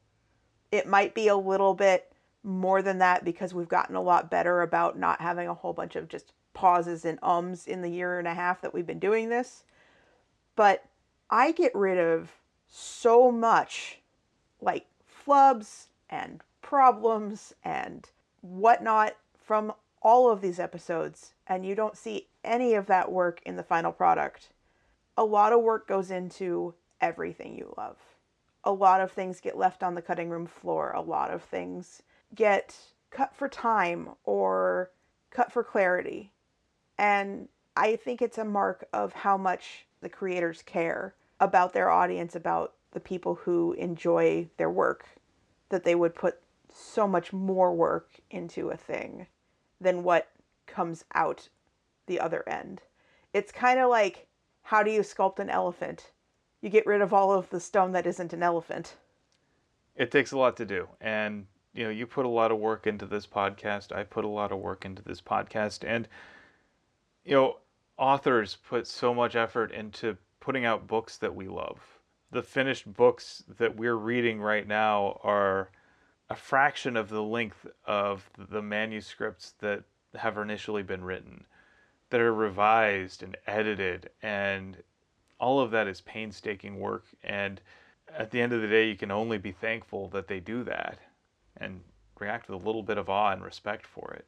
It 0.73 0.87
might 0.87 1.15
be 1.15 1.29
a 1.29 1.37
little 1.37 1.75
bit 1.75 2.13
more 2.43 2.83
than 2.83 2.99
that 2.99 3.25
because 3.25 3.55
we've 3.55 3.69
gotten 3.69 3.97
a 3.97 4.03
lot 4.03 4.31
better 4.31 4.63
about 4.63 4.99
not 4.99 5.21
having 5.21 5.49
a 5.49 5.55
whole 5.55 5.73
bunch 5.73 5.95
of 5.95 6.09
just 6.09 6.33
pauses 6.55 7.05
and 7.05 7.19
ums 7.23 7.67
in 7.67 7.83
the 7.83 7.91
year 7.91 8.19
and 8.19 8.27
a 8.27 8.35
half 8.35 8.61
that 8.61 8.75
we've 8.75 8.87
been 8.87 8.99
doing 8.99 9.29
this. 9.29 9.65
But 10.57 10.85
I 11.31 11.53
get 11.53 11.75
rid 11.75 11.99
of 11.99 12.33
so 12.67 13.31
much 13.31 14.01
like 14.61 14.87
flubs 15.27 15.87
and 16.09 16.43
problems 16.63 17.55
and 17.65 18.09
whatnot 18.41 19.17
from 19.39 19.73
all 20.03 20.31
of 20.31 20.41
these 20.41 20.59
episodes, 20.59 21.35
and 21.47 21.67
you 21.67 21.75
don't 21.75 21.97
see 21.97 22.29
any 22.43 22.75
of 22.75 22.87
that 22.87 23.13
work 23.13 23.41
in 23.45 23.57
the 23.57 23.63
final 23.63 23.93
product. 23.93 24.49
A 25.17 25.25
lot 25.25 25.53
of 25.53 25.61
work 25.61 25.87
goes 25.87 26.11
into 26.11 26.75
everything 27.01 27.57
you 27.57 27.75
love. 27.77 27.97
A 28.65 28.73
lot 28.73 29.01
of 29.01 29.13
things 29.13 29.41
get 29.41 29.59
left 29.59 29.83
on 29.83 29.95
the 29.95 30.03
cutting 30.03 30.31
room 30.31 30.47
floor. 30.47 30.93
A 30.93 31.01
lot 31.01 31.31
of 31.31 31.43
things 31.43 32.03
get 32.35 32.77
cut 33.11 33.35
for 33.35 33.49
time 33.49 34.11
or 34.25 34.91
cut 35.31 35.53
for 35.53 35.65
clarity. 35.65 36.33
And 36.99 37.49
I 37.77 37.97
think 37.97 38.21
it's 38.21 38.39
a 38.39 38.45
mark 38.45 38.87
of 38.93 39.13
how 39.13 39.37
much 39.37 39.87
the 40.01 40.09
creators 40.09 40.63
care 40.63 41.15
about 41.41 41.73
their 41.73 41.91
audience, 41.91 42.37
about 42.37 42.75
the 42.93 43.01
people 43.01 43.35
who 43.35 43.73
enjoy 43.75 44.49
their 44.57 44.71
work, 44.71 45.07
that 45.71 45.85
they 45.85 45.95
would 45.95 46.15
put 46.15 46.39
so 46.73 47.07
much 47.07 47.33
more 47.33 47.75
work 47.75 48.21
into 48.31 48.71
a 48.71 48.77
thing 48.77 49.27
than 49.81 50.03
what 50.03 50.29
comes 50.67 51.05
out 51.15 51.49
the 52.07 52.21
other 52.21 52.47
end. 52.49 52.83
It's 53.33 53.53
kind 53.53 53.79
of 53.81 53.89
like 53.89 54.27
how 54.63 54.83
do 54.83 54.91
you 54.91 55.01
sculpt 55.01 55.39
an 55.39 55.51
elephant? 55.51 56.13
You 56.61 56.69
get 56.69 56.87
rid 56.87 57.01
of 57.01 57.13
all 57.13 57.33
of 57.33 57.51
the 57.51 57.61
stone 57.61 57.93
that 57.93 58.07
isn't 58.07 58.33
an 58.33 58.43
elephant. 58.43 58.97
It 59.97 60.11
takes 60.11 60.33
a 60.33 60.39
lot 60.39 60.57
to 60.59 60.65
do. 60.65 60.89
And, 61.01 61.47
you 61.75 61.85
know, 61.85 61.91
you 61.91 62.07
put 62.07 62.27
a 62.27 62.29
lot 62.29 62.53
of 62.53 62.59
work 62.59 62.87
into 62.87 63.07
this 63.07 63.27
podcast. 63.27 63.93
I 63.93 64.05
put 64.05 64.25
a 64.25 64.29
lot 64.29 64.53
of 64.53 64.59
work 64.59 64.85
into 64.85 65.03
this 65.03 65.21
podcast. 65.21 65.85
And, 65.85 66.07
you 67.25 67.35
know, 67.35 67.57
authors 67.97 68.59
put 68.69 68.87
so 68.87 69.13
much 69.13 69.35
effort 69.35 69.73
into 69.73 70.17
putting 70.39 70.65
out 70.65 70.87
books 70.87 71.17
that 71.19 71.35
we 71.35 71.49
love. 71.49 71.81
The 72.31 72.43
finished 72.43 72.93
books 72.95 73.43
that 73.59 73.77
we're 73.77 73.97
reading 73.97 74.41
right 74.41 74.67
now 74.67 75.19
are 75.25 75.71
a 76.31 76.37
fraction 76.37 76.97
of 76.97 77.09
the 77.09 77.23
length 77.23 77.67
of 77.85 78.31
the 78.39 78.63
manuscripts 78.63 79.55
that 79.59 79.83
have 80.15 80.39
initially 80.39 80.85
been 80.85 81.05
written, 81.05 81.45
that 82.11 82.21
are 82.21 82.33
revised 82.33 83.23
and 83.23 83.37
edited, 83.47 84.09
and 84.23 84.77
all 85.41 85.61
of 85.61 85.73
that 85.73 85.89
is 85.89 86.01
painstaking 86.01 86.79
work. 86.79 87.05
And 87.25 87.61
at 88.17 88.31
the 88.31 88.41
end 88.41 88.53
of 88.53 88.63
the 88.63 88.69
day, 88.69 88.89
you 88.89 88.97
can 88.97 89.11
only 89.11 89.39
be 89.39 89.53
thankful 89.53 90.09
that 90.09 90.29
they 90.29 90.41
do 90.41 90.63
that 90.65 90.99
and 91.57 91.81
react 92.19 92.49
with 92.49 92.63
a 92.63 92.67
little 92.67 92.83
bit 92.83 92.99
of 92.99 93.09
awe 93.09 93.33
and 93.33 93.43
respect 93.43 93.87
for 93.87 94.13
it. 94.15 94.27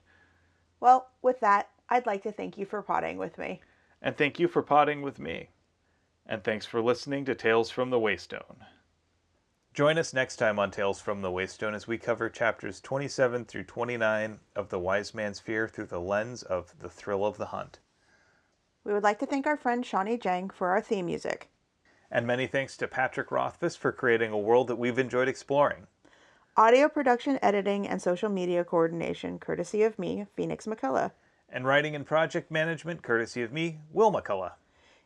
Well, 0.81 1.09
with 1.23 1.39
that, 1.41 1.71
I'd 1.89 2.07
like 2.07 2.23
to 2.25 2.33
thank 2.33 2.59
you 2.59 2.67
for 2.67 2.83
potting 2.83 3.17
with 3.17 3.39
me. 3.39 3.61
And 4.01 4.17
thank 4.17 4.41
you 4.41 4.49
for 4.49 4.63
potting 4.63 5.03
with 5.03 5.21
me. 5.21 5.51
And 6.27 6.43
thanks 6.43 6.67
for 6.67 6.81
listening 6.81 7.25
to 7.27 7.35
Tales 7.35 7.71
from 7.71 7.91
the 7.91 8.01
Waystone. 8.01 8.57
Join 9.75 9.97
us 9.97 10.13
next 10.13 10.37
time 10.37 10.59
on 10.59 10.71
Tales 10.71 11.01
from 11.01 11.23
the 11.23 11.31
Waystone 11.31 11.75
as 11.75 11.89
we 11.89 11.97
cover 11.97 12.29
chapters 12.29 12.79
27 12.83 13.47
through 13.47 13.65
29 13.65 14.39
of 14.55 14.69
The 14.69 14.79
Wise 14.79 15.15
Man's 15.15 15.41
Fear 15.41 15.67
through 15.67 15.87
the 15.87 15.99
lens 15.99 16.43
of 16.43 16.75
The 16.81 16.91
Thrill 16.91 17.25
of 17.25 17.39
the 17.39 17.47
Hunt. 17.47 17.79
We 18.85 18.93
would 18.93 19.03
like 19.03 19.19
to 19.21 19.27
thank 19.27 19.47
our 19.47 19.57
friend 19.57 19.87
Shawnee 19.87 20.19
Jang 20.19 20.51
for 20.51 20.69
our 20.69 20.83
theme 20.83 21.07
music. 21.07 21.49
And 22.11 22.27
many 22.27 22.47
thanks 22.47 22.77
to 22.77 22.87
Patrick 22.87 23.31
Rothfuss 23.31 23.75
for 23.75 23.93
creating 23.93 24.31
a 24.31 24.39
world 24.39 24.69
that 24.69 24.77
we've 24.77 24.99
enjoyed 24.99 25.27
exploring. 25.27 25.87
Audio 26.55 26.87
production, 26.87 27.39
editing, 27.41 27.89
and 27.89 28.03
social 28.03 28.29
media 28.29 28.65
coordination 28.65 29.39
courtesy 29.39 29.85
of 29.85 29.99
me, 29.99 30.27
Phoenix 30.37 30.67
McCullough. 30.67 31.13
And 31.49 31.65
writing 31.67 31.97
and 31.97 32.05
project 32.05 32.51
management 32.51 33.03
courtesy 33.03 33.41
of 33.41 33.55
me, 33.55 33.79
Will 33.91 34.13
McCullough. 34.13 34.53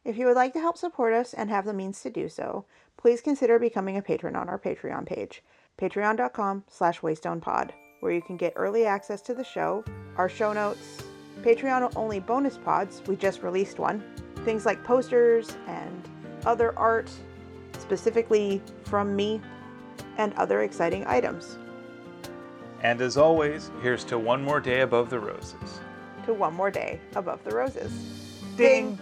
If 0.07 0.17
you 0.17 0.27
would 0.27 0.37
like 0.37 0.53
to 0.53 0.61
help 0.61 0.79
support 0.79 1.13
us 1.13 1.35
and 1.35 1.51
have 1.51 1.65
the 1.65 1.75
means 1.75 2.01
to 2.03 2.11
do 2.11 2.29
so, 2.29 2.65
please 2.97 3.21
consider 3.21 3.59
becoming 3.59 3.97
a 3.97 4.03
patron 4.03 4.37
on 4.37 4.49
our 4.49 4.59
Patreon 4.59 5.05
page, 5.05 5.43
patreon.com 5.81 6.63
slash 6.71 7.01
waystonepod, 7.01 7.73
where 7.99 8.13
you 8.13 8.23
can 8.23 8.37
get 8.37 8.53
early 8.55 8.87
access 8.87 9.21
to 9.23 9.35
the 9.35 9.43
show, 9.43 9.85
our 10.17 10.29
show 10.29 10.53
notes, 10.53 11.03
Patreon-only 11.43 12.21
bonus 12.21 12.57
pods, 12.57 13.03
we 13.09 13.17
just 13.17 13.43
released 13.43 13.81
one, 13.81 14.01
things 14.45 14.65
like 14.65 14.85
posters 14.85 15.57
and 15.67 16.09
other 16.45 16.79
art, 16.79 17.11
specifically 17.77 18.63
from 18.85 19.17
me, 19.17 19.41
and 20.19 20.33
other 20.35 20.63
exciting 20.63 21.05
items. 21.09 21.59
And 22.85 23.01
as 23.01 23.17
always, 23.17 23.73
here's 23.83 24.05
to 24.05 24.21
one 24.21 24.45
more 24.45 24.61
day 24.61 24.83
above 24.83 25.11
the 25.11 25.19
roses. 25.19 25.81
To 26.27 26.33
one 26.33 26.55
more 26.55 26.71
day 26.71 27.01
above 27.17 27.43
the 27.43 27.51
roses. 27.51 27.93
Ding! 28.57 28.97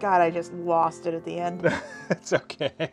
God, 0.00 0.20
I 0.20 0.30
just 0.30 0.52
lost 0.52 1.06
it 1.06 1.14
at 1.14 1.24
the 1.24 1.38
end. 1.38 1.62
it's 2.10 2.32
okay. 2.32 2.92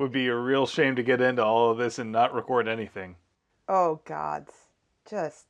Would 0.00 0.12
be 0.12 0.28
a 0.28 0.34
real 0.34 0.66
shame 0.66 0.96
to 0.96 1.02
get 1.02 1.20
into 1.20 1.44
all 1.44 1.70
of 1.70 1.76
this 1.76 1.98
and 1.98 2.10
not 2.10 2.32
record 2.32 2.66
anything. 2.66 3.16
Oh, 3.68 4.00
God. 4.06 4.46
Just. 5.10 5.44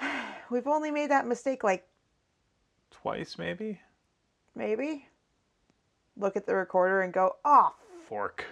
We've 0.48 0.68
only 0.68 0.92
made 0.92 1.10
that 1.10 1.26
mistake 1.26 1.64
like 1.64 1.88
Twice, 2.92 3.36
maybe? 3.36 3.80
maybe. 4.54 5.08
Look 6.16 6.36
at 6.36 6.46
the 6.46 6.54
recorder 6.54 7.02
and 7.02 7.12
go, 7.12 7.34
oh, 7.44 7.74
Fork. 8.08 8.44